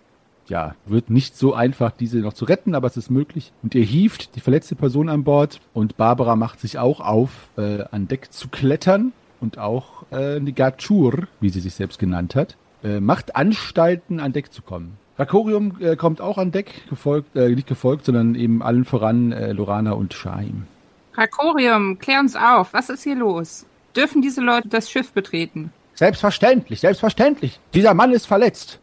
Ja, 0.49 0.75
wird 0.85 1.09
nicht 1.09 1.37
so 1.37 1.53
einfach, 1.53 1.91
diese 1.91 2.17
noch 2.17 2.33
zu 2.33 2.43
retten, 2.43 2.75
aber 2.75 2.87
es 2.87 2.97
ist 2.97 3.09
möglich. 3.09 3.53
Und 3.63 3.73
ihr 3.73 3.85
hieft 3.85 4.35
die 4.35 4.41
verletzte 4.41 4.75
Person 4.75 5.07
an 5.07 5.23
Bord 5.23 5.61
und 5.73 5.95
Barbara 5.95 6.35
macht 6.35 6.59
sich 6.59 6.77
auch 6.77 6.99
auf, 6.99 7.47
äh, 7.55 7.85
an 7.91 8.09
Deck 8.09 8.33
zu 8.33 8.49
klettern 8.49 9.13
und 9.39 9.59
auch 9.59 10.03
äh, 10.11 10.41
Negatur, 10.41 11.29
wie 11.39 11.51
sie 11.51 11.61
sich 11.61 11.73
selbst 11.73 11.99
genannt 11.99 12.35
hat, 12.35 12.57
äh, 12.83 12.99
macht 12.99 13.37
Anstalten, 13.37 14.19
an 14.19 14.33
Deck 14.33 14.51
zu 14.51 14.61
kommen. 14.61 14.97
Rakorium 15.17 15.77
äh, 15.79 15.95
kommt 15.95 16.19
auch 16.21 16.37
an 16.37 16.51
Deck, 16.51 16.87
gefolgt, 16.89 17.35
äh, 17.35 17.49
nicht 17.49 17.67
gefolgt, 17.67 18.05
sondern 18.05 18.35
eben 18.35 18.61
allen 18.61 18.85
voran 18.85 19.31
äh, 19.31 19.53
Lorana 19.53 19.93
und 19.93 20.13
Shaim. 20.13 20.67
Rakorium, 21.13 21.97
klär 21.99 22.19
uns 22.19 22.35
auf. 22.35 22.73
Was 22.73 22.89
ist 22.89 23.03
hier 23.03 23.15
los? 23.15 23.65
Dürfen 23.95 24.21
diese 24.21 24.41
Leute 24.41 24.67
das 24.67 24.91
Schiff 24.91 25.13
betreten? 25.13 25.71
Selbstverständlich, 25.93 26.81
selbstverständlich. 26.81 27.59
Dieser 27.73 27.93
Mann 27.93 28.11
ist 28.11 28.25
verletzt. 28.25 28.79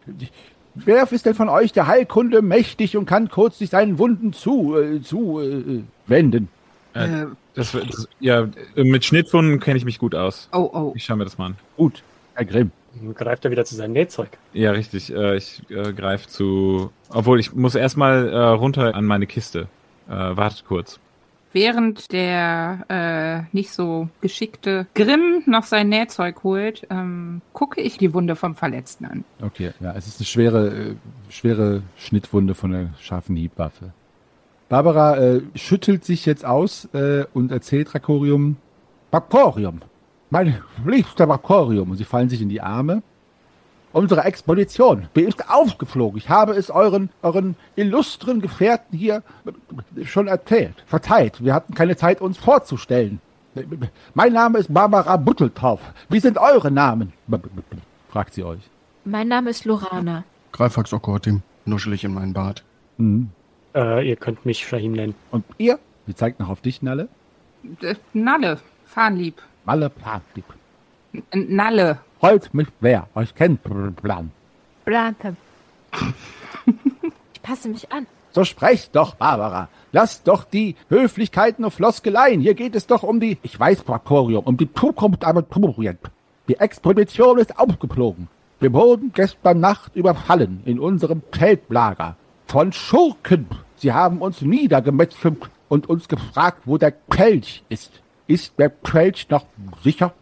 Wer 0.75 1.13
ist 1.13 1.27
denn 1.27 1.35
von 1.35 1.51
euch 1.51 1.73
der 1.73 1.87
Heilkunde 1.87 2.41
mächtig 2.41 2.97
und 2.97 3.05
kann 3.05 3.29
kurz 3.29 3.59
sich 3.59 3.69
seinen 3.69 3.99
Wunden 3.99 4.33
zu, 4.33 4.75
äh, 4.79 5.03
zu 5.03 5.41
äh, 5.41 5.83
wenden? 6.07 6.49
Äh, 6.95 7.27
Das, 7.55 7.73
das, 7.73 8.09
ja, 8.19 8.49
mit 8.77 9.05
Schnittwunden 9.05 9.61
kenne 9.61 9.77
ich 9.77 9.85
mich 9.85 9.99
gut 9.99 10.15
aus. 10.15 10.49
Oh, 10.55 10.71
oh. 10.73 10.93
Ich 10.97 11.05
schaue 11.05 11.19
mir 11.19 11.25
das 11.25 11.37
mal 11.37 11.47
an. 11.47 11.57
Gut, 11.77 12.03
Herr 12.33 12.47
Grimm. 12.47 12.71
Dann 12.95 13.15
greift 13.15 13.45
er 13.45 13.51
wieder 13.51 13.65
zu 13.65 13.75
seinem 13.75 13.93
Nähzeug. 13.93 14.29
Ja, 14.53 14.73
richtig. 14.73 15.13
Äh, 15.13 15.37
ich 15.37 15.63
äh, 15.71 15.93
greife 15.93 16.29
zu. 16.29 16.91
Obwohl, 17.11 17.41
ich 17.41 17.55
muss 17.55 17.75
erstmal 17.75 18.29
äh, 18.29 18.39
runter 18.39 18.95
an 18.95 19.05
meine 19.05 19.27
Kiste. 19.27 19.69
Äh, 20.09 20.13
wartet 20.13 20.65
kurz. 20.67 21.01
Während 21.53 22.13
der 22.13 22.87
äh, 22.89 23.55
nicht 23.55 23.73
so 23.73 24.09
geschickte 24.23 24.87
Grimm 24.95 25.43
noch 25.45 25.65
sein 25.65 25.91
Nähzeug 25.91 26.43
holt, 26.45 26.87
ähm, 26.89 27.43
gucke 27.53 27.81
ich 27.81 27.99
die 27.99 28.15
Wunde 28.15 28.37
vom 28.37 28.55
Verletzten 28.55 29.05
an. 29.05 29.25
Okay, 29.43 29.73
ja, 29.81 29.93
es 29.95 30.07
ist 30.07 30.19
eine 30.19 30.27
schwere, 30.27 30.69
äh, 30.69 30.95
schwere 31.29 31.83
Schnittwunde 31.99 32.55
von 32.55 32.75
einer 32.75 32.95
scharfen 33.01 33.37
Hiebwaffe. 33.37 33.93
Barbara 34.71 35.19
äh, 35.19 35.43
schüttelt 35.55 36.07
sich 36.07 36.25
jetzt 36.25 36.47
aus 36.47 36.89
äh, 36.95 37.27
und 37.35 37.53
erzählt 37.53 37.95
Rakorium, 37.95 38.57
Bakorium, 39.11 39.81
mein 40.33 40.63
liebster 40.87 41.27
Bakorium. 41.27 41.91
Und 41.91 41.99
sie 41.99 42.05
fallen 42.05 42.31
sich 42.31 42.41
in 42.41 42.49
die 42.49 42.63
Arme. 42.63 43.03
Unsere 43.93 44.25
Expedition 44.25 45.07
ist 45.13 45.51
aufgeflogen. 45.51 46.17
Ich 46.17 46.31
habe 46.31 46.55
es 46.55 46.71
euren, 46.71 47.11
euren 47.23 47.57
illustren 47.77 48.41
Gefährten 48.41 48.97
hier 48.97 49.23
schon 50.05 50.29
erzählt. 50.29 50.75
Verzeiht, 50.87 51.45
wir 51.45 51.53
hatten 51.53 51.75
keine 51.75 51.97
Zeit, 51.97 52.23
uns 52.23 52.39
vorzustellen. 52.39 53.21
Mein 54.15 54.33
Name 54.33 54.61
ist 54.61 54.73
Barbara 54.73 55.19
Butteltauf. 55.19 55.81
Wie 56.09 56.21
sind 56.21 56.39
eure 56.39 56.71
Namen? 56.71 57.13
fragt 58.09 58.33
sie 58.33 58.45
euch. 58.45 58.63
Mein 59.05 59.29
Name 59.29 59.51
ist 59.51 59.67
Lorana. 59.67 60.25
Greifax 60.53 60.95
Okortim, 60.95 61.43
nuschel 61.67 61.93
ich 61.93 62.05
in 62.05 62.15
meinen 62.15 62.33
Bart. 62.33 62.65
Mhm. 62.97 63.29
Äh, 63.75 64.09
ihr 64.09 64.17
könnt 64.17 64.47
mich 64.47 64.67
Shahim 64.67 64.93
nennen. 64.93 65.15
Und 65.31 65.45
ihr? 65.59 65.79
Sie 66.07 66.15
zeigt 66.15 66.41
noch 66.41 66.49
auf 66.49 66.63
dich, 66.63 66.81
Nalle. 66.81 67.09
Äh, 67.83 67.97
Nalle, 68.15 68.59
Fahnlieb. 68.87 69.43
Malle 69.65 69.91
Planlieb. 69.91 70.45
N- 71.13 71.23
Nalle. 71.55 71.99
Freut 72.21 72.53
mich 72.55 72.69
wer. 72.81 73.09
Euch 73.15 73.35
kennt 73.35 73.61
Plan. 74.03 74.31
Brante. 74.85 75.37
Ich 77.35 77.43
passe 77.43 77.69
mich 77.69 77.91
an. 77.93 78.07
So 78.31 78.45
sprecht 78.45 78.97
doch, 78.97 79.15
Barbara. 79.17 79.69
Lasst 79.93 80.27
doch 80.27 80.45
die 80.45 80.75
Höflichkeiten 80.89 81.65
und 81.65 81.71
Floskeleien. 81.71 82.41
Hier 82.41 82.55
geht 82.55 82.75
es 82.75 82.87
doch 82.87 83.03
um 83.03 83.21
die, 83.21 83.37
ich 83.43 83.59
weiß, 83.61 83.83
Prakorium, 83.83 84.45
um 84.45 84.57
die 84.57 84.73
Zukunft 84.73 85.25
Aventurien. 85.25 85.99
Die 86.49 86.59
Expedition 86.59 87.39
ist 87.39 87.59
aufgeflogen. 87.59 88.29
Wir 88.59 88.73
wurden 88.73 89.13
gestern 89.15 89.61
Nacht 89.61 89.95
überfallen 89.97 90.63
in 90.65 90.79
unserem 90.81 91.23
Zeltlager 91.37 92.17
von 92.47 92.73
Schurken. 92.73 93.47
Sie 93.77 93.93
haben 93.93 94.19
uns 94.23 94.41
niedergemetzelt 94.41 95.51
und 95.69 95.89
uns 95.91 96.09
gefragt, 96.09 96.63
wo 96.65 96.79
der 96.79 96.93
Kelch 96.93 97.65
ist. 97.69 97.93
Ist 98.27 98.59
der 98.59 98.71
Kelch 98.71 99.29
noch 99.29 99.47
sicher? 99.83 100.13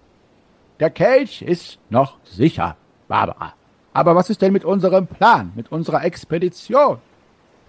Der 0.80 0.90
Kelch 0.90 1.42
ist 1.42 1.78
noch 1.90 2.16
sicher, 2.24 2.76
Barbara. 3.08 3.54
Aber 3.92 4.14
was 4.14 4.30
ist 4.30 4.40
denn 4.40 4.52
mit 4.52 4.64
unserem 4.64 5.06
Plan, 5.06 5.52
mit 5.54 5.70
unserer 5.70 6.04
Expedition? 6.04 6.98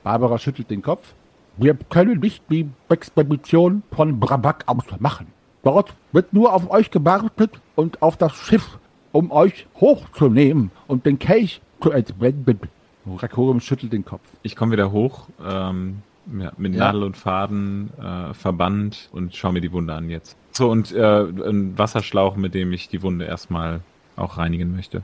Barbara 0.04 0.38
schüttelt 0.38 0.70
den 0.70 0.82
Kopf. 0.82 1.14
Wir 1.58 1.76
können 1.76 2.20
nicht 2.20 2.44
die 2.50 2.70
Expedition 2.90 3.84
von 3.92 4.20
Brabak 4.20 4.64
aus 4.68 4.86
machen. 5.00 5.28
Dort 5.64 5.94
wird 6.12 6.34
nur 6.34 6.54
auf 6.54 6.70
euch 6.72 6.90
gewartet 6.90 7.60
und 7.76 8.02
auf 8.02 8.18
das 8.18 8.34
Schiff, 8.34 8.80
um 9.12 9.32
euch 9.32 9.68
hochzunehmen 9.80 10.72
und 10.88 11.06
den 11.06 11.20
Kelch 11.20 11.62
zu 11.82 11.92
entwenden. 11.92 12.62
Rakorium 13.06 13.60
schüttelt 13.60 13.94
den 13.94 14.06
Kopf. 14.06 14.28
Ich 14.44 14.56
komme 14.56 14.72
wieder 14.72 14.92
hoch 14.92 15.28
ähm, 15.44 16.02
ja, 16.40 16.52
mit 16.58 16.74
Ja. 16.74 16.80
Nadel 16.86 17.04
und 17.04 17.18
Faden, 17.18 17.90
äh, 18.00 18.34
Verband 18.34 19.10
und 19.12 19.36
schaue 19.36 19.54
mir 19.54 19.62
die 19.62 19.72
Wunde 19.72 19.94
an 19.94 20.10
jetzt. 20.10 20.38
So, 20.52 20.70
und 20.70 20.92
äh, 20.94 21.22
ein 21.24 21.78
Wasserschlauch, 21.78 22.36
mit 22.36 22.54
dem 22.54 22.74
ich 22.74 22.90
die 22.90 23.02
Wunde 23.02 23.26
erstmal 23.26 23.82
auch 24.16 24.38
reinigen 24.38 24.76
möchte. 24.76 25.04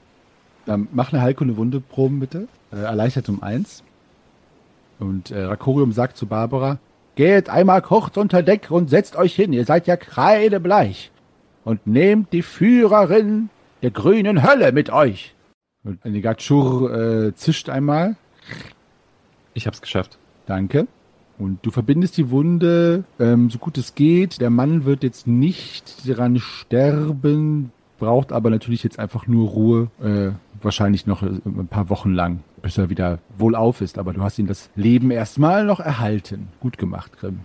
Ähm, 0.67 0.87
mach 0.91 1.13
eine 1.13 1.21
Heilkunde 1.21 1.55
Wundeproben 1.57 2.19
bitte. 2.19 2.47
Äh, 2.71 2.77
erleichtert 2.77 3.29
um 3.29 3.41
eins. 3.41 3.83
Und 4.99 5.31
äh, 5.31 5.43
Rakorium 5.43 5.91
sagt 5.91 6.17
zu 6.17 6.25
Barbara, 6.25 6.79
geht 7.15 7.49
einmal 7.49 7.81
kurz 7.81 8.17
unter 8.17 8.43
Deck 8.43 8.69
und 8.69 8.89
setzt 8.89 9.15
euch 9.15 9.35
hin. 9.35 9.53
Ihr 9.53 9.65
seid 9.65 9.87
ja 9.87 9.95
kreidebleich. 9.95 11.11
Und 11.63 11.85
nehmt 11.85 12.33
die 12.33 12.41
Führerin 12.41 13.49
der 13.81 13.91
grünen 13.91 14.43
Hölle 14.43 14.71
mit 14.71 14.89
euch. 14.89 15.35
Und 15.83 16.03
Negachur 16.05 16.93
äh, 16.93 17.35
zischt 17.35 17.69
einmal. 17.69 18.15
Ich 19.53 19.67
hab's 19.67 19.81
geschafft. 19.81 20.17
Danke. 20.45 20.87
Und 21.39 21.59
du 21.61 21.71
verbindest 21.71 22.17
die 22.17 22.29
Wunde, 22.31 23.03
ähm, 23.19 23.49
so 23.49 23.59
gut 23.59 23.77
es 23.77 23.95
geht. 23.95 24.41
Der 24.41 24.49
Mann 24.49 24.85
wird 24.85 25.03
jetzt 25.03 25.27
nicht 25.27 26.07
daran 26.09 26.39
sterben, 26.39 27.71
braucht 27.99 28.31
aber 28.31 28.49
natürlich 28.49 28.83
jetzt 28.83 28.97
einfach 28.97 29.27
nur 29.27 29.49
Ruhe, 29.49 29.87
äh, 30.01 30.31
wahrscheinlich 30.61 31.05
noch 31.05 31.21
äh, 31.21 31.29
ein 31.45 31.67
paar 31.67 31.89
Wochen 31.89 32.13
lang, 32.13 32.39
bis 32.61 32.77
er 32.77 32.89
wieder 32.89 33.19
wohlauf 33.37 33.81
ist. 33.81 33.99
Aber 33.99 34.13
du 34.13 34.21
hast 34.21 34.39
ihm 34.39 34.47
das 34.47 34.69
Leben 34.75 35.11
erstmal 35.11 35.63
noch 35.63 35.79
erhalten. 35.79 36.47
Gut 36.59 36.77
gemacht, 36.77 37.11
Grimm. 37.19 37.39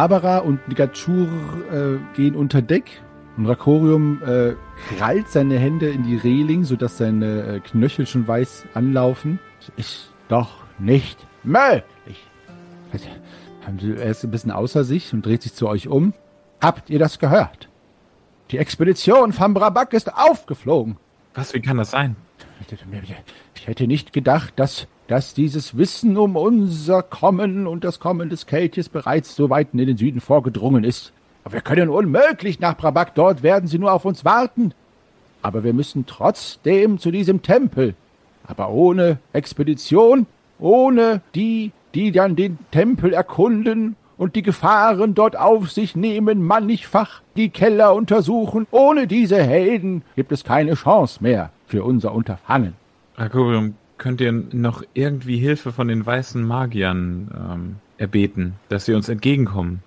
Barbara 0.00 0.40
und 0.40 0.68
Negachur 0.68 1.26
äh, 1.72 2.14
gehen 2.14 2.36
unter 2.36 2.60
Deck 2.60 3.00
und 3.38 3.46
Rakorium 3.46 4.22
äh, 4.22 4.52
krallt 4.94 5.26
seine 5.30 5.58
Hände 5.58 5.88
in 5.88 6.02
die 6.02 6.16
Reling, 6.18 6.64
sodass 6.64 6.98
seine 6.98 7.44
äh, 7.44 7.60
Knöchel 7.60 8.06
schon 8.06 8.28
weiß 8.28 8.66
anlaufen. 8.74 9.38
Das 9.58 9.70
ist 9.78 10.10
doch 10.28 10.50
nicht 10.78 11.26
möglich. 11.44 12.26
Haben 13.64 13.78
Sie- 13.78 13.94
Er 13.96 14.10
ist 14.10 14.22
ein 14.22 14.30
bisschen 14.30 14.50
außer 14.50 14.84
sich 14.84 15.14
und 15.14 15.24
dreht 15.24 15.42
sich 15.42 15.54
zu 15.54 15.66
euch 15.66 15.88
um. 15.88 16.12
Habt 16.60 16.90
ihr 16.90 16.98
das 16.98 17.18
gehört? 17.18 17.70
Die 18.50 18.58
Expedition 18.58 19.32
von 19.32 19.54
Brabak 19.54 19.94
ist 19.94 20.14
aufgeflogen. 20.14 20.98
Was, 21.34 21.54
wie 21.54 21.62
kann 21.62 21.78
das 21.78 21.92
sein? 21.92 22.16
Ich 23.54 23.66
hätte 23.66 23.86
nicht 23.86 24.12
gedacht, 24.12 24.52
dass, 24.56 24.88
dass 25.08 25.34
dieses 25.34 25.76
Wissen 25.76 26.16
um 26.16 26.36
unser 26.36 27.02
Kommen 27.02 27.66
und 27.66 27.84
das 27.84 28.00
Kommen 28.00 28.28
des 28.28 28.46
Kelches 28.46 28.88
bereits 28.88 29.36
so 29.36 29.50
weit 29.50 29.68
in 29.72 29.78
den 29.78 29.96
Süden 29.96 30.20
vorgedrungen 30.20 30.84
ist. 30.84 31.12
Aber 31.44 31.54
wir 31.54 31.60
können 31.60 31.88
unmöglich 31.88 32.58
nach 32.58 32.76
Brabak, 32.76 33.14
dort 33.14 33.42
werden 33.42 33.68
sie 33.68 33.78
nur 33.78 33.92
auf 33.92 34.04
uns 34.04 34.24
warten. 34.24 34.72
Aber 35.42 35.62
wir 35.62 35.72
müssen 35.72 36.06
trotzdem 36.06 36.98
zu 36.98 37.12
diesem 37.12 37.42
Tempel. 37.42 37.94
Aber 38.46 38.70
ohne 38.70 39.18
Expedition, 39.32 40.26
ohne 40.58 41.20
die, 41.34 41.72
die 41.94 42.10
dann 42.10 42.34
den 42.34 42.58
Tempel 42.72 43.12
erkunden 43.12 43.94
und 44.18 44.34
die 44.34 44.42
Gefahren 44.42 45.14
dort 45.14 45.36
auf 45.36 45.70
sich 45.70 45.94
nehmen, 45.94 46.42
mannigfach 46.42 47.22
die 47.36 47.50
Keller 47.50 47.94
untersuchen, 47.94 48.66
ohne 48.72 49.06
diese 49.06 49.40
Helden 49.40 50.02
gibt 50.16 50.32
es 50.32 50.42
keine 50.42 50.74
Chance 50.74 51.22
mehr 51.22 51.50
für 51.66 51.84
unser 51.84 52.12
Unterfangen. 52.12 52.74
Rakorium, 53.16 53.74
könnt 53.98 54.20
ihr 54.20 54.32
noch 54.32 54.82
irgendwie 54.94 55.38
Hilfe 55.38 55.72
von 55.72 55.88
den 55.88 56.04
weißen 56.04 56.42
Magiern 56.44 57.30
ähm, 57.34 57.76
erbeten, 57.98 58.54
dass 58.68 58.84
sie 58.84 58.94
uns 58.94 59.08
entgegenkommen? 59.08 59.82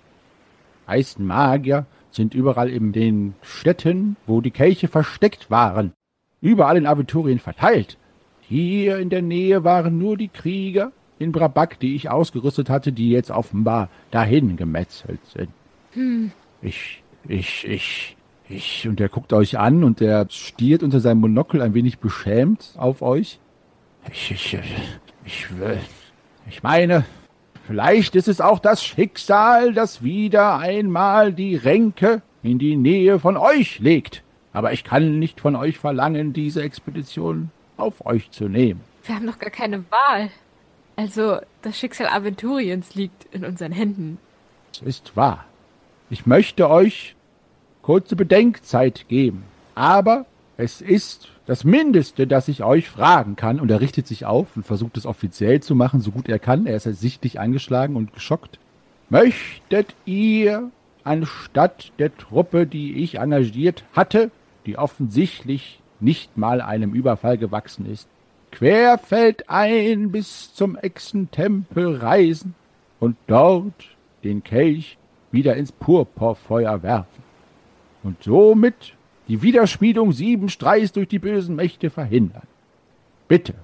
Weißen 0.86 1.24
Magier 1.24 1.86
sind 2.10 2.34
überall 2.34 2.68
in 2.68 2.92
den 2.92 3.34
Städten, 3.42 4.16
wo 4.26 4.40
die 4.40 4.50
Kelche 4.50 4.88
versteckt 4.88 5.50
waren. 5.50 5.92
Überall 6.40 6.76
in 6.76 6.86
Aventurien 6.86 7.38
verteilt. 7.38 7.96
Hier 8.40 8.98
in 8.98 9.10
der 9.10 9.22
Nähe 9.22 9.62
waren 9.62 9.98
nur 9.98 10.16
die 10.16 10.28
Krieger 10.28 10.90
in 11.20 11.32
Brabak, 11.32 11.78
die 11.78 11.94
ich 11.94 12.10
ausgerüstet 12.10 12.68
hatte, 12.70 12.92
die 12.92 13.10
jetzt 13.10 13.30
offenbar 13.30 13.88
dahin 14.10 14.56
gemetzelt 14.56 15.20
sind. 15.26 15.50
Ich, 16.62 17.02
ich, 17.28 17.68
ich, 17.68 18.16
ich, 18.48 18.88
und 18.88 19.00
er 19.00 19.08
guckt 19.08 19.32
euch 19.32 19.58
an 19.58 19.84
und 19.84 20.00
er 20.00 20.26
stiert 20.30 20.82
unter 20.82 20.98
seinem 20.98 21.20
Monokel 21.20 21.62
ein 21.62 21.74
wenig 21.74 21.98
beschämt 21.98 22.72
auf 22.76 23.02
euch. 23.02 23.38
Ich, 24.12 24.30
ich, 24.32 24.58
ich, 25.24 25.58
will, 25.58 25.78
ich 26.48 26.62
meine, 26.62 27.04
vielleicht 27.66 28.16
ist 28.16 28.28
es 28.28 28.40
auch 28.40 28.58
das 28.58 28.82
Schicksal, 28.82 29.72
das 29.72 30.02
wieder 30.02 30.58
einmal 30.58 31.32
die 31.32 31.54
Ränke 31.54 32.22
in 32.42 32.58
die 32.58 32.76
Nähe 32.76 33.20
von 33.20 33.36
euch 33.36 33.78
legt. 33.78 34.22
Aber 34.52 34.72
ich 34.72 34.82
kann 34.82 35.18
nicht 35.18 35.40
von 35.40 35.54
euch 35.54 35.78
verlangen, 35.78 36.32
diese 36.32 36.62
Expedition 36.62 37.50
auf 37.76 38.04
euch 38.04 38.30
zu 38.32 38.48
nehmen. 38.48 38.80
Wir 39.04 39.14
haben 39.14 39.26
doch 39.26 39.38
gar 39.38 39.50
keine 39.50 39.84
Wahl. 39.90 40.30
Also, 40.96 41.38
das 41.62 41.78
Schicksal 41.78 42.08
Aventuriens 42.08 42.94
liegt 42.94 43.32
in 43.32 43.44
unseren 43.44 43.72
Händen. 43.72 44.18
Es 44.72 44.82
ist 44.82 45.16
wahr. 45.16 45.44
Ich 46.10 46.26
möchte 46.26 46.68
euch 46.68 47.14
kurze 47.82 48.16
Bedenkzeit 48.16 49.06
geben. 49.08 49.44
Aber 49.74 50.26
es 50.60 50.82
ist 50.82 51.28
das 51.46 51.64
Mindeste, 51.64 52.26
das 52.26 52.46
ich 52.48 52.62
euch 52.62 52.88
fragen 52.88 53.34
kann. 53.34 53.60
Und 53.60 53.70
er 53.70 53.80
richtet 53.80 54.06
sich 54.06 54.26
auf 54.26 54.56
und 54.56 54.66
versucht 54.66 54.96
es 54.96 55.06
offiziell 55.06 55.60
zu 55.60 55.74
machen, 55.74 56.00
so 56.00 56.10
gut 56.10 56.28
er 56.28 56.38
kann. 56.38 56.66
Er 56.66 56.76
ist 56.76 56.84
sichtlich 56.84 57.40
angeschlagen 57.40 57.96
und 57.96 58.12
geschockt. 58.12 58.58
Möchtet 59.08 59.94
ihr 60.04 60.70
anstatt 61.02 61.92
der 61.98 62.16
Truppe, 62.16 62.66
die 62.66 63.02
ich 63.02 63.18
engagiert 63.18 63.84
hatte, 63.94 64.30
die 64.66 64.76
offensichtlich 64.76 65.80
nicht 65.98 66.36
mal 66.36 66.60
einem 66.60 66.92
Überfall 66.92 67.38
gewachsen 67.38 67.86
ist, 67.86 68.08
querfeldein 68.52 70.12
bis 70.12 70.54
zum 70.54 70.76
Echsentempel 70.76 71.96
reisen 71.96 72.54
und 72.98 73.16
dort 73.26 73.96
den 74.22 74.44
Kelch 74.44 74.98
wieder 75.32 75.56
ins 75.56 75.72
Purpurfeuer 75.72 76.82
werfen 76.82 77.22
und 78.02 78.22
somit 78.22 78.94
die 79.30 79.42
Widerschmiedung 79.42 80.10
sieben 80.10 80.48
Streichs 80.48 80.90
durch 80.90 81.06
die 81.06 81.20
bösen 81.20 81.54
Mächte 81.54 81.88
verhindern. 81.88 82.42
Bitte, 83.28 83.54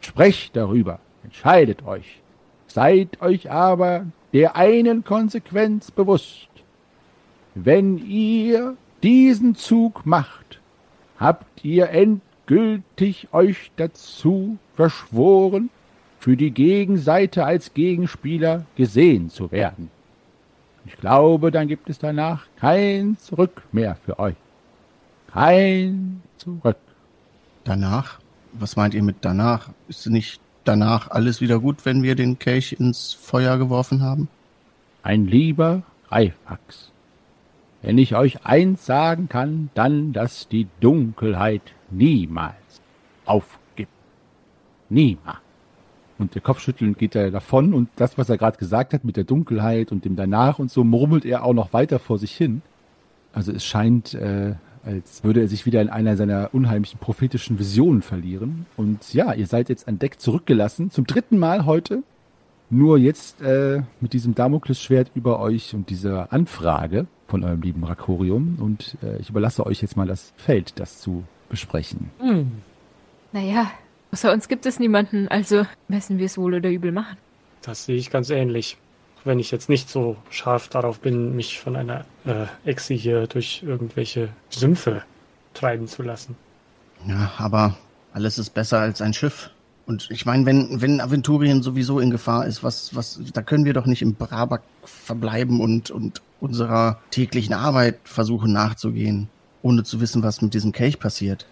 sprecht 0.00 0.56
darüber, 0.56 0.98
entscheidet 1.22 1.86
euch, 1.86 2.20
seid 2.66 3.22
euch 3.22 3.48
aber 3.48 4.06
der 4.32 4.56
einen 4.56 5.04
Konsequenz 5.04 5.92
bewusst. 5.92 6.48
Wenn 7.54 8.04
ihr 8.04 8.76
diesen 9.04 9.54
Zug 9.54 10.04
macht, 10.06 10.60
habt 11.20 11.64
ihr 11.64 11.90
endgültig 11.90 13.28
euch 13.30 13.70
dazu 13.76 14.58
verschworen, 14.74 15.70
für 16.18 16.36
die 16.36 16.50
Gegenseite 16.50 17.44
als 17.44 17.74
Gegenspieler 17.74 18.66
gesehen 18.74 19.30
zu 19.30 19.52
werden. 19.52 19.88
Ich 20.84 20.96
glaube, 20.96 21.52
dann 21.52 21.68
gibt 21.68 21.88
es 21.90 22.00
danach 22.00 22.46
kein 22.58 23.16
Zurück 23.18 23.62
mehr 23.70 23.96
für 24.04 24.18
euch. 24.18 24.34
Kein 25.36 26.22
Zurück. 26.38 26.78
Danach? 27.64 28.20
Was 28.54 28.76
meint 28.76 28.94
ihr 28.94 29.02
mit 29.02 29.16
danach? 29.20 29.68
Ist 29.86 30.06
nicht 30.06 30.40
danach 30.64 31.10
alles 31.10 31.42
wieder 31.42 31.60
gut, 31.60 31.84
wenn 31.84 32.02
wir 32.02 32.14
den 32.14 32.38
Kelch 32.38 32.72
ins 32.78 33.12
Feuer 33.12 33.58
geworfen 33.58 34.00
haben? 34.00 34.28
Ein 35.02 35.26
lieber 35.26 35.82
Greifax. 36.08 36.90
Wenn 37.82 37.98
ich 37.98 38.16
euch 38.16 38.46
eins 38.46 38.86
sagen 38.86 39.28
kann, 39.28 39.68
dann, 39.74 40.14
dass 40.14 40.48
die 40.48 40.68
Dunkelheit 40.80 41.74
niemals 41.90 42.80
aufgibt. 43.26 43.92
Niemals. 44.88 45.36
Und 46.16 46.34
der 46.34 46.40
Kopfschütteln 46.40 46.94
geht 46.94 47.14
er 47.14 47.30
davon 47.30 47.74
und 47.74 47.90
das, 47.96 48.16
was 48.16 48.30
er 48.30 48.38
gerade 48.38 48.56
gesagt 48.56 48.94
hat 48.94 49.04
mit 49.04 49.18
der 49.18 49.24
Dunkelheit 49.24 49.92
und 49.92 50.06
dem 50.06 50.16
danach 50.16 50.58
und 50.58 50.70
so, 50.70 50.82
murmelt 50.82 51.26
er 51.26 51.44
auch 51.44 51.52
noch 51.52 51.74
weiter 51.74 51.98
vor 51.98 52.16
sich 52.16 52.34
hin. 52.34 52.62
Also 53.34 53.52
es 53.52 53.66
scheint, 53.66 54.14
äh, 54.14 54.54
als 54.86 55.24
würde 55.24 55.40
er 55.40 55.48
sich 55.48 55.66
wieder 55.66 55.82
in 55.82 55.88
einer 55.88 56.16
seiner 56.16 56.50
unheimlichen 56.52 56.98
prophetischen 56.98 57.58
Visionen 57.58 58.02
verlieren. 58.02 58.66
Und 58.76 59.12
ja, 59.12 59.34
ihr 59.34 59.46
seid 59.46 59.68
jetzt 59.68 59.88
an 59.88 59.98
Deck 59.98 60.20
zurückgelassen, 60.20 60.90
zum 60.90 61.06
dritten 61.06 61.38
Mal 61.38 61.66
heute. 61.66 62.02
Nur 62.70 62.98
jetzt 62.98 63.42
äh, 63.42 63.82
mit 64.00 64.12
diesem 64.12 64.34
Damoklesschwert 64.34 65.10
über 65.14 65.40
euch 65.40 65.74
und 65.74 65.90
dieser 65.90 66.32
Anfrage 66.32 67.06
von 67.28 67.44
eurem 67.44 67.62
lieben 67.62 67.84
Rakorium. 67.84 68.58
Und 68.60 68.96
äh, 69.02 69.18
ich 69.18 69.30
überlasse 69.30 69.66
euch 69.66 69.82
jetzt 69.82 69.96
mal 69.96 70.06
das 70.06 70.32
Feld, 70.36 70.78
das 70.78 71.00
zu 71.00 71.24
besprechen. 71.48 72.10
Hm. 72.18 72.52
Naja, 73.32 73.70
außer 74.12 74.32
uns 74.32 74.48
gibt 74.48 74.66
es 74.66 74.78
niemanden, 74.78 75.28
also 75.28 75.66
müssen 75.88 76.18
wir 76.18 76.26
es 76.26 76.38
wohl 76.38 76.54
oder 76.54 76.70
übel 76.70 76.92
machen. 76.92 77.16
Das 77.62 77.84
sehe 77.84 77.96
ich 77.96 78.10
ganz 78.10 78.30
ähnlich. 78.30 78.78
Wenn 79.26 79.40
ich 79.40 79.50
jetzt 79.50 79.68
nicht 79.68 79.90
so 79.90 80.16
scharf 80.30 80.68
darauf 80.68 81.00
bin, 81.00 81.34
mich 81.34 81.58
von 81.58 81.74
einer 81.74 82.04
äh, 82.24 82.46
Echse 82.64 82.94
hier 82.94 83.26
durch 83.26 83.64
irgendwelche 83.66 84.28
Sümpfe 84.50 85.02
treiben 85.52 85.88
zu 85.88 86.04
lassen. 86.04 86.36
Ja, 87.08 87.32
aber 87.36 87.76
alles 88.12 88.38
ist 88.38 88.50
besser 88.50 88.78
als 88.78 89.02
ein 89.02 89.14
Schiff. 89.14 89.50
Und 89.84 90.08
ich 90.10 90.26
meine, 90.26 90.46
wenn, 90.46 90.80
wenn 90.80 91.00
Aventurien 91.00 91.62
sowieso 91.62 91.98
in 91.98 92.10
Gefahr 92.10 92.46
ist, 92.46 92.62
was, 92.62 92.94
was, 92.94 93.20
da 93.32 93.42
können 93.42 93.64
wir 93.64 93.72
doch 93.72 93.86
nicht 93.86 94.02
im 94.02 94.14
Brabak 94.14 94.62
verbleiben 94.84 95.60
und, 95.60 95.90
und 95.90 96.22
unserer 96.40 97.00
täglichen 97.10 97.54
Arbeit 97.54 97.98
versuchen 98.04 98.52
nachzugehen, 98.52 99.28
ohne 99.62 99.82
zu 99.82 100.00
wissen, 100.00 100.22
was 100.22 100.40
mit 100.40 100.54
diesem 100.54 100.70
Kelch 100.70 101.00
passiert. 101.00 101.46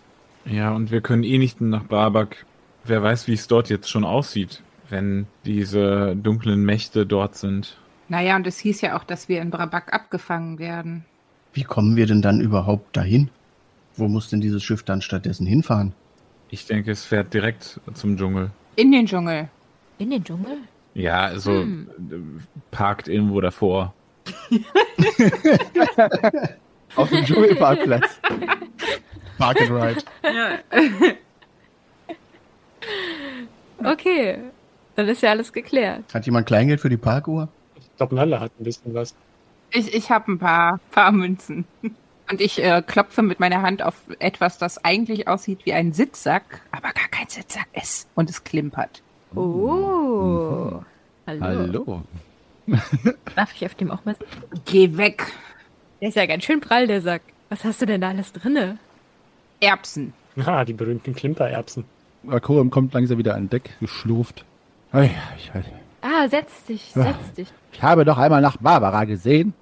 Ja, 0.44 0.72
und 0.72 0.90
wir 0.92 1.00
können 1.00 1.24
eh 1.24 1.38
nicht 1.38 1.60
nach 1.60 1.84
Barbak. 1.84 2.44
Wer 2.84 3.02
weiß, 3.02 3.26
wie 3.26 3.32
es 3.32 3.48
dort 3.48 3.68
jetzt 3.68 3.88
schon 3.88 4.04
aussieht, 4.04 4.62
wenn 4.88 5.26
diese 5.44 6.14
dunklen 6.16 6.62
Mächte 6.64 7.06
dort 7.06 7.36
sind. 7.36 7.76
Naja, 8.08 8.36
und 8.36 8.46
es 8.46 8.58
hieß 8.58 8.80
ja 8.82 8.96
auch, 8.98 9.04
dass 9.04 9.28
wir 9.28 9.40
in 9.40 9.50
Brabak 9.50 9.92
abgefangen 9.94 10.58
werden. 10.58 11.04
Wie 11.52 11.62
kommen 11.64 11.96
wir 11.96 12.06
denn 12.06 12.20
dann 12.22 12.40
überhaupt 12.40 12.96
dahin? 12.96 13.30
Wo 13.96 14.08
muss 14.08 14.28
denn 14.28 14.40
dieses 14.40 14.62
Schiff 14.62 14.82
dann 14.82 15.00
stattdessen 15.02 15.46
hinfahren? 15.46 15.92
Ich 16.50 16.66
denke, 16.66 16.90
es 16.90 17.04
fährt 17.04 17.32
direkt 17.32 17.80
zum 17.94 18.16
Dschungel. 18.16 18.50
In 18.76 18.92
den 18.92 19.06
Dschungel. 19.06 19.48
In 19.98 20.10
den 20.10 20.22
Dschungel? 20.24 20.58
Ja, 20.94 21.20
also 21.20 21.52
Hm. 21.52 21.88
äh, 22.10 22.16
parkt 22.70 23.08
irgendwo 23.08 23.40
davor. 23.40 23.94
Auf 26.96 27.08
dem 27.10 27.24
Dschungelparkplatz. 27.24 28.20
Park 29.38 29.60
and 29.60 29.70
Ride. 29.70 30.04
Okay, 33.82 34.38
dann 34.96 35.08
ist 35.08 35.22
ja 35.22 35.30
alles 35.30 35.52
geklärt. 35.52 36.02
Hat 36.12 36.26
jemand 36.26 36.46
Kleingeld 36.46 36.80
für 36.80 36.88
die 36.88 36.96
Parkuhr? 36.96 37.48
Ich 37.76 37.96
glaube, 37.96 38.14
Nalle 38.14 38.40
hat 38.40 38.52
ein 38.58 38.64
bisschen 38.64 38.94
was. 38.94 39.14
Ich, 39.70 39.92
ich 39.94 40.10
habe 40.10 40.32
ein 40.32 40.38
paar, 40.38 40.80
paar 40.90 41.12
Münzen. 41.12 41.64
Und 42.30 42.40
ich 42.40 42.62
äh, 42.62 42.82
klopfe 42.86 43.22
mit 43.22 43.38
meiner 43.38 43.62
Hand 43.62 43.82
auf 43.82 43.94
etwas, 44.18 44.56
das 44.58 44.82
eigentlich 44.84 45.28
aussieht 45.28 45.66
wie 45.66 45.74
ein 45.74 45.92
Sitzsack, 45.92 46.62
aber 46.70 46.92
gar 46.92 47.08
kein 47.10 47.28
Sitzsack 47.28 47.66
ist. 47.74 48.08
Und 48.14 48.30
es 48.30 48.44
klimpert. 48.44 49.02
Oh. 49.34 50.80
Hallo. 51.26 51.42
Hallo. 51.42 52.02
Darf 53.36 53.54
ich 53.54 53.66
auf 53.66 53.74
dem 53.74 53.90
auch 53.90 54.04
mal 54.04 54.14
sitzen? 54.14 54.62
Geh 54.64 54.96
weg. 54.96 55.32
Der 56.00 56.08
ist 56.08 56.14
ja 56.14 56.26
ganz 56.26 56.44
schön 56.44 56.60
prall, 56.60 56.86
der 56.86 57.02
Sack. 57.02 57.22
Was 57.50 57.64
hast 57.64 57.82
du 57.82 57.86
denn 57.86 58.00
da 58.00 58.08
alles 58.08 58.32
drinne? 58.32 58.78
Erbsen. 59.60 60.14
Ah, 60.44 60.64
die 60.64 60.72
berühmten 60.72 61.14
Klimpererbsen. 61.14 61.84
Rakorium 62.26 62.70
kommt 62.70 62.94
langsam 62.94 63.18
wieder 63.18 63.34
an 63.34 63.50
Deck 63.50 63.76
geschlurft. 63.80 64.44
Ei, 64.94 65.10
Ich, 65.36 65.50
Ah, 66.02 66.28
setz 66.28 66.64
dich, 66.64 66.92
setz 66.92 67.32
dich. 67.36 67.48
ich 67.72 67.82
habe 67.82 68.04
doch 68.04 68.18
einmal 68.18 68.42
nach 68.42 68.58
Barbara 68.58 69.04
gesehen. 69.04 69.54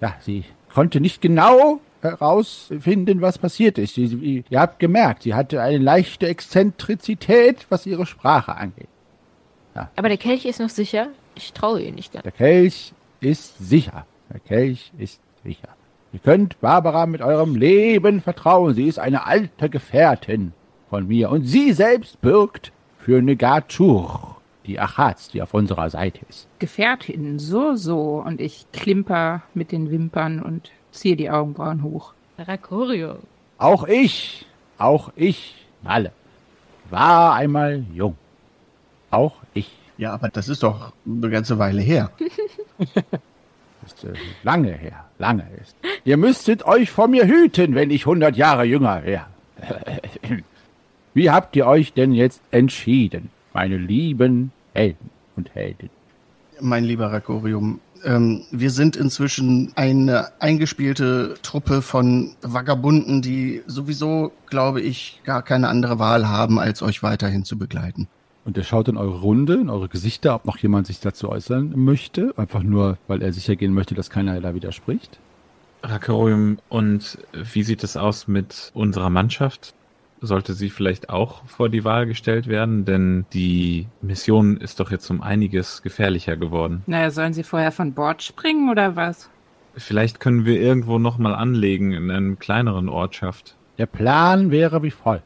Ja, 0.00 0.14
sie 0.20 0.44
konnte 0.72 0.98
nicht 1.00 1.20
genau 1.20 1.80
herausfinden, 2.00 3.20
was 3.20 3.36
passiert 3.38 3.76
ist. 3.78 3.94
Sie, 3.94 4.06
sie, 4.06 4.44
ihr 4.48 4.60
habt 4.60 4.78
gemerkt, 4.78 5.22
sie 5.24 5.34
hatte 5.34 5.60
eine 5.60 5.78
leichte 5.78 6.26
Exzentrizität, 6.26 7.66
was 7.68 7.86
ihre 7.86 8.06
Sprache 8.06 8.54
angeht. 8.56 8.88
Aber 9.96 10.08
der 10.08 10.18
Kelch 10.18 10.44
ist 10.46 10.58
noch 10.60 10.68
sicher. 10.70 11.08
Ich 11.34 11.52
traue 11.52 11.80
ihr 11.82 11.92
nicht 11.92 12.12
ganz. 12.12 12.22
Der 12.24 12.32
Kelch 12.32 12.92
ist 13.20 13.56
sicher. 13.58 14.04
Der 14.32 14.40
Kelch 14.40 14.92
ist 14.98 15.20
sicher. 15.44 15.68
Ihr 16.12 16.18
könnt 16.18 16.60
Barbara 16.60 17.06
mit 17.06 17.22
eurem 17.22 17.54
Leben 17.54 18.20
vertrauen. 18.20 18.74
Sie 18.74 18.88
ist 18.88 18.98
eine 18.98 19.26
alte 19.26 19.70
Gefährtin 19.70 20.52
von 20.88 21.06
mir. 21.06 21.30
Und 21.30 21.44
sie 21.44 21.72
selbst 21.72 22.20
bürgt 22.20 22.72
für 22.98 23.22
Negatur, 23.22 24.36
die 24.66 24.78
Achaz, 24.78 25.28
die 25.28 25.42
auf 25.42 25.54
unserer 25.54 25.90
Seite 25.90 26.20
ist. 26.28 26.48
Gefährtin, 26.58 27.38
so, 27.38 27.74
so. 27.74 28.22
Und 28.24 28.40
ich 28.40 28.66
klimper 28.72 29.42
mit 29.54 29.72
den 29.72 29.90
Wimpern 29.90 30.40
und 30.40 30.70
ziehe 30.92 31.16
die 31.16 31.30
Augenbrauen 31.30 31.82
hoch. 31.82 32.12
Rakorio. 32.38 33.16
Auch 33.58 33.86
ich, 33.86 34.46
auch 34.78 35.12
ich, 35.16 35.66
alle, 35.84 36.12
war 36.88 37.34
einmal 37.34 37.84
jung. 37.92 38.16
Auch 39.10 39.36
ich. 39.54 39.70
Ja, 39.98 40.12
aber 40.14 40.28
das 40.28 40.48
ist 40.48 40.62
doch 40.62 40.92
eine 41.04 41.28
ganze 41.28 41.58
Weile 41.58 41.82
her. 41.82 42.10
ist 43.84 44.04
äh, 44.04 44.14
lange 44.42 44.72
her, 44.72 45.04
lange 45.18 45.46
ist. 45.60 45.76
Ihr 46.04 46.16
müsstet 46.16 46.64
euch 46.64 46.90
vor 46.90 47.08
mir 47.08 47.26
hüten, 47.26 47.74
wenn 47.74 47.90
ich 47.90 48.06
hundert 48.06 48.36
Jahre 48.36 48.64
jünger 48.64 49.04
wäre. 49.04 49.26
Wie 51.14 51.30
habt 51.30 51.56
ihr 51.56 51.66
euch 51.66 51.92
denn 51.92 52.12
jetzt 52.12 52.40
entschieden, 52.50 53.30
meine 53.52 53.76
lieben 53.76 54.52
Helden 54.74 55.10
und 55.36 55.54
Heldinnen? 55.54 55.90
Mein 56.60 56.84
lieber 56.84 57.12
Rakorium, 57.12 57.80
ähm, 58.04 58.44
wir 58.50 58.70
sind 58.70 58.96
inzwischen 58.96 59.72
eine 59.76 60.28
eingespielte 60.40 61.34
Truppe 61.42 61.82
von 61.82 62.32
Vagabunden, 62.42 63.22
die 63.22 63.62
sowieso, 63.66 64.32
glaube 64.48 64.80
ich, 64.80 65.20
gar 65.24 65.42
keine 65.42 65.68
andere 65.68 65.98
Wahl 65.98 66.28
haben, 66.28 66.58
als 66.58 66.82
euch 66.82 67.02
weiterhin 67.02 67.44
zu 67.44 67.58
begleiten. 67.58 68.08
Und 68.44 68.56
er 68.56 68.64
schaut 68.64 68.88
in 68.88 68.96
eure 68.96 69.20
Runde, 69.20 69.54
in 69.54 69.68
eure 69.68 69.88
Gesichter, 69.88 70.34
ob 70.34 70.46
noch 70.46 70.56
jemand 70.58 70.86
sich 70.86 71.00
dazu 71.00 71.28
äußern 71.28 71.72
möchte. 71.76 72.32
Einfach 72.36 72.62
nur, 72.62 72.96
weil 73.06 73.22
er 73.22 73.32
sicher 73.32 73.54
gehen 73.54 73.74
möchte, 73.74 73.94
dass 73.94 74.10
keiner 74.10 74.40
da 74.40 74.54
widerspricht. 74.54 75.18
Rakorium, 75.82 76.58
und 76.68 77.18
wie 77.32 77.62
sieht 77.62 77.84
es 77.84 77.96
aus 77.96 78.28
mit 78.28 78.70
unserer 78.74 79.10
Mannschaft? 79.10 79.74
Sollte 80.22 80.52
sie 80.52 80.68
vielleicht 80.68 81.08
auch 81.08 81.44
vor 81.46 81.70
die 81.70 81.84
Wahl 81.84 82.06
gestellt 82.06 82.46
werden? 82.46 82.84
Denn 82.84 83.24
die 83.32 83.86
Mission 84.02 84.58
ist 84.58 84.78
doch 84.78 84.90
jetzt 84.90 85.08
um 85.10 85.22
einiges 85.22 85.82
gefährlicher 85.82 86.36
geworden. 86.36 86.82
Naja, 86.86 87.10
sollen 87.10 87.32
sie 87.32 87.42
vorher 87.42 87.72
von 87.72 87.94
Bord 87.94 88.22
springen 88.22 88.68
oder 88.70 88.96
was? 88.96 89.30
Vielleicht 89.76 90.20
können 90.20 90.44
wir 90.44 90.60
irgendwo 90.60 90.98
nochmal 90.98 91.34
anlegen 91.34 91.92
in 91.92 92.10
einer 92.10 92.36
kleineren 92.36 92.88
Ortschaft. 92.88 93.56
Der 93.78 93.86
Plan 93.86 94.50
wäre 94.50 94.82
wie 94.82 94.90
folgt. 94.90 95.24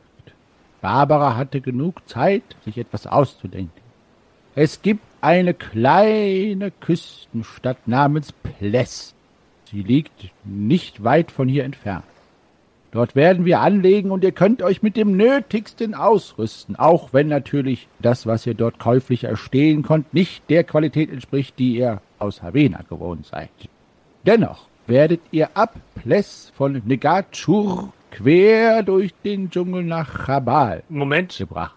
Barbara 0.81 1.37
hatte 1.37 1.61
genug 1.61 2.09
Zeit, 2.09 2.43
sich 2.65 2.79
etwas 2.79 3.07
auszudenken. 3.07 3.83
Es 4.55 4.83
gibt 4.83 5.03
eine 5.21 5.55
kleine 5.55 6.71
Küstenstadt 6.71 7.89
namens 7.89 8.33
Pless. 8.33 9.15
Sie 9.71 9.83
liegt 9.83 10.31
nicht 10.45 11.03
weit 11.03 11.33
von 11.33 11.49
hier 11.49 11.65
entfernt. 11.65 12.05
Dort 12.95 13.17
werden 13.17 13.45
wir 13.45 13.59
anlegen 13.59 14.13
und 14.13 14.23
ihr 14.23 14.31
könnt 14.31 14.63
euch 14.63 14.81
mit 14.81 14.97
dem 14.97 15.17
Nötigsten 15.17 15.97
ausrüsten, 15.97 16.77
auch 16.77 17.13
wenn 17.13 17.27
natürlich 17.27 17.89
das, 17.99 18.25
was 18.25 18.47
ihr 18.47 18.55
dort 18.55 18.79
käuflich 18.79 19.25
erstehen 19.25 19.83
konnt, 19.83 20.15
nicht 20.15 20.49
der 20.49 20.63
Qualität 20.63 21.11
entspricht, 21.11 21.59
die 21.59 21.75
ihr 21.79 22.01
aus 22.21 22.41
Havena 22.41 22.83
gewohnt 22.89 23.27
seid. 23.27 23.51
Dennoch 24.25 24.69
werdet 24.87 25.21
ihr 25.33 25.57
ab 25.57 25.75
Pless 25.97 26.53
von 26.55 26.83
Negachur 26.85 27.93
quer 28.13 28.85
durch 28.85 29.13
den 29.25 29.51
Dschungel 29.51 29.83
nach 29.83 30.27
Chabal 30.27 30.85
Moment, 30.89 31.37
gebracht. 31.37 31.75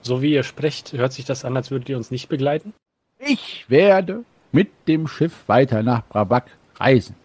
so 0.00 0.22
wie 0.22 0.32
ihr 0.32 0.44
sprecht, 0.44 0.94
hört 0.94 1.12
sich 1.12 1.26
das 1.26 1.44
an, 1.44 1.58
als 1.58 1.70
würdet 1.70 1.90
ihr 1.90 1.98
uns 1.98 2.10
nicht 2.10 2.30
begleiten? 2.30 2.72
Ich 3.18 3.66
werde 3.68 4.24
mit 4.50 4.70
dem 4.88 5.08
Schiff 5.08 5.46
weiter 5.46 5.82
nach 5.82 6.06
Brabak 6.08 6.46
reisen. 6.80 7.16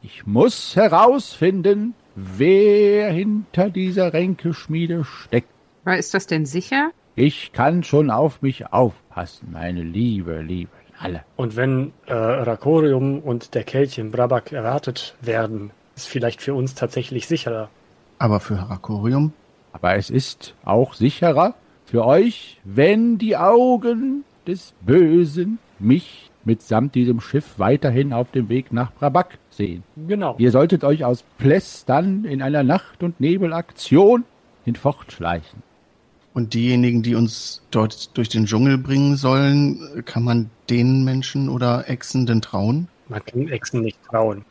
Ich 0.00 0.28
muss 0.28 0.76
herausfinden, 0.76 1.94
wer 2.36 3.10
hinter 3.12 3.70
dieser 3.70 4.12
Ränkeschmiede 4.12 5.04
steckt. 5.04 5.48
Aber 5.84 5.96
ist 5.96 6.14
das 6.14 6.26
denn 6.26 6.46
sicher? 6.46 6.90
Ich 7.14 7.52
kann 7.52 7.82
schon 7.82 8.10
auf 8.10 8.42
mich 8.42 8.72
aufpassen, 8.72 9.48
meine 9.52 9.82
liebe, 9.82 10.40
liebe 10.40 10.70
Alle. 11.00 11.22
Und 11.36 11.56
wenn 11.56 11.92
äh, 12.06 12.14
Rakorium 12.14 13.20
und 13.20 13.54
der 13.54 13.64
Kelch 13.64 13.98
in 13.98 14.10
Brabak 14.10 14.52
erwartet 14.52 15.16
werden, 15.20 15.70
ist 15.96 16.08
vielleicht 16.08 16.42
für 16.42 16.54
uns 16.54 16.74
tatsächlich 16.74 17.26
sicherer. 17.26 17.70
Aber 18.18 18.40
für 18.40 18.60
Harakorium? 18.60 19.32
Aber 19.72 19.94
es 19.94 20.10
ist 20.10 20.54
auch 20.64 20.94
sicherer 20.94 21.54
für 21.84 22.04
euch, 22.04 22.60
wenn 22.64 23.18
die 23.18 23.36
Augen 23.36 24.24
des 24.46 24.74
Bösen 24.80 25.58
mich 25.78 26.27
mitsamt 26.48 26.96
diesem 26.96 27.20
Schiff 27.20 27.58
weiterhin 27.58 28.12
auf 28.12 28.32
dem 28.32 28.48
Weg 28.48 28.72
nach 28.72 28.92
Brabak 28.92 29.38
sehen. 29.50 29.84
Genau. 30.08 30.34
Ihr 30.38 30.50
solltet 30.50 30.82
euch 30.82 31.04
aus 31.04 31.22
Pless 31.38 31.84
dann 31.84 32.24
in 32.24 32.42
einer 32.42 32.64
Nacht- 32.64 33.02
und 33.04 33.20
Nebelaktion 33.20 34.24
hinfortschleichen. 34.64 35.62
Und 36.34 36.54
diejenigen, 36.54 37.02
die 37.02 37.14
uns 37.14 37.62
dort 37.70 38.16
durch 38.16 38.28
den 38.28 38.46
Dschungel 38.46 38.78
bringen 38.78 39.16
sollen, 39.16 40.02
kann 40.04 40.24
man 40.24 40.50
den 40.70 41.04
Menschen 41.04 41.48
oder 41.48 41.88
Echsen 41.88 42.26
denn 42.26 42.40
trauen? 42.40 42.88
Man 43.08 43.24
kann 43.24 43.48
Echsen 43.48 43.82
nicht 43.82 43.98
trauen. 44.04 44.44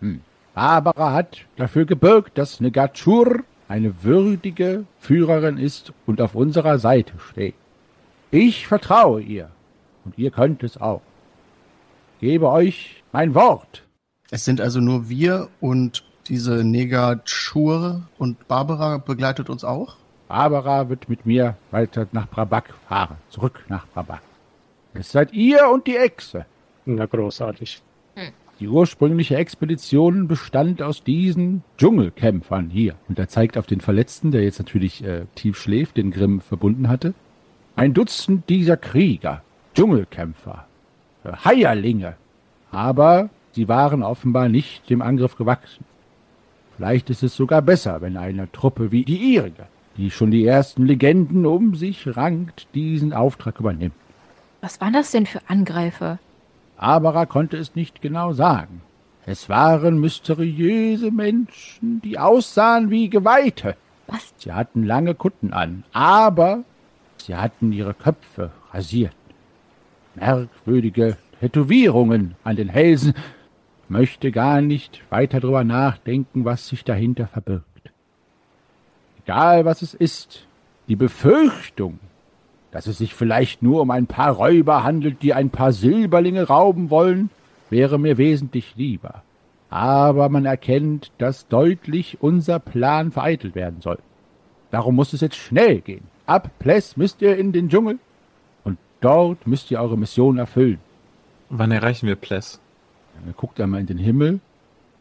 Barbara 0.53 1.13
hat 1.13 1.45
dafür 1.55 1.85
gebürgt, 1.85 2.37
dass 2.37 2.59
Negachur 2.59 3.43
eine 3.67 4.03
würdige 4.03 4.85
Führerin 4.99 5.57
ist 5.57 5.93
und 6.05 6.21
auf 6.21 6.35
unserer 6.35 6.79
Seite 6.79 7.13
steht. 7.31 7.55
Ich 8.31 8.67
vertraue 8.67 9.21
ihr 9.21 9.49
und 10.03 10.17
ihr 10.17 10.31
könnt 10.31 10.63
es 10.63 10.79
auch. 10.79 11.01
Gebe 12.19 12.49
euch 12.49 13.03
mein 13.11 13.35
Wort. 13.35 13.83
Es 14.31 14.43
sind 14.43 14.59
also 14.59 14.79
nur 14.79 15.07
wir 15.09 15.49
und 15.61 16.03
diese 16.27 16.63
Negachur 16.63 18.07
und 18.17 18.47
Barbara 18.47 18.97
begleitet 18.97 19.49
uns 19.49 19.63
auch? 19.63 19.97
Barbara 20.27 20.89
wird 20.89 21.07
mit 21.09 21.25
mir 21.25 21.55
weiter 21.71 22.07
nach 22.11 22.27
Brabak 22.27 22.73
fahren, 22.89 23.17
zurück 23.29 23.63
nach 23.69 23.87
Brabak. 23.87 24.21
Es 24.93 25.11
seid 25.11 25.31
ihr 25.33 25.69
und 25.69 25.87
die 25.87 25.95
Echse. 25.95 26.45
Na, 26.85 27.05
großartig. 27.05 27.81
Die 28.59 28.67
ursprüngliche 28.67 29.35
Expedition 29.35 30.27
bestand 30.27 30.81
aus 30.81 31.03
diesen 31.03 31.63
Dschungelkämpfern 31.77 32.71
hier. 32.71 32.95
Und 33.07 33.19
er 33.19 33.27
zeigt 33.27 33.55
auf 33.55 33.67
den 33.67 33.81
Verletzten, 33.81 34.31
der 34.31 34.43
jetzt 34.43 34.57
natürlich 34.57 35.03
äh, 35.03 35.25
tief 35.35 35.59
schläft, 35.59 35.97
den 35.97 36.09
Grimm 36.09 36.41
verbunden 36.41 36.89
hatte. 36.89 37.13
Ein 37.75 37.93
Dutzend 37.93 38.49
dieser 38.49 38.75
Krieger, 38.75 39.43
Dschungelkämpfer, 39.75 40.66
Heierlinge. 41.45 42.15
Aber 42.71 43.29
sie 43.51 43.67
waren 43.67 44.03
offenbar 44.03 44.49
nicht 44.49 44.89
dem 44.89 45.01
Angriff 45.01 45.35
gewachsen. 45.35 45.85
Vielleicht 46.75 47.09
ist 47.09 47.23
es 47.23 47.35
sogar 47.35 47.61
besser, 47.61 48.01
wenn 48.01 48.17
eine 48.17 48.51
Truppe 48.51 48.91
wie 48.91 49.03
die 49.03 49.17
ihrige, 49.17 49.65
die 49.97 50.11
schon 50.11 50.31
die 50.31 50.45
ersten 50.45 50.85
Legenden 50.85 51.45
um 51.45 51.75
sich 51.75 52.15
rankt, 52.15 52.67
diesen 52.75 53.13
Auftrag 53.13 53.59
übernimmt. 53.59 53.95
Was 54.61 54.79
waren 54.79 54.93
das 54.93 55.11
denn 55.11 55.25
für 55.25 55.41
Angreifer? 55.47 56.19
Barbara 56.77 57.25
konnte 57.25 57.57
es 57.57 57.75
nicht 57.75 58.01
genau 58.01 58.33
sagen. 58.33 58.81
Es 59.25 59.49
waren 59.49 59.99
mysteriöse 59.99 61.11
Menschen, 61.11 62.01
die 62.01 62.17
aussahen 62.17 62.89
wie 62.89 63.09
Geweihte. 63.09 63.75
Was? 64.05 64.33
Sie 64.37 64.53
hatten 64.53 64.83
lange 64.83 65.15
Kutten 65.15 65.51
an, 65.51 65.83
aber 65.91 66.63
sie 67.17 67.35
hatten 67.35 67.73
ihre 67.73 67.93
Köpfe 67.93 68.51
rasiert. 68.71 69.16
Merkwürdige 70.17 71.17
Tätowierungen 71.39 72.35
an 72.43 72.55
den 72.55 72.69
Hälsen. 72.69 73.13
Möchte 73.89 74.31
gar 74.31 74.61
nicht 74.61 75.01
weiter 75.09 75.39
drüber 75.39 75.63
nachdenken, 75.63 76.43
was 76.43 76.67
sich 76.67 76.83
dahinter 76.83 77.27
verbirgt. 77.27 77.63
Egal 79.23 79.63
was 79.65 79.81
es 79.81 79.93
ist, 79.93 80.47
die 80.87 80.95
Befürchtung, 80.95 81.99
dass 82.71 82.87
es 82.87 82.97
sich 82.97 83.13
vielleicht 83.13 83.61
nur 83.61 83.81
um 83.81 83.91
ein 83.91 84.07
paar 84.07 84.31
Räuber 84.31 84.83
handelt, 84.83 85.21
die 85.21 85.33
ein 85.33 85.49
paar 85.49 85.71
Silberlinge 85.71 86.47
rauben 86.47 86.89
wollen, 86.89 87.29
wäre 87.69 87.97
mir 87.97 88.17
wesentlich 88.17 88.75
lieber. 88.75 89.23
Aber 89.69 90.29
man 90.29 90.45
erkennt, 90.45 91.11
dass 91.17 91.47
deutlich 91.47 92.17
unser 92.21 92.59
Plan 92.59 93.11
vereitelt 93.11 93.55
werden 93.55 93.81
soll. 93.81 93.99
Darum 94.71 94.95
muss 94.95 95.13
es 95.13 95.21
jetzt 95.21 95.35
schnell 95.35 95.81
gehen. 95.81 96.03
Ab 96.25 96.51
Pless 96.59 96.97
müsst 96.97 97.21
ihr 97.21 97.37
in 97.37 97.51
den 97.51 97.69
Dschungel 97.69 97.99
dort 99.01 99.47
müsst 99.47 99.71
ihr 99.71 99.79
eure 99.79 99.97
Mission 99.97 100.37
erfüllen. 100.37 100.79
Wann 101.49 101.71
erreichen 101.71 102.07
wir 102.07 102.15
Pless? 102.15 102.59
Dann 103.13 103.33
guckt 103.35 103.59
einmal 103.59 103.81
in 103.81 103.87
den 103.87 103.97
Himmel. 103.97 104.39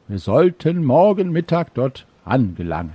Wir 0.08 0.18
sollten 0.18 0.84
morgen 0.84 1.30
Mittag 1.32 1.74
dort 1.74 2.06
angelangen. 2.24 2.92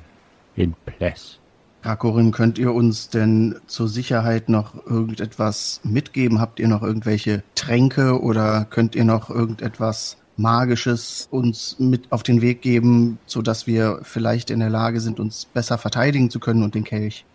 In 0.56 0.74
Pless. 0.86 1.40
Rakorim, 1.84 2.32
könnt 2.32 2.60
ihr 2.60 2.74
uns 2.74 3.10
denn 3.10 3.56
zur 3.66 3.88
Sicherheit 3.88 4.50
noch 4.50 4.86
irgendetwas 4.86 5.82
mitgeben? 5.84 6.40
Habt 6.40 6.60
ihr 6.60 6.68
noch 6.68 6.84
irgendwelche 6.84 7.44
Tränke 7.56 8.22
oder 8.22 8.66
könnt 8.70 8.96
ihr 8.96 9.04
noch 9.04 9.30
irgendetwas 9.30 10.18
Magisches 10.38 11.28
uns 11.32 11.78
mit 11.80 12.12
auf 12.12 12.24
den 12.24 12.42
Weg 12.42 12.62
geben, 12.62 13.20
so 13.26 13.42
dass 13.42 13.68
wir 13.68 14.00
vielleicht 14.04 14.50
in 14.50 14.60
der 14.60 14.70
Lage 14.70 15.00
sind, 15.00 15.20
uns 15.20 15.46
besser 15.46 15.78
verteidigen 15.78 16.30
zu 16.30 16.40
können 16.40 16.64
und 16.64 16.76
den 16.76 16.84
Kelch? 16.84 17.26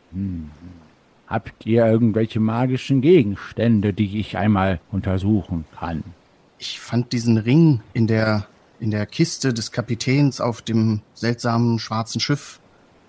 Habt 1.26 1.66
ihr 1.66 1.84
irgendwelche 1.86 2.38
magischen 2.38 3.00
Gegenstände, 3.00 3.92
die 3.92 4.20
ich 4.20 4.36
einmal 4.36 4.80
untersuchen 4.92 5.64
kann? 5.76 6.04
Ich 6.58 6.78
fand 6.78 7.12
diesen 7.12 7.36
Ring 7.36 7.80
in 7.94 8.06
der, 8.06 8.46
in 8.78 8.92
der 8.92 9.06
Kiste 9.06 9.52
des 9.52 9.72
Kapitäns 9.72 10.40
auf 10.40 10.62
dem 10.62 11.00
seltsamen 11.14 11.80
schwarzen 11.80 12.20
Schiff. 12.20 12.60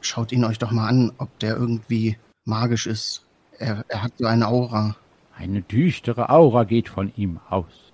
Schaut 0.02 0.32
ihn 0.32 0.46
euch 0.46 0.58
doch 0.58 0.72
mal 0.72 0.88
an, 0.88 1.12
ob 1.20 1.38
der 1.40 1.56
irgendwie 1.56 2.18
magisch 2.44 2.88
ist. 2.88 3.24
Er, 3.60 3.86
er 3.88 4.04
hat 4.04 4.14
so 4.18 4.26
eine 4.26 4.48
Aura. 4.48 4.96
Eine 5.38 5.62
düstere 5.62 6.30
Aura 6.32 6.64
geht 6.64 6.90
von 6.90 7.12
ihm 7.16 7.40
aus. 7.50 7.94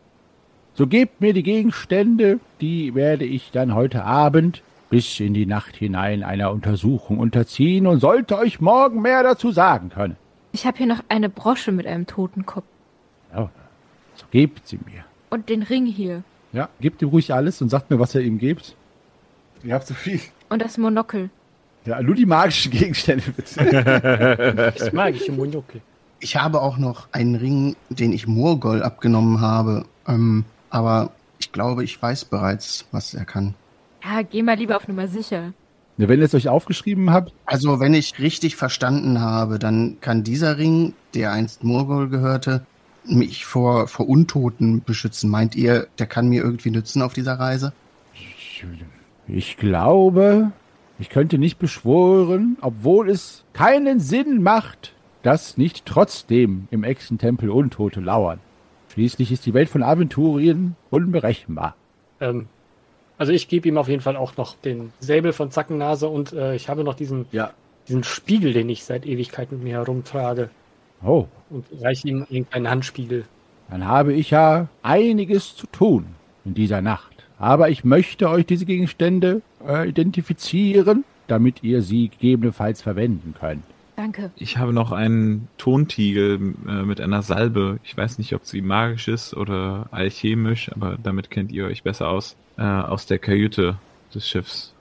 So 0.74 0.88
gebt 0.88 1.20
mir 1.20 1.34
die 1.34 1.44
Gegenstände, 1.44 2.40
die 2.62 2.96
werde 2.96 3.26
ich 3.26 3.52
dann 3.52 3.76
heute 3.76 4.06
Abend 4.06 4.64
bis 4.94 5.20
in 5.20 5.34
die 5.34 5.48
Nacht 5.48 5.76
hinein 5.76 6.22
einer 6.22 6.52
Untersuchung 6.52 7.18
unterziehen 7.18 7.88
und 7.88 8.00
sollte 8.00 8.38
euch 8.38 8.62
morgen 8.62 9.02
mehr 9.02 9.24
dazu 9.24 9.52
sagen 9.52 9.90
können. 9.90 10.18
Ich 10.52 10.68
habe 10.68 10.78
hier 10.78 10.86
noch 10.86 11.04
eine 11.10 11.30
Brosche 11.30 11.72
mit 11.72 11.88
einem 11.88 12.06
Totenkopf. 12.06 12.68
Ja, 13.34 13.50
so 14.14 14.26
gebt 14.30 14.68
sie 14.68 14.78
mir. 14.86 15.04
Und 15.32 15.50
den 15.50 15.64
Ring 15.64 15.88
hier. 15.88 16.22
Ja, 16.52 16.70
gebt 16.80 17.02
ihm 17.02 17.10
ruhig 17.10 17.34
alles 17.34 17.60
und 17.60 17.70
sagt 17.70 17.90
mir, 17.90 17.98
was 17.98 18.14
er 18.14 18.22
ihm 18.22 18.38
gibt. 18.38 18.76
Ihr 19.64 19.74
habt 19.74 19.88
so 19.88 19.96
viel. 19.96 20.20
Und 20.50 20.62
das 20.62 20.78
Monokel. 20.78 21.32
Ja, 21.86 22.00
nur 22.00 22.14
die 22.14 22.28
magischen 22.28 22.72
Gegenstände, 22.72 23.32
bitte. 23.32 24.74
Das 24.78 24.94
magische 24.94 25.32
Monokel. 25.32 25.82
Ich 26.20 26.36
habe 26.36 26.62
auch 26.62 26.78
noch 26.78 27.08
einen 27.12 27.34
Ring, 27.34 27.76
den 27.90 28.14
ich 28.14 28.28
Murgol 28.28 28.84
abgenommen 28.84 29.42
habe. 29.42 29.86
Ähm, 30.08 30.46
aber 30.70 31.14
ich 31.40 31.52
glaube, 31.52 31.84
ich 31.84 32.00
weiß 32.00 32.26
bereits, 32.26 32.86
was 32.92 33.16
er 33.16 33.26
kann. 33.26 33.56
Ja, 34.04 34.22
geh 34.22 34.42
mal 34.44 34.58
lieber 34.58 34.78
auf 34.78 34.88
Nummer 34.88 35.08
sicher. 35.08 35.54
Ja, 35.98 36.08
wenn 36.08 36.20
ihr 36.20 36.26
es 36.26 36.34
euch 36.34 36.50
aufgeschrieben 36.50 37.12
habt, 37.12 37.34
Also, 37.46 37.80
wenn 37.80 37.94
ich 37.94 38.20
richtig 38.20 38.56
verstanden 38.56 39.22
habe, 39.22 39.60
dann 39.60 39.98
kann 40.02 40.24
dieser 40.24 40.58
Ring, 40.58 40.94
der 41.14 41.32
einst 41.32 41.64
Murgol 41.64 42.10
gehörte, 42.10 42.66
mich 43.06 43.46
vor, 43.46 43.88
vor 43.88 44.10
Untoten 44.10 44.84
beschützen. 44.84 45.30
Meint 45.30 45.56
ihr, 45.56 45.88
der 46.00 46.08
kann 46.08 46.30
mir 46.30 46.42
irgendwie 46.42 46.72
nützen 46.72 47.02
auf 47.02 47.14
dieser 47.14 47.40
Reise? 47.40 47.74
Ich 49.28 49.58
glaube, 49.58 50.52
ich 51.00 51.10
könnte 51.10 51.38
nicht 51.38 51.60
beschwören, 51.60 52.58
obwohl 52.62 53.10
es 53.10 53.44
keinen 53.54 54.00
Sinn 54.00 54.42
macht, 54.42 54.94
dass 55.22 55.58
nicht 55.58 55.86
trotzdem 55.86 56.68
im 56.72 56.84
Echsentempel 56.84 57.50
Untote 57.50 58.00
lauern. 58.00 58.40
Schließlich 58.94 59.32
ist 59.32 59.46
die 59.46 59.54
Welt 59.54 59.70
von 59.70 59.84
Aventurien 59.84 60.76
unberechenbar. 60.90 61.76
Ähm, 62.20 62.48
also 63.18 63.32
ich 63.32 63.48
gebe 63.48 63.68
ihm 63.68 63.78
auf 63.78 63.88
jeden 63.88 64.02
Fall 64.02 64.16
auch 64.16 64.36
noch 64.38 64.56
den 64.56 64.92
Säbel 65.00 65.34
von 65.34 65.52
Zackennase 65.52 66.08
und 66.08 66.34
äh, 66.34 66.56
ich 66.56 66.70
habe 66.70 66.84
noch 66.84 66.96
diesen, 66.96 67.26
Ja. 67.32 67.52
diesen 67.88 68.04
Spiegel, 68.04 68.54
den 68.54 68.70
ich 68.70 68.84
seit 68.84 69.06
Ewigkeit 69.06 69.52
mit 69.52 69.64
mir 69.64 69.74
herumtrage. 69.74 70.50
Oh, 71.06 71.28
Und 71.50 71.66
reiche 71.82 72.08
ihm 72.08 72.26
einen 72.30 72.50
kleinen 72.50 72.70
Handspiegel. 72.70 73.26
dann 73.70 73.86
habe 73.88 74.14
ich 74.14 74.30
ja 74.32 74.68
einiges 74.84 75.56
zu 75.56 75.68
tun 75.68 76.06
in 76.46 76.54
dieser 76.54 76.82
Nacht. 76.82 77.12
Aber 77.40 77.70
ich 77.70 77.84
möchte 77.84 78.30
euch 78.30 78.46
diese 78.46 78.66
Gegenstände 78.66 79.42
äh, 79.68 79.90
identifizieren, 79.90 81.04
damit 81.28 81.64
ihr 81.64 81.82
sie 81.82 82.10
gegebenenfalls 82.10 82.82
verwenden 82.82 83.34
könnt. 83.40 83.64
Danke. 83.96 84.32
Ich 84.36 84.58
habe 84.58 84.74
noch 84.74 84.92
einen 84.92 85.48
Tontiegel 85.58 86.56
äh, 86.68 86.84
mit 86.84 87.00
einer 87.00 87.22
Salbe. 87.22 87.80
Ich 87.84 87.96
weiß 87.96 88.18
nicht, 88.18 88.34
ob 88.34 88.46
sie 88.46 88.62
magisch 88.62 89.08
ist 89.08 89.36
oder 89.36 89.88
alchemisch, 89.92 90.72
aber 90.74 90.98
damit 91.02 91.30
kennt 91.30 91.52
ihr 91.52 91.66
euch 91.66 91.84
besser 91.84 92.10
aus. 92.10 92.36
Äh, 92.58 92.64
aus 92.64 93.06
der 93.06 93.20
Kajüte 93.20 93.78
des 94.14 94.28
Schiffs. 94.28 94.74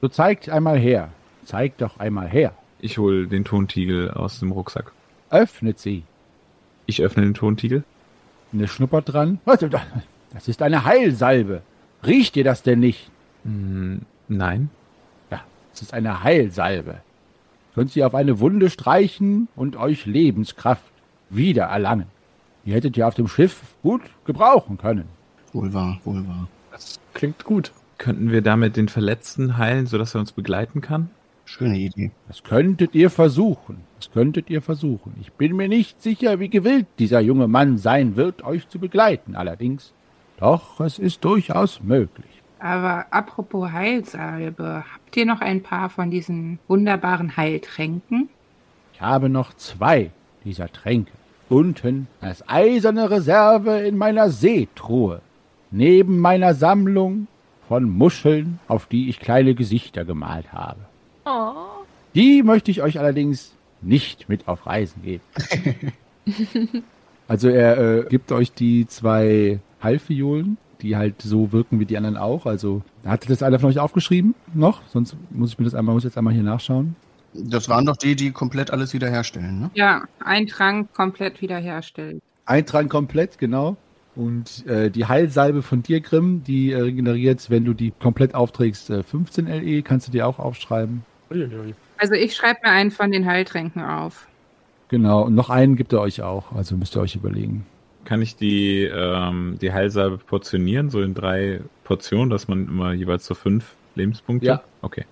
So 0.00 0.08
zeigt 0.08 0.48
einmal 0.48 0.78
her. 0.78 1.10
Zeigt 1.44 1.80
doch 1.80 1.98
einmal 1.98 2.28
her. 2.28 2.52
Ich 2.80 2.98
hole 2.98 3.26
den 3.26 3.44
Tontiegel 3.44 4.10
aus 4.10 4.40
dem 4.40 4.52
Rucksack. 4.52 4.92
Öffnet 5.30 5.78
sie. 5.78 6.04
Ich 6.86 7.02
öffne 7.02 7.22
den 7.22 7.34
Tontiegel. 7.34 7.84
Er 8.52 8.68
schnuppert 8.68 9.12
dran. 9.12 9.40
Was? 9.44 9.64
Das 10.32 10.48
ist 10.48 10.62
eine 10.62 10.84
Heilsalbe. 10.84 11.62
Riecht 12.06 12.36
ihr 12.36 12.44
das 12.44 12.62
denn 12.62 12.80
nicht? 12.80 13.10
Hm, 13.44 14.02
nein. 14.28 14.70
Ja, 15.30 15.40
es 15.72 15.82
ist 15.82 15.94
eine 15.94 16.22
Heilsalbe. 16.22 17.00
Könnt 17.76 17.92
sie 17.92 18.04
auf 18.04 18.14
eine 18.14 18.40
Wunde 18.40 18.70
streichen 18.70 19.48
und 19.54 19.76
euch 19.76 20.06
Lebenskraft 20.06 20.90
wiedererlangen. 21.28 22.06
Die 22.64 22.72
hättet 22.72 22.96
ihr 22.96 23.06
auf 23.06 23.14
dem 23.14 23.28
Schiff 23.28 23.60
gut 23.82 24.00
gebrauchen 24.24 24.78
können. 24.78 25.04
Wohl 25.52 25.74
wahr, 25.74 26.00
wohl 26.04 26.26
wahr. 26.26 26.48
Das 26.72 26.98
klingt 27.12 27.44
gut. 27.44 27.72
Könnten 27.98 28.30
wir 28.30 28.40
damit 28.40 28.78
den 28.78 28.88
Verletzten 28.88 29.58
heilen, 29.58 29.86
sodass 29.86 30.14
er 30.14 30.20
uns 30.20 30.32
begleiten 30.32 30.80
kann? 30.80 31.10
Schöne 31.44 31.76
Idee. 31.76 32.12
Das 32.28 32.42
könntet 32.44 32.94
ihr 32.94 33.10
versuchen. 33.10 33.82
Das 33.98 34.10
könntet 34.10 34.48
ihr 34.48 34.62
versuchen. 34.62 35.12
Ich 35.20 35.34
bin 35.34 35.54
mir 35.54 35.68
nicht 35.68 36.02
sicher, 36.02 36.40
wie 36.40 36.48
gewillt 36.48 36.86
dieser 36.98 37.20
junge 37.20 37.46
Mann 37.46 37.76
sein 37.76 38.16
wird, 38.16 38.42
euch 38.42 38.70
zu 38.70 38.78
begleiten. 38.78 39.36
Allerdings, 39.36 39.92
doch, 40.38 40.80
es 40.80 40.98
ist 40.98 41.22
durchaus 41.26 41.82
möglich. 41.82 42.42
Aber 42.66 43.06
apropos 43.12 43.70
Heilsalbe, 43.70 44.82
habt 44.92 45.16
ihr 45.16 45.24
noch 45.24 45.40
ein 45.40 45.62
paar 45.62 45.88
von 45.88 46.10
diesen 46.10 46.58
wunderbaren 46.66 47.36
Heiltränken? 47.36 48.28
Ich 48.92 49.00
habe 49.00 49.28
noch 49.28 49.54
zwei 49.54 50.10
dieser 50.44 50.72
Tränke. 50.72 51.12
Unten 51.48 52.08
als 52.20 52.48
eiserne 52.48 53.08
Reserve 53.08 53.82
in 53.86 53.96
meiner 53.96 54.30
Seetruhe. 54.30 55.20
Neben 55.70 56.18
meiner 56.18 56.54
Sammlung 56.54 57.28
von 57.68 57.88
Muscheln, 57.88 58.58
auf 58.66 58.86
die 58.86 59.10
ich 59.10 59.20
kleine 59.20 59.54
Gesichter 59.54 60.04
gemalt 60.04 60.52
habe. 60.52 60.80
Oh. 61.24 61.84
Die 62.16 62.42
möchte 62.42 62.72
ich 62.72 62.82
euch 62.82 62.98
allerdings 62.98 63.54
nicht 63.80 64.28
mit 64.28 64.48
auf 64.48 64.66
Reisen 64.66 65.02
geben. 65.04 65.22
also 67.28 67.48
er 67.48 67.78
äh, 67.78 68.08
gibt 68.08 68.32
euch 68.32 68.52
die 68.52 68.88
zwei 68.88 69.60
Heilfiolen, 69.80 70.58
die 70.82 70.96
halt 70.96 71.22
so 71.22 71.52
wirken 71.52 71.80
wie 71.80 71.86
die 71.86 71.96
anderen 71.96 72.16
auch. 72.16 72.46
Also 72.46 72.82
hatte 73.04 73.28
das 73.28 73.42
einer 73.42 73.58
von 73.58 73.70
euch 73.70 73.78
aufgeschrieben 73.78 74.34
noch? 74.54 74.82
Sonst 74.88 75.16
muss 75.30 75.50
ich 75.52 75.58
mir 75.58 75.64
das 75.64 75.74
einmal, 75.74 75.94
muss 75.94 76.04
jetzt 76.04 76.18
einmal 76.18 76.34
hier 76.34 76.42
nachschauen. 76.42 76.96
Das 77.34 77.68
waren 77.68 77.84
doch 77.84 77.96
die, 77.96 78.16
die 78.16 78.30
komplett 78.30 78.70
alles 78.70 78.94
wiederherstellen, 78.94 79.60
ne? 79.60 79.70
Ja, 79.74 80.04
ein 80.24 80.46
Trank 80.46 80.92
komplett 80.94 81.42
wiederherstellen. 81.42 82.22
Eintragen 82.46 82.88
komplett, 82.88 83.38
genau. 83.38 83.76
Und 84.14 84.66
äh, 84.66 84.90
die 84.90 85.04
Heilsalbe 85.04 85.60
von 85.60 85.82
dir, 85.82 86.00
Grimm, 86.00 86.42
die 86.44 86.72
äh, 86.72 86.80
regeneriert, 86.80 87.50
wenn 87.50 87.66
du 87.66 87.74
die 87.74 87.92
komplett 88.00 88.34
aufträgst, 88.34 88.88
äh, 88.88 89.02
15 89.02 89.46
LE, 89.46 89.82
kannst 89.82 90.08
du 90.08 90.12
dir 90.12 90.26
auch 90.26 90.38
aufschreiben. 90.38 91.04
Also 91.98 92.14
ich 92.14 92.34
schreibe 92.34 92.60
mir 92.64 92.70
einen 92.70 92.90
von 92.90 93.10
den 93.12 93.26
Heiltränken 93.26 93.82
auf. 93.82 94.26
Genau, 94.88 95.24
und 95.24 95.34
noch 95.34 95.50
einen 95.50 95.76
gibt 95.76 95.92
er 95.92 96.00
euch 96.00 96.22
auch, 96.22 96.52
also 96.52 96.76
müsst 96.76 96.96
ihr 96.96 97.00
euch 97.00 97.16
überlegen. 97.16 97.66
Kann 98.06 98.22
ich 98.22 98.36
die, 98.36 98.84
ähm, 98.84 99.58
die 99.60 99.72
Heilsalbe 99.72 100.16
portionieren, 100.18 100.88
so 100.88 101.02
in 101.02 101.12
drei 101.12 101.60
Portionen, 101.84 102.30
dass 102.30 102.48
man 102.48 102.66
immer 102.66 102.94
jeweils 102.94 103.26
so 103.26 103.34
fünf 103.34 103.74
Lebenspunkte? 103.94 104.46
Ja. 104.46 104.62
Okay. 104.80 105.04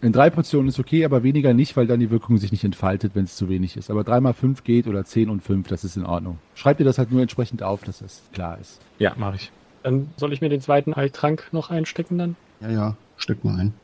In 0.00 0.12
drei 0.12 0.30
Portionen 0.30 0.68
ist 0.68 0.78
okay, 0.78 1.04
aber 1.04 1.24
weniger 1.24 1.54
nicht, 1.54 1.76
weil 1.76 1.88
dann 1.88 1.98
die 1.98 2.10
Wirkung 2.10 2.38
sich 2.38 2.52
nicht 2.52 2.62
entfaltet, 2.62 3.16
wenn 3.16 3.24
es 3.24 3.34
zu 3.34 3.48
wenig 3.48 3.76
ist. 3.76 3.90
Aber 3.90 4.04
dreimal 4.04 4.32
fünf 4.32 4.62
geht 4.62 4.86
oder 4.86 5.04
zehn 5.04 5.28
und 5.28 5.42
fünf, 5.42 5.66
das 5.66 5.82
ist 5.82 5.96
in 5.96 6.06
Ordnung. 6.06 6.38
Schreibt 6.54 6.78
ihr 6.78 6.86
das 6.86 6.98
halt 6.98 7.10
nur 7.10 7.20
entsprechend 7.20 7.64
auf, 7.64 7.82
dass 7.82 7.98
das 7.98 8.22
klar 8.32 8.58
ist. 8.60 8.80
Ja, 9.00 9.14
mache 9.16 9.36
ich. 9.36 9.50
Dann 9.82 10.10
soll 10.16 10.32
ich 10.32 10.40
mir 10.40 10.50
den 10.50 10.60
zweiten 10.60 10.94
Heiltrank 10.94 11.48
noch 11.50 11.70
einstecken 11.70 12.16
dann? 12.16 12.36
Ja, 12.60 12.70
ja, 12.70 12.96
steck 13.16 13.42
mal 13.44 13.58
ein. 13.58 13.74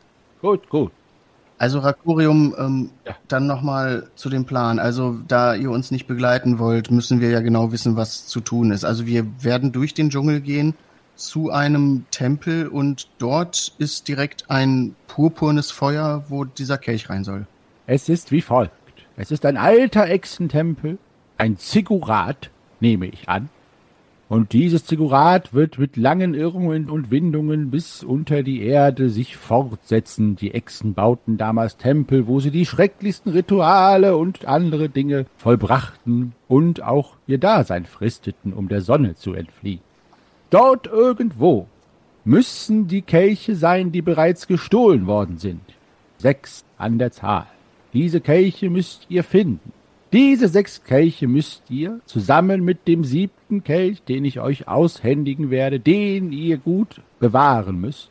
Gut, 0.40 0.68
gut. 0.68 0.92
Also 1.58 1.78
Rakorium, 1.78 2.54
ähm, 2.58 2.90
Ja. 3.06 3.14
dann 3.28 3.46
nochmal 3.46 4.08
zu 4.16 4.28
dem 4.28 4.44
Plan. 4.44 4.78
Also 4.78 5.18
da 5.28 5.54
ihr 5.54 5.70
uns 5.70 5.90
nicht 5.90 6.06
begleiten 6.06 6.58
wollt, 6.58 6.90
müssen 6.90 7.20
wir 7.20 7.30
ja 7.30 7.40
genau 7.40 7.70
wissen, 7.72 7.96
was 7.96 8.26
zu 8.26 8.40
tun 8.40 8.70
ist. 8.72 8.84
Also 8.84 9.06
wir 9.06 9.24
werden 9.42 9.70
durch 9.72 9.94
den 9.94 10.10
Dschungel 10.10 10.40
gehen 10.40 10.74
zu 11.14 11.50
einem 11.50 12.06
Tempel 12.10 12.66
und 12.66 13.08
dort 13.18 13.72
ist 13.78 14.08
direkt 14.08 14.50
ein 14.50 14.96
purpurnes 15.06 15.70
Feuer, 15.70 16.24
wo 16.28 16.44
dieser 16.44 16.76
Kelch 16.76 17.08
rein 17.08 17.22
soll. 17.22 17.46
Es 17.86 18.08
ist 18.08 18.32
wie 18.32 18.40
folgt. 18.40 18.72
Es 19.16 19.30
ist 19.30 19.46
ein 19.46 19.56
alter 19.56 20.06
Echsentempel, 20.06 20.98
ein 21.38 21.56
Ziggurat, 21.56 22.50
nehme 22.80 23.06
ich 23.06 23.28
an. 23.28 23.48
Und 24.28 24.54
dieses 24.54 24.86
Ziggurat 24.86 25.52
wird 25.52 25.78
mit 25.78 25.96
langen 25.96 26.34
Irrungen 26.34 26.88
und 26.88 27.10
Windungen 27.10 27.70
bis 27.70 28.02
unter 28.02 28.42
die 28.42 28.62
Erde 28.62 29.10
sich 29.10 29.36
fortsetzen. 29.36 30.36
Die 30.36 30.54
Echsen 30.54 30.94
bauten 30.94 31.36
damals 31.36 31.76
Tempel, 31.76 32.26
wo 32.26 32.40
sie 32.40 32.50
die 32.50 32.64
schrecklichsten 32.64 33.32
Rituale 33.32 34.16
und 34.16 34.46
andere 34.46 34.88
Dinge 34.88 35.26
vollbrachten 35.36 36.32
und 36.48 36.82
auch 36.82 37.16
ihr 37.26 37.38
Dasein 37.38 37.84
fristeten, 37.84 38.54
um 38.54 38.68
der 38.68 38.80
Sonne 38.80 39.14
zu 39.14 39.34
entfliehen. 39.34 39.80
Dort 40.48 40.86
irgendwo 40.86 41.66
müssen 42.24 42.88
die 42.88 43.02
Kelche 43.02 43.54
sein, 43.56 43.92
die 43.92 44.02
bereits 44.02 44.46
gestohlen 44.46 45.06
worden 45.06 45.36
sind. 45.36 45.60
Sechs 46.16 46.64
an 46.78 46.98
der 46.98 47.12
Zahl. 47.12 47.46
Diese 47.92 48.20
Kelche 48.20 48.70
müsst 48.70 49.06
ihr 49.10 49.22
finden. 49.22 49.72
Diese 50.14 50.46
sechs 50.46 50.84
Kelche 50.84 51.26
müsst 51.26 51.68
ihr 51.70 51.98
zusammen 52.06 52.62
mit 52.62 52.86
dem 52.86 53.02
siebten 53.02 53.64
Kelch, 53.64 54.00
den 54.04 54.24
ich 54.24 54.38
euch 54.38 54.68
aushändigen 54.68 55.50
werde, 55.50 55.80
den 55.80 56.30
ihr 56.30 56.56
gut 56.56 57.00
bewahren 57.18 57.80
müsst. 57.80 58.10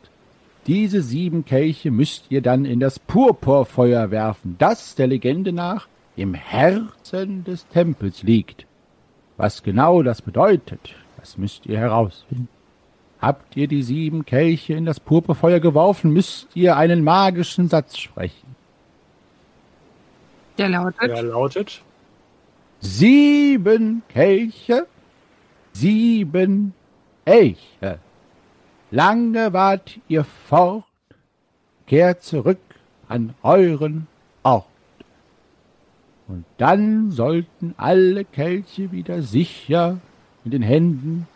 Diese 0.66 1.00
sieben 1.00 1.46
Kelche 1.46 1.90
müsst 1.90 2.26
ihr 2.28 2.42
dann 2.42 2.66
in 2.66 2.78
das 2.78 2.98
Purpurfeuer 2.98 4.10
werfen, 4.10 4.56
das 4.58 4.96
der 4.96 5.06
Legende 5.06 5.50
nach 5.50 5.88
im 6.14 6.34
Herzen 6.34 7.42
des 7.44 7.66
Tempels 7.68 8.22
liegt. 8.22 8.66
Was 9.38 9.62
genau 9.62 10.02
das 10.02 10.20
bedeutet, 10.20 10.94
das 11.16 11.38
müsst 11.38 11.64
ihr 11.64 11.78
herausfinden. 11.78 12.48
Habt 13.18 13.56
ihr 13.56 13.66
die 13.66 13.82
sieben 13.82 14.26
Kelche 14.26 14.74
in 14.74 14.84
das 14.84 15.00
Purpurfeuer 15.00 15.58
geworfen, 15.58 16.10
müsst 16.10 16.48
ihr 16.54 16.76
einen 16.76 17.02
magischen 17.02 17.70
Satz 17.70 17.96
sprechen. 17.96 18.56
Der 20.58 20.68
lautet, 20.68 21.00
Der 21.00 21.22
lautet. 21.22 21.82
Sieben 22.86 24.02
Kelche, 24.08 24.86
sieben 25.72 26.74
Elche. 27.24 27.98
Lange 28.90 29.54
wart 29.54 29.98
ihr 30.06 30.22
fort, 30.22 30.84
kehrt 31.86 32.22
zurück 32.22 32.60
an 33.08 33.34
euren 33.42 34.06
Ort. 34.42 34.66
Und 36.28 36.44
dann 36.58 37.10
sollten 37.10 37.74
alle 37.78 38.26
Kelche 38.26 38.92
wieder 38.92 39.22
sicher 39.22 39.98
in 40.44 40.50
den 40.50 40.62
Händen 40.62 41.26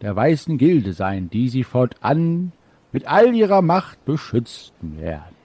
der 0.00 0.16
weißen 0.16 0.58
Gilde 0.58 0.94
sein, 0.94 1.30
die 1.30 1.48
sie 1.48 1.62
fortan 1.62 2.50
mit 2.90 3.06
all 3.06 3.32
ihrer 3.36 3.62
Macht 3.62 4.04
beschützen 4.04 5.00
werden. 5.00 5.36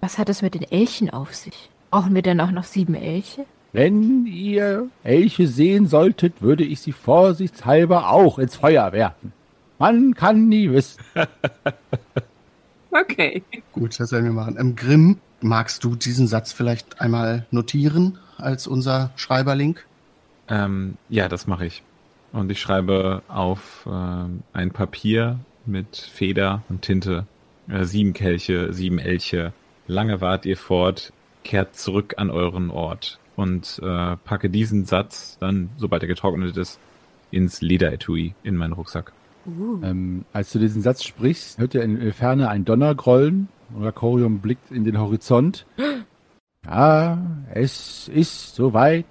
Was 0.00 0.16
hat 0.16 0.30
es 0.30 0.40
mit 0.40 0.54
den 0.54 0.62
Elchen 0.62 1.10
auf 1.10 1.34
sich? 1.34 1.68
Brauchen 1.90 2.14
wir 2.14 2.22
denn 2.22 2.40
auch 2.40 2.50
noch 2.50 2.64
sieben 2.64 2.94
Elche? 2.94 3.44
Wenn 3.76 4.24
ihr 4.24 4.88
Elche 5.02 5.46
sehen 5.46 5.86
solltet, 5.86 6.40
würde 6.40 6.64
ich 6.64 6.80
sie 6.80 6.92
vorsichtshalber 6.92 8.08
auch 8.08 8.38
ins 8.38 8.56
Feuer 8.56 8.90
werfen. 8.92 9.34
Man 9.78 10.14
kann 10.14 10.48
nie 10.48 10.70
wissen. 10.70 11.02
okay. 12.90 13.42
Gut, 13.72 14.00
das 14.00 14.12
werden 14.12 14.24
wir 14.24 14.32
machen. 14.32 14.56
Ähm, 14.58 14.76
Grimm, 14.76 15.18
magst 15.42 15.84
du 15.84 15.94
diesen 15.94 16.26
Satz 16.26 16.54
vielleicht 16.54 17.02
einmal 17.02 17.44
notieren 17.50 18.16
als 18.38 18.66
unser 18.66 19.10
Schreiberlink? 19.16 19.84
Ähm, 20.48 20.96
ja, 21.10 21.28
das 21.28 21.46
mache 21.46 21.66
ich. 21.66 21.82
Und 22.32 22.50
ich 22.50 22.62
schreibe 22.62 23.20
auf 23.28 23.86
ähm, 23.86 24.42
ein 24.54 24.70
Papier 24.70 25.38
mit 25.66 25.98
Feder 25.98 26.62
und 26.70 26.80
Tinte 26.80 27.26
äh, 27.68 27.84
sieben 27.84 28.14
Kelche, 28.14 28.72
sieben 28.72 28.98
Elche. 28.98 29.52
Lange 29.86 30.22
wart 30.22 30.46
ihr 30.46 30.56
fort, 30.56 31.12
kehrt 31.44 31.76
zurück 31.76 32.14
an 32.16 32.30
euren 32.30 32.70
Ort 32.70 33.18
und 33.36 33.80
äh, 33.82 34.16
packe 34.16 34.50
diesen 34.50 34.84
Satz 34.84 35.38
dann, 35.38 35.70
sobald 35.76 36.02
er 36.02 36.08
getrocknet 36.08 36.56
ist, 36.56 36.80
ins 37.30 37.60
Lederetui 37.60 38.34
in 38.42 38.56
meinen 38.56 38.72
Rucksack. 38.72 39.12
Ähm, 39.46 40.24
als 40.32 40.52
du 40.52 40.58
diesen 40.58 40.82
Satz 40.82 41.04
sprichst, 41.04 41.58
hört 41.58 41.74
ihr 41.74 41.82
in 41.82 42.00
der 42.00 42.12
Ferne 42.12 42.48
ein 42.48 42.64
Donner 42.64 42.94
grollen 42.94 43.48
und 43.72 43.84
Rakorium 43.84 44.40
blickt 44.40 44.70
in 44.70 44.84
den 44.84 44.98
Horizont. 44.98 45.66
Ja, 46.68 47.18
es 47.54 48.08
ist 48.08 48.56
soweit. 48.56 49.06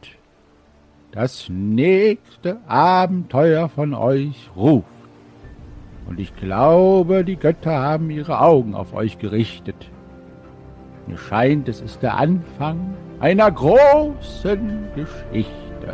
Das 1.13 1.47
nächste 1.47 2.59
Abenteuer 2.67 3.69
von 3.69 3.93
euch 3.93 4.49
ruft. 4.57 4.89
Und 6.05 6.19
ich 6.19 6.35
glaube, 6.35 7.23
die 7.23 7.37
Götter 7.37 7.79
haben 7.79 8.09
ihre 8.09 8.41
Augen 8.41 8.75
auf 8.75 8.93
euch 8.93 9.19
gerichtet. 9.19 9.89
Mir 11.07 11.17
scheint, 11.17 11.69
es 11.69 11.81
ist 11.81 12.01
der 12.01 12.17
Anfang 12.17 12.95
einer 13.19 13.51
großen 13.51 14.87
Geschichte. 14.95 15.93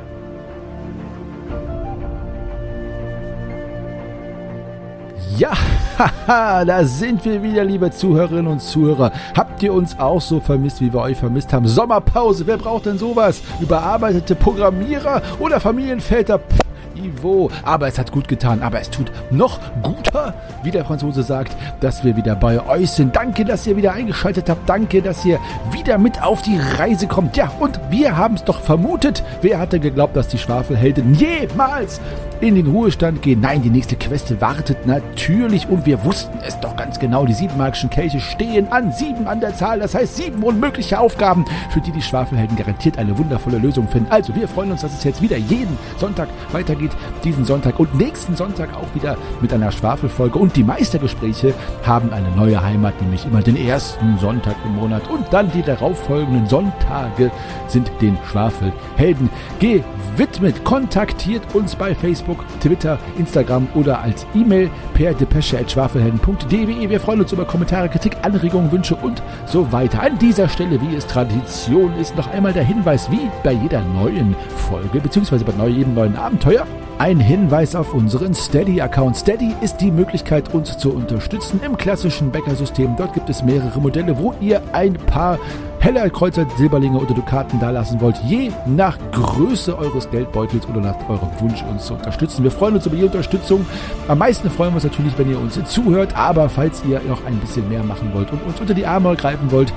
Ja, 5.38 5.52
haha, 5.98 6.64
da 6.64 6.86
sind 6.86 7.26
wir 7.26 7.44
wieder, 7.44 7.66
liebe 7.66 7.92
Zuhörerinnen 7.92 8.48
und 8.48 8.62
Zuhörer. 8.62 9.12
Habt 9.36 9.62
ihr 9.64 9.74
uns 9.74 10.00
auch 10.00 10.22
so 10.22 10.40
vermisst, 10.40 10.80
wie 10.80 10.94
wir 10.94 11.02
euch 11.02 11.18
vermisst 11.18 11.52
haben? 11.52 11.68
Sommerpause, 11.68 12.48
wer 12.48 12.58
braucht 12.58 12.86
denn 12.86 12.98
sowas? 12.98 13.42
Überarbeitete 13.60 14.36
Programmierer 14.36 15.22
oder 15.40 15.60
Familienväter? 15.60 16.40
Pff, 16.40 16.71
Ivo. 17.04 17.50
Aber 17.64 17.88
es 17.88 17.98
hat 17.98 18.12
gut 18.12 18.28
getan. 18.28 18.62
Aber 18.62 18.80
es 18.80 18.90
tut 18.90 19.12
noch 19.30 19.60
guter, 19.82 20.34
wie 20.64 20.72
der 20.72 20.86
Franzose 20.86 21.24
sagt, 21.24 21.56
dass 21.80 22.04
wir 22.04 22.16
wieder 22.16 22.36
bei 22.36 22.66
euch 22.68 22.92
sind. 22.92 23.16
Danke, 23.16 23.46
dass 23.46 23.68
ihr 23.68 23.78
wieder 23.78 23.94
eingeschaltet 23.94 24.50
habt. 24.50 24.70
Danke, 24.70 25.02
dass 25.02 25.26
ihr 25.26 25.40
wieder 25.72 25.98
mit 25.98 26.22
auf 26.22 26.42
die 26.42 26.60
Reise 26.78 27.08
kommt. 27.08 27.38
Ja, 27.38 27.52
und 27.60 27.80
wir 27.90 28.18
haben 28.18 28.36
es 28.36 28.44
doch 28.44 28.62
vermutet. 28.62 29.24
Wer 29.42 29.60
hatte 29.60 29.80
geglaubt, 29.80 30.16
dass 30.16 30.28
die 30.28 30.38
Schwafelhelden 30.38 31.14
jemals 31.16 32.00
in 32.42 32.56
den 32.56 32.68
Ruhestand 32.68 33.22
gehen? 33.22 33.40
Nein, 33.40 33.62
die 33.62 33.70
nächste 33.70 33.96
Queste 33.96 34.42
wartet 34.42 34.86
natürlich. 34.86 35.70
Und 35.70 35.86
wir 35.86 36.04
wussten 36.04 36.38
es 36.46 36.60
doch 36.60 36.76
ganz 36.76 37.00
genau. 37.00 37.26
Die 37.26 37.34
sieben 37.34 37.58
magischen 37.58 37.90
Kelche 37.90 38.20
stehen 38.20 38.72
an. 38.72 38.92
Sieben 38.92 39.28
an 39.28 39.40
der 39.40 39.56
Zahl. 39.56 39.80
Das 39.80 39.94
heißt 39.96 40.18
sieben 40.18 40.44
unmögliche 40.44 41.00
Aufgaben, 41.00 41.46
für 41.70 41.82
die 41.82 41.92
die 41.92 42.02
Schwafelhelden 42.02 42.58
garantiert 42.58 42.98
eine 42.98 43.18
wundervolle 43.18 43.60
Lösung 43.60 43.88
finden. 43.88 44.12
Also, 44.12 44.36
wir 44.36 44.48
freuen 44.48 44.72
uns, 44.72 44.82
dass 44.82 44.94
es 44.94 45.04
jetzt 45.04 45.22
wieder 45.22 45.38
jeden 45.38 45.78
Sonntag 45.98 46.30
weitergeht. 46.52 46.92
Diesen 47.24 47.46
Sonntag 47.46 47.80
und 47.80 47.96
nächsten 47.96 48.36
Sonntag 48.36 48.70
auch 48.76 48.96
wieder 48.96 49.18
mit 49.40 49.54
einer 49.54 49.72
Schwafelfolge. 49.72 50.40
Und 50.40 50.56
die 50.56 50.64
Meistergespräche 50.64 51.54
haben 51.84 52.12
eine 52.12 52.32
neue 52.32 52.62
Heimat, 52.62 53.00
nämlich 53.02 53.26
immer 53.26 53.42
den 53.42 53.56
ersten 53.56 54.18
Sonntag 54.18 54.56
im 54.66 54.76
Monat. 54.76 55.08
Und 55.10 55.26
dann 55.32 55.52
die 55.52 55.62
darauffolgenden 55.62 56.48
Sonntage 56.48 57.30
sind 57.68 57.92
den 58.02 58.18
Schwafelhelden 58.30 59.30
gewidmet. 59.60 60.64
Kontaktiert 60.64 61.44
uns 61.54 61.76
bei 61.76 61.94
Facebook, 61.94 62.31
Twitter, 62.60 62.98
Instagram 63.18 63.68
oder 63.76 64.02
als 64.02 64.26
E-Mail 64.34 64.70
per 64.94 65.14
depesche.schwafelhelden.de. 65.14 66.90
Wir 66.90 67.00
freuen 67.00 67.22
uns 67.22 67.32
über 67.32 67.46
Kommentare, 67.46 67.90
Kritik, 67.90 68.18
Anregungen, 68.22 68.72
Wünsche 68.72 68.96
und 68.96 69.22
so 69.46 69.72
weiter. 69.72 70.02
An 70.02 70.18
dieser 70.18 70.50
Stelle, 70.50 70.80
wie 70.82 70.96
es 70.96 71.08
Tradition 71.08 71.94
ist, 72.00 72.16
noch 72.16 72.32
einmal 72.32 72.54
der 72.54 72.64
Hinweis, 72.64 73.10
wie 73.12 73.30
bei 73.44 73.54
jeder 73.54 73.82
neuen 73.82 74.36
Folge, 74.70 75.00
beziehungsweise 75.00 75.46
bei 75.46 75.68
jedem 75.68 75.94
neuen 75.94 76.16
Abenteuer, 76.16 76.66
ein 77.02 77.20
Hinweis 77.20 77.76
auf 77.76 77.96
unseren 77.96 78.36
Steady-Account. 78.36 79.18
Steady 79.18 79.56
ist 79.62 79.78
die 79.82 79.90
Möglichkeit, 79.90 80.54
uns 80.54 80.78
zu 80.78 80.94
unterstützen 80.94 81.60
im 81.66 81.76
klassischen 81.76 82.32
Bäckersystem. 82.32 82.96
Dort 82.96 83.14
gibt 83.16 83.28
es 83.28 83.42
mehrere 83.44 83.80
Modelle, 83.82 84.20
wo 84.20 84.36
ihr 84.40 84.62
ein 84.72 84.94
paar 84.94 85.40
Heller, 85.82 86.12
Kreuzer, 86.12 86.46
Silberlinge 86.58 87.00
oder 87.00 87.16
Dukaten 87.16 87.60
dalassen 87.60 88.00
wollt, 88.02 88.16
je 88.18 88.52
nach 88.68 89.00
Größe 89.12 89.76
eures 89.76 90.08
Geldbeutels 90.12 90.68
oder 90.68 90.80
nach 90.80 91.10
eurem 91.10 91.30
Wunsch, 91.40 91.64
uns 91.64 91.88
zu 91.88 91.96
unterstützen. 91.96 92.44
Wir 92.44 92.52
freuen 92.52 92.76
uns 92.76 92.86
über 92.86 92.96
die 92.96 93.04
Unterstützung. 93.04 93.66
Am 94.08 94.20
meisten 94.20 94.52
freuen 94.52 94.74
wir 94.74 94.76
uns 94.76 94.84
natürlich, 94.84 95.18
wenn 95.18 95.32
ihr 95.32 95.40
uns 95.40 95.60
zuhört, 95.66 96.16
aber 96.16 96.50
falls 96.50 96.84
ihr 96.88 97.02
noch 97.10 97.26
ein 97.26 97.36
bisschen 97.40 97.68
mehr 97.68 97.84
machen 97.84 98.12
wollt 98.14 98.32
und 98.32 98.44
uns 98.44 98.62
unter 98.62 98.76
die 98.76 98.86
Arme 98.86 99.16
greifen 99.16 99.52
wollt, 99.52 99.74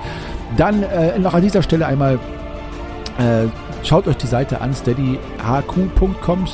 dann 0.59 0.83
äh, 0.83 1.19
noch 1.19 1.33
an 1.33 1.41
dieser 1.41 1.63
Stelle 1.63 1.87
einmal 1.87 2.19
äh, 3.19 3.47
schaut 3.85 4.09
euch 4.09 4.17
die 4.17 4.27
Seite 4.27 4.61
an, 4.61 4.73
steadyhq.com 4.73 6.47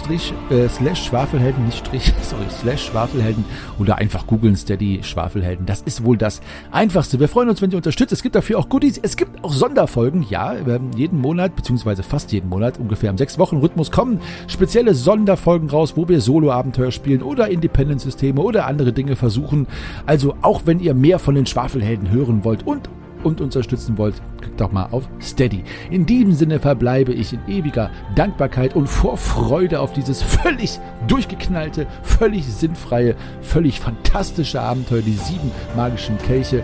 äh, 0.51 0.69
slash 0.69 1.05
Schwafelhelden, 1.05 1.65
nicht 1.67 1.87
Strich, 1.87 2.13
sorry, 2.23 2.45
slash 2.51 2.87
Schwafelhelden 2.87 3.45
oder 3.79 3.97
einfach 3.97 4.27
googeln 4.27 4.57
Steady 4.57 5.01
Schwafelhelden. 5.03 5.67
Das 5.67 5.83
ist 5.83 6.05
wohl 6.05 6.17
das 6.17 6.41
Einfachste. 6.73 7.21
Wir 7.21 7.29
freuen 7.29 7.49
uns, 7.49 7.63
wenn 7.63 7.71
ihr 7.71 7.77
unterstützt. 7.77 8.13
Es 8.13 8.23
gibt 8.23 8.35
dafür 8.35 8.59
auch 8.59 8.69
Goodies. 8.69 8.99
Es 8.99 9.17
gibt 9.17 9.43
auch 9.45 9.53
Sonderfolgen. 9.53 10.27
Ja, 10.29 10.55
jeden 10.97 11.21
Monat, 11.21 11.57
beziehungsweise 11.57 12.03
fast 12.03 12.33
jeden 12.33 12.49
Monat, 12.49 12.79
ungefähr 12.79 13.11
im 13.11 13.19
sechs 13.19 13.39
Wochen 13.39 13.59
Rhythmus 13.59 13.91
kommen 13.91 14.21
spezielle 14.49 14.95
Sonderfolgen 14.95 15.71
raus, 15.71 15.97
wo 15.97 16.09
wir 16.09 16.21
Solo-Abenteuer 16.21 16.91
spielen 16.91 17.23
oder 17.23 17.49
Independent-Systeme 17.49 18.41
oder 18.41 18.67
andere 18.67 18.93
Dinge 18.93 19.17
versuchen. 19.17 19.67
Also 20.07 20.35
auch 20.43 20.63
wenn 20.65 20.81
ihr 20.81 20.95
mehr 20.95 21.19
von 21.19 21.35
den 21.35 21.47
Schwafelhelden 21.47 22.11
hören 22.11 22.45
wollt 22.45 22.67
und 22.67 22.89
und 23.25 23.41
unterstützen 23.41 23.99
wollt, 23.99 24.21
klickt 24.41 24.61
doch 24.61 24.73
mal 24.73 24.87
auf 24.91 25.09
Steady. 25.21 25.65
In 25.91 26.07
diesem 26.07 26.33
Sinne 26.33 26.59
verbleibe 26.59 27.13
ich 27.13 27.33
in 27.33 27.41
ewiger 27.49 27.91
Dankbarkeit 28.15 28.75
und 28.75 28.89
Vorfreude 28.89 29.81
auf 29.81 29.93
dieses 29.93 30.23
völlig 30.23 30.79
durchgeknallte, 31.07 31.87
völlig 32.03 32.47
sinnfreie, 32.47 33.15
völlig 33.43 33.81
fantastische 33.81 34.61
Abenteuer, 34.61 35.03
die 35.03 35.13
sieben 35.13 35.51
magischen 35.77 36.19
Kelche. 36.19 36.63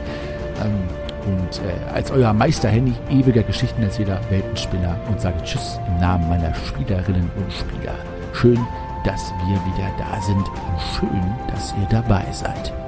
Ähm, 0.65 1.07
und 1.27 1.59
äh, 1.59 1.93
als 1.93 2.11
euer 2.11 2.33
Meister 2.33 2.69
Henny, 2.69 2.95
ewiger 3.11 3.43
Geschichtenerzähler, 3.43 4.21
Weltenspinner 4.31 4.97
und 5.09 5.21
sage 5.21 5.43
Tschüss 5.43 5.79
im 5.89 6.01
Namen 6.01 6.29
meiner 6.29 6.55
Spielerinnen 6.55 7.31
und 7.37 7.53
Spieler. 7.53 7.95
Schön, 8.33 8.59
dass 9.05 9.33
wir 9.49 9.57
wieder 9.57 9.91
da 9.99 10.21
sind 10.23 10.39
und 10.39 10.81
schön, 10.95 11.23
dass 11.49 11.75
ihr 11.81 11.87
dabei 11.91 12.25
seid. 12.33 12.86